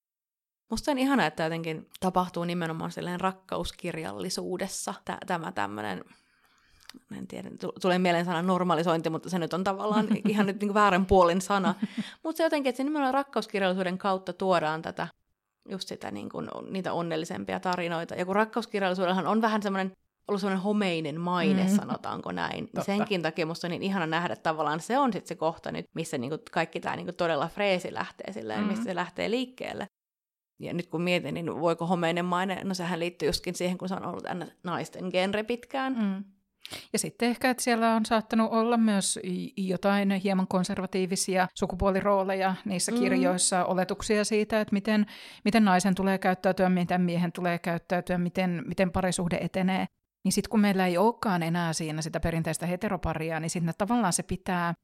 Musta 0.70 0.90
on 0.90 0.98
ihana, 0.98 1.26
että 1.26 1.42
jotenkin 1.42 1.88
tapahtuu 2.00 2.44
nimenomaan 2.44 2.92
silleen 2.92 3.20
rakkauskirjallisuudessa 3.20 4.94
tämä 5.26 5.52
tämmöinen 5.52 6.04
en 7.16 7.26
tiedä, 7.26 7.50
tulee 7.80 7.98
mieleen 7.98 8.24
sana 8.24 8.42
normalisointi, 8.42 9.10
mutta 9.10 9.30
se 9.30 9.38
nyt 9.38 9.54
on 9.54 9.64
tavallaan 9.64 10.08
ihan 10.28 10.46
nyt 10.46 10.60
niin 10.60 10.74
väärän 10.74 11.06
puolin 11.06 11.40
sana. 11.40 11.74
Mutta 12.24 12.36
se 12.36 12.42
jotenkin, 12.42 12.70
että 12.70 12.76
se 12.76 12.84
nimenomaan 12.84 13.14
rakkauskirjallisuuden 13.14 13.98
kautta 13.98 14.32
tuodaan 14.32 14.82
tätä, 14.82 15.08
just 15.68 15.88
sitä 15.88 16.10
niin 16.10 16.28
kuin, 16.28 16.48
niitä 16.70 16.92
onnellisempia 16.92 17.60
tarinoita. 17.60 18.14
Ja 18.14 18.26
kun 18.26 18.36
rakkauskirjallisuudellahan 18.36 19.26
on 19.26 19.42
vähän 19.42 19.62
semmoinen 19.62 19.92
ollut 20.28 20.40
semmoinen 20.40 20.62
homeinen 20.62 21.20
maine, 21.20 21.62
mm. 21.62 21.76
sanotaanko 21.76 22.32
näin. 22.32 22.64
Totta. 22.64 22.84
Senkin 22.84 23.22
takia 23.22 23.46
musta 23.46 23.66
on 23.66 23.70
niin 23.70 23.82
ihana 23.82 24.06
nähdä 24.06 24.32
että 24.32 24.42
tavallaan 24.42 24.80
se 24.80 24.98
on 24.98 25.12
sitten 25.12 25.28
se 25.28 25.34
kohta 25.34 25.72
nyt, 25.72 25.86
missä 25.94 26.18
niinku 26.18 26.38
kaikki 26.50 26.80
tämä 26.80 26.96
niinku 26.96 27.12
todella 27.12 27.48
freesi 27.48 27.94
lähtee 27.94 28.32
silleen, 28.32 28.60
mm. 28.60 28.66
missä 28.66 28.84
se 28.84 28.94
lähtee 28.94 29.30
liikkeelle. 29.30 29.86
Ja 30.58 30.74
nyt 30.74 30.86
kun 30.86 31.02
mietin, 31.02 31.34
niin 31.34 31.60
voiko 31.60 31.86
homeinen 31.86 32.24
maine, 32.24 32.60
no 32.64 32.74
sehän 32.74 33.00
liittyy 33.00 33.28
justkin 33.28 33.54
siihen, 33.54 33.78
kun 33.78 33.88
se 33.88 33.94
on 33.94 34.06
ollut 34.06 34.24
naisten 34.64 35.08
genre 35.10 35.42
pitkään. 35.42 35.96
Mm. 35.98 36.24
Ja 36.92 36.98
sitten 36.98 37.28
ehkä, 37.28 37.50
että 37.50 37.62
siellä 37.62 37.94
on 37.94 38.06
saattanut 38.06 38.52
olla 38.52 38.76
myös 38.76 39.18
jotain 39.56 40.10
hieman 40.10 40.46
konservatiivisia 40.48 41.48
sukupuolirooleja 41.54 42.54
niissä 42.64 42.92
mm. 42.92 42.98
kirjoissa, 42.98 43.64
oletuksia 43.64 44.24
siitä, 44.24 44.60
että 44.60 44.72
miten, 44.72 45.06
miten 45.44 45.64
naisen 45.64 45.94
tulee 45.94 46.18
käyttäytyä, 46.18 46.68
miten 46.68 47.00
miehen 47.00 47.32
tulee 47.32 47.58
käyttäytyä, 47.58 48.18
miten, 48.18 48.62
miten 48.66 48.90
parisuhde 48.90 49.38
etenee. 49.40 49.86
niin 50.24 50.32
sitten 50.32 50.50
kun 50.50 50.60
meillä 50.60 50.86
ei 50.86 50.98
olekaan 50.98 51.42
enää 51.42 51.72
siinä 51.72 52.02
sitä 52.02 52.20
perinteistä 52.20 52.66
heteroparia, 52.66 53.40
niin 53.40 53.50
sitten 53.50 53.74
tavallaan 53.78 54.12
se 54.12 54.22
pitää 54.22 54.74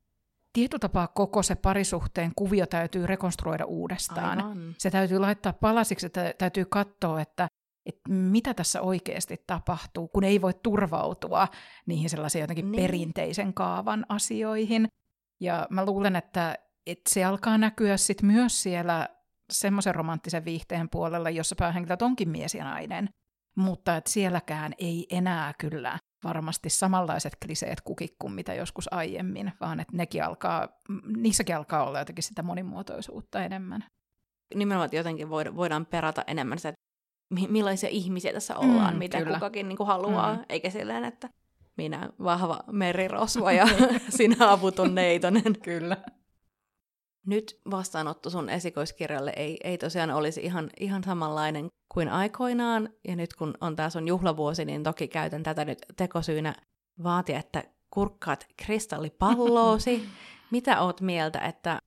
tietyllä 0.55 0.81
tapaa 0.81 1.09
koko 1.09 1.43
se 1.43 1.55
parisuhteen 1.55 2.33
kuvio 2.37 2.67
täytyy 2.67 3.07
rekonstruoida 3.07 3.65
uudestaan. 3.65 4.39
Aivan. 4.39 4.75
Se 4.79 4.91
täytyy 4.91 5.19
laittaa 5.19 5.53
palasiksi, 5.53 6.07
että 6.07 6.35
täytyy 6.39 6.65
katsoa, 6.65 7.21
että, 7.21 7.49
että 7.87 8.13
mitä 8.13 8.55
tässä 8.55 8.81
oikeasti 8.81 9.45
tapahtuu, 9.47 10.09
kun 10.09 10.25
ei 10.25 10.41
voi 10.41 10.55
turvautua 10.63 11.49
niihin 11.87 12.11
sellaisiin 12.11 12.41
jotenkin 12.41 12.73
niin. 12.73 12.83
perinteisen 12.83 13.55
kaavan 13.55 14.07
asioihin. 14.09 14.89
Ja 15.41 15.67
mä 15.71 15.85
luulen, 15.87 16.17
että, 16.17 16.59
että 16.87 17.11
se 17.15 17.25
alkaa 17.25 17.59
näkyä 17.59 17.97
sit 17.97 18.23
myös 18.23 18.63
siellä 18.63 19.09
semmoisen 19.53 19.95
romanttisen 19.95 20.45
viihteen 20.45 20.89
puolella, 20.91 21.31
jossa 21.31 21.55
päähenkilöt 21.59 22.03
onkin 22.03 22.29
mies 22.29 22.55
ja 22.55 22.65
nainen. 22.65 23.09
Mutta 23.57 23.97
että 23.97 24.11
sielläkään 24.11 24.73
ei 24.79 25.07
enää 25.11 25.53
kyllä 25.59 25.99
varmasti 26.25 26.71
samanlaiset 26.71 27.37
kliseet 27.45 27.81
kuki 27.81 28.17
kuin 28.19 28.33
mitä 28.33 28.55
joskus 28.55 28.93
aiemmin, 28.93 29.53
vaan 29.61 29.81
että 29.81 29.97
nekin 29.97 30.25
alkaa, 30.25 30.69
niissäkin 31.17 31.57
alkaa 31.57 31.87
olla 31.87 31.99
jotenkin 31.99 32.25
sitä 32.25 32.43
monimuotoisuutta 32.43 33.45
enemmän. 33.45 33.85
Nimenomaan 34.55 34.85
että 34.85 34.97
jotenkin 34.97 35.31
voidaan 35.31 35.87
perata 35.87 36.25
enemmän 36.27 36.59
sitä, 36.59 36.69
että 36.69 36.81
millaisia 37.49 37.89
ihmisiä 37.89 38.33
tässä 38.33 38.57
ollaan, 38.57 38.95
mm, 38.95 38.99
mitä 38.99 39.19
kyllä. 39.19 39.33
kukakin 39.35 39.69
niin 39.69 39.77
kuin 39.77 39.87
haluaa, 39.87 40.35
mm. 40.35 40.45
eikä 40.49 40.71
silleen, 40.71 41.05
että 41.05 41.29
minä 41.77 42.11
vahva 42.25 42.65
merirosva 42.73 43.53
ja 43.53 43.67
sinä 44.19 44.37
avuton 44.53 44.95
neitonen. 44.95 45.61
Kyllä. 45.63 45.97
Nyt 47.27 47.61
vastaanotto 47.71 48.31
sun 48.31 48.49
esikoiskirjalle 48.49 49.33
ei, 49.37 49.57
ei 49.65 49.79
tosiaan 49.79 50.11
olisi 50.11 50.41
ihan, 50.41 50.71
ihan 50.81 51.05
samanlainen 51.05 51.69
kuin 51.95 52.09
aikoinaan, 52.09 52.89
ja 53.09 53.17
nyt 53.17 53.35
kun 53.35 53.55
on 53.61 53.77
taas 53.77 53.97
on 53.97 54.09
juhlavuosi, 54.09 54.65
niin 54.65 54.83
toki 54.83 55.09
käytän 55.09 55.43
tätä 55.43 55.65
nyt 55.65 55.79
tekosyynä 55.97 56.55
vaatia, 57.03 57.39
että 57.39 57.65
kurkkaat 57.91 58.47
kristallipalloosi. 58.57 60.05
Mitä 60.51 60.81
oot 60.81 61.01
mieltä, 61.01 61.39
että 61.39 61.79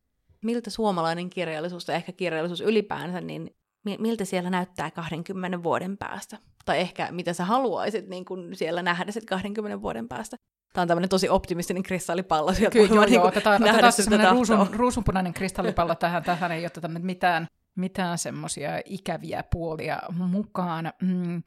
miltä 0.44 0.70
suomalainen 0.70 1.30
kirjallisuus 1.30 1.86
tai 1.86 1.96
ehkä 1.96 2.12
kirjallisuus 2.12 2.62
ylipäänsä, 2.62 3.22
niin 3.22 3.56
miltä 4.00 4.26
siellä 4.26 4.50
näyttää 4.50 4.92
20 4.92 5.64
vuoden 5.64 5.98
päästä? 5.98 6.38
Tai 6.66 6.80
ehkä 6.80 7.12
mitä 7.12 7.34
sä 7.34 7.46
haluaisit 7.46 8.08
niin 8.08 8.26
kun 8.26 8.50
siellä 8.54 8.82
nähdä 8.82 9.12
sit 9.12 9.26
20 9.26 9.82
vuoden 9.82 10.08
päästä? 10.08 10.38
Tämä 10.74 10.82
on 10.82 10.88
tämmöinen 10.88 11.10
tosi 11.10 11.30
optimistinen 11.30 11.84
kristallipallo. 11.84 12.54
Kyllä, 12.72 12.96
joo, 12.96 13.06
niin 13.06 13.14
joo, 13.14 13.28
otetaan, 13.28 13.64
otetaan 13.64 13.92
se 13.92 14.04
semmoinen 14.04 14.32
ruusun, 14.32 14.68
ruusunpunainen 14.74 15.34
kristallipallo 15.34 15.96
tähän. 15.96 16.24
Tähän 16.24 16.52
ei 16.52 16.66
oteta 16.66 16.88
mitään, 16.88 17.48
mitään 17.76 18.18
semmoisia 18.18 18.82
ikäviä 18.86 19.44
puolia 19.52 20.00
mukaan. 20.14 20.94
Mm. 21.02 21.44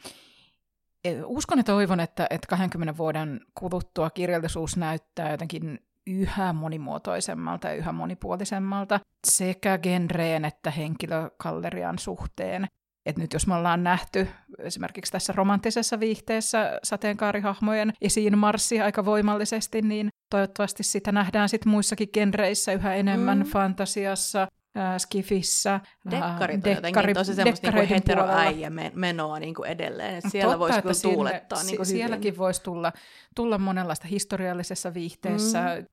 E, 1.05 1.23
uskon 1.25 1.59
ja 1.59 1.65
toivon, 1.65 2.01
että, 2.01 2.27
että 2.31 2.47
20 2.49 2.97
vuoden 2.97 3.41
kuluttua 3.55 4.11
kirjallisuus 4.11 4.77
näyttää 4.77 5.31
jotenkin 5.31 5.79
yhä 6.07 6.53
monimuotoisemmalta 6.53 7.69
ja 7.69 7.75
yhä 7.75 7.93
monipuolisemmalta 7.93 9.01
sekä 9.27 9.79
genreen 9.79 10.45
että 10.45 10.71
henkilökallerian 10.71 11.99
suhteen. 11.99 12.67
Et 13.11 13.17
nyt 13.17 13.33
jos 13.33 13.47
me 13.47 13.55
ollaan 13.55 13.85
nähty 13.85 14.29
esimerkiksi 14.59 15.13
tässä 15.13 15.33
romanttisessa 15.37 16.01
viihteessä 16.01 16.81
sateenkaarihahmojen 16.83 17.93
esiin 18.01 18.39
marssi 18.39 18.81
aika 18.81 19.05
voimallisesti, 19.05 19.83
niin 19.83 20.09
toivottavasti 20.31 20.83
sitä 20.83 21.13
nähdään 21.13 21.49
sitten 21.49 21.71
muissakin 21.71 22.09
genreissä 22.13 22.73
yhä 22.73 22.95
enemmän 22.95 23.39
mm. 23.39 23.45
fantasiassa, 23.45 24.49
äh, 24.77 24.97
skifissä. 24.99 25.81
Dekkarit 26.11 26.67
on 26.67 26.85
dekkari, 26.85 27.15
tosi 27.15 27.35
semmoista 27.35 27.71
niinku 27.71 27.95
heteroäijä 27.95 28.71
menoa 28.95 29.39
niinku 29.39 29.63
edelleen. 29.63 30.15
Et 30.15 30.25
siellä 30.29 30.59
voisi 30.59 30.83
kyllä 30.83 31.15
tuulettaa 31.15 31.59
sinne, 31.59 31.71
niinku 31.71 31.85
Sielläkin 31.85 32.39
voisi 32.39 32.63
tulla, 32.63 32.93
tulla 33.37 33.59
monenlaista 33.59 34.09
historiallisessa 34.09 34.95
viihteessä. 34.95 35.61
Mm. 35.79 35.87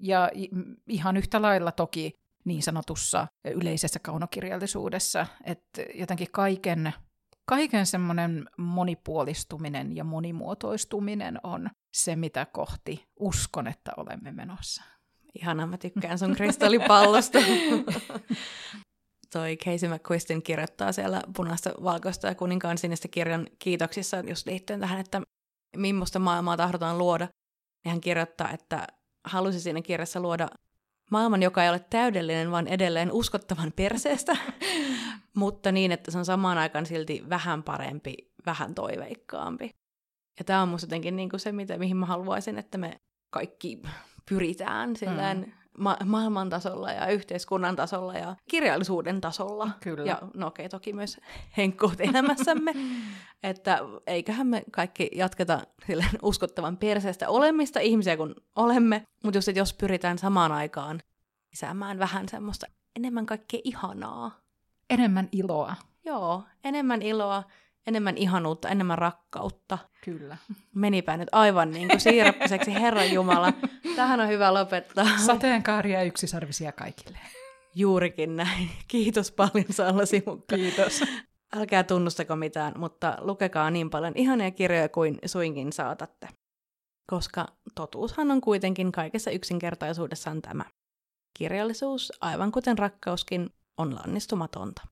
Ja 0.00 0.30
ihan 0.88 1.16
yhtä 1.16 1.42
lailla 1.42 1.72
toki 1.72 2.14
niin 2.48 2.62
sanotussa 2.62 3.26
yleisessä 3.54 3.98
kaunokirjallisuudessa, 3.98 5.26
että 5.44 5.82
jotenkin 5.94 6.28
kaiken, 6.32 6.92
kaiken 7.48 7.86
semmoinen 7.86 8.48
monipuolistuminen 8.58 9.96
ja 9.96 10.04
monimuotoistuminen 10.04 11.38
on 11.42 11.70
se, 11.96 12.16
mitä 12.16 12.46
kohti 12.46 13.04
uskon, 13.20 13.66
että 13.66 13.92
olemme 13.96 14.32
menossa. 14.32 14.84
Ihana, 15.34 15.66
mä 15.66 15.78
tykkään 15.78 16.18
sun 16.18 16.36
kristallipallosta. 16.36 17.38
Toi 19.32 19.56
Casey 19.56 19.88
McQuistin 19.88 20.42
kirjoittaa 20.42 20.92
siellä 20.92 21.22
punaista, 21.36 21.70
valkoista 21.82 22.26
ja 22.26 22.34
kuninkaan 22.34 22.78
sinistä 22.78 23.08
kirjan 23.08 23.46
kiitoksissa 23.58 24.16
just 24.20 24.46
liittyen 24.46 24.80
tähän, 24.80 25.00
että 25.00 25.22
millaista 25.76 26.18
maailmaa 26.18 26.56
tahdotaan 26.56 26.98
luoda. 26.98 27.28
Ja 27.84 27.90
hän 27.90 28.00
kirjoittaa, 28.00 28.50
että 28.50 28.86
halusi 29.24 29.60
siinä 29.60 29.82
kirjassa 29.82 30.20
luoda 30.20 30.48
maailman, 31.10 31.42
joka 31.42 31.64
ei 31.64 31.70
ole 31.70 31.84
täydellinen, 31.90 32.50
vaan 32.50 32.66
edelleen 32.66 33.12
uskottavan 33.12 33.72
perseestä, 33.76 34.36
mutta 35.34 35.72
niin, 35.72 35.92
että 35.92 36.10
se 36.10 36.18
on 36.18 36.24
samaan 36.24 36.58
aikaan 36.58 36.86
silti 36.86 37.24
vähän 37.28 37.62
parempi, 37.62 38.14
vähän 38.46 38.74
toiveikkaampi. 38.74 39.70
Ja 40.38 40.44
tämä 40.44 40.62
on 40.62 40.68
musta 40.68 40.84
jotenkin 40.84 41.16
niin 41.16 41.28
kuin 41.28 41.40
se, 41.40 41.52
mitä, 41.52 41.78
mihin 41.78 41.96
mä 41.96 42.06
haluaisin, 42.06 42.58
että 42.58 42.78
me 42.78 43.00
kaikki 43.30 43.82
pyritään 44.28 44.96
silleen 44.96 45.38
mm. 45.38 45.52
Ma- 45.78 45.96
maailman 46.04 46.48
tasolla 46.48 46.92
ja 46.92 47.06
yhteiskunnan 47.06 47.76
tasolla 47.76 48.14
ja 48.14 48.36
kirjallisuuden 48.50 49.20
tasolla. 49.20 49.70
Kyllä. 49.80 50.04
Ja 50.04 50.18
no 50.34 50.46
okei, 50.46 50.66
okay, 50.66 50.70
toki 50.70 50.92
myös 50.92 51.20
henkkoot 51.56 52.00
elämässämme. 52.00 52.74
että 53.42 53.78
eiköhän 54.06 54.46
me 54.46 54.62
kaikki 54.70 55.10
jatketa 55.14 55.60
silleen 55.86 56.18
uskottavan 56.22 56.76
perseestä 56.76 57.28
olemista 57.28 57.80
ihmisiä 57.80 58.16
kun 58.16 58.34
olemme, 58.56 59.02
mutta 59.24 59.38
just, 59.38 59.48
että 59.48 59.60
jos 59.60 59.74
pyritään 59.74 60.18
samaan 60.18 60.52
aikaan 60.52 61.00
lisäämään 61.50 61.98
vähän 61.98 62.28
semmoista 62.28 62.66
enemmän 62.96 63.26
kaikkea 63.26 63.60
ihanaa. 63.64 64.40
Enemmän 64.90 65.28
iloa. 65.32 65.74
Joo, 66.04 66.42
enemmän 66.64 67.02
iloa, 67.02 67.42
enemmän 67.86 68.16
ihanuutta, 68.16 68.68
enemmän 68.68 68.98
rakkautta. 68.98 69.78
Kyllä. 70.04 70.36
Menipä 70.74 71.16
nyt 71.16 71.28
aivan 71.32 71.70
niin 71.70 71.88
kuin 71.88 72.00
siirappiseksi, 72.00 72.74
Herran 72.74 73.12
Jumala. 73.12 73.52
Tähän 73.96 74.20
on 74.20 74.28
hyvä 74.28 74.54
lopettaa. 74.54 75.18
Sateenkaaria 75.26 76.02
yksisarvisia 76.02 76.72
kaikille. 76.72 77.18
Juurikin 77.74 78.36
näin. 78.36 78.70
Kiitos 78.88 79.32
paljon 79.32 79.66
Salla 79.70 80.06
Simukka. 80.06 80.56
Kiitos. 80.56 81.04
Älkää 81.56 81.84
tunnustako 81.84 82.36
mitään, 82.36 82.72
mutta 82.76 83.16
lukekaa 83.20 83.70
niin 83.70 83.90
paljon 83.90 84.12
ihania 84.16 84.50
kirjoja 84.50 84.88
kuin 84.88 85.18
suinkin 85.26 85.72
saatatte. 85.72 86.28
Koska 87.06 87.46
totuushan 87.74 88.30
on 88.30 88.40
kuitenkin 88.40 88.92
kaikessa 88.92 89.30
yksinkertaisuudessaan 89.30 90.42
tämä. 90.42 90.64
Kirjallisuus, 91.38 92.12
aivan 92.20 92.52
kuten 92.52 92.78
rakkauskin, 92.78 93.50
on 93.76 93.94
lannistumatonta. 93.94 94.82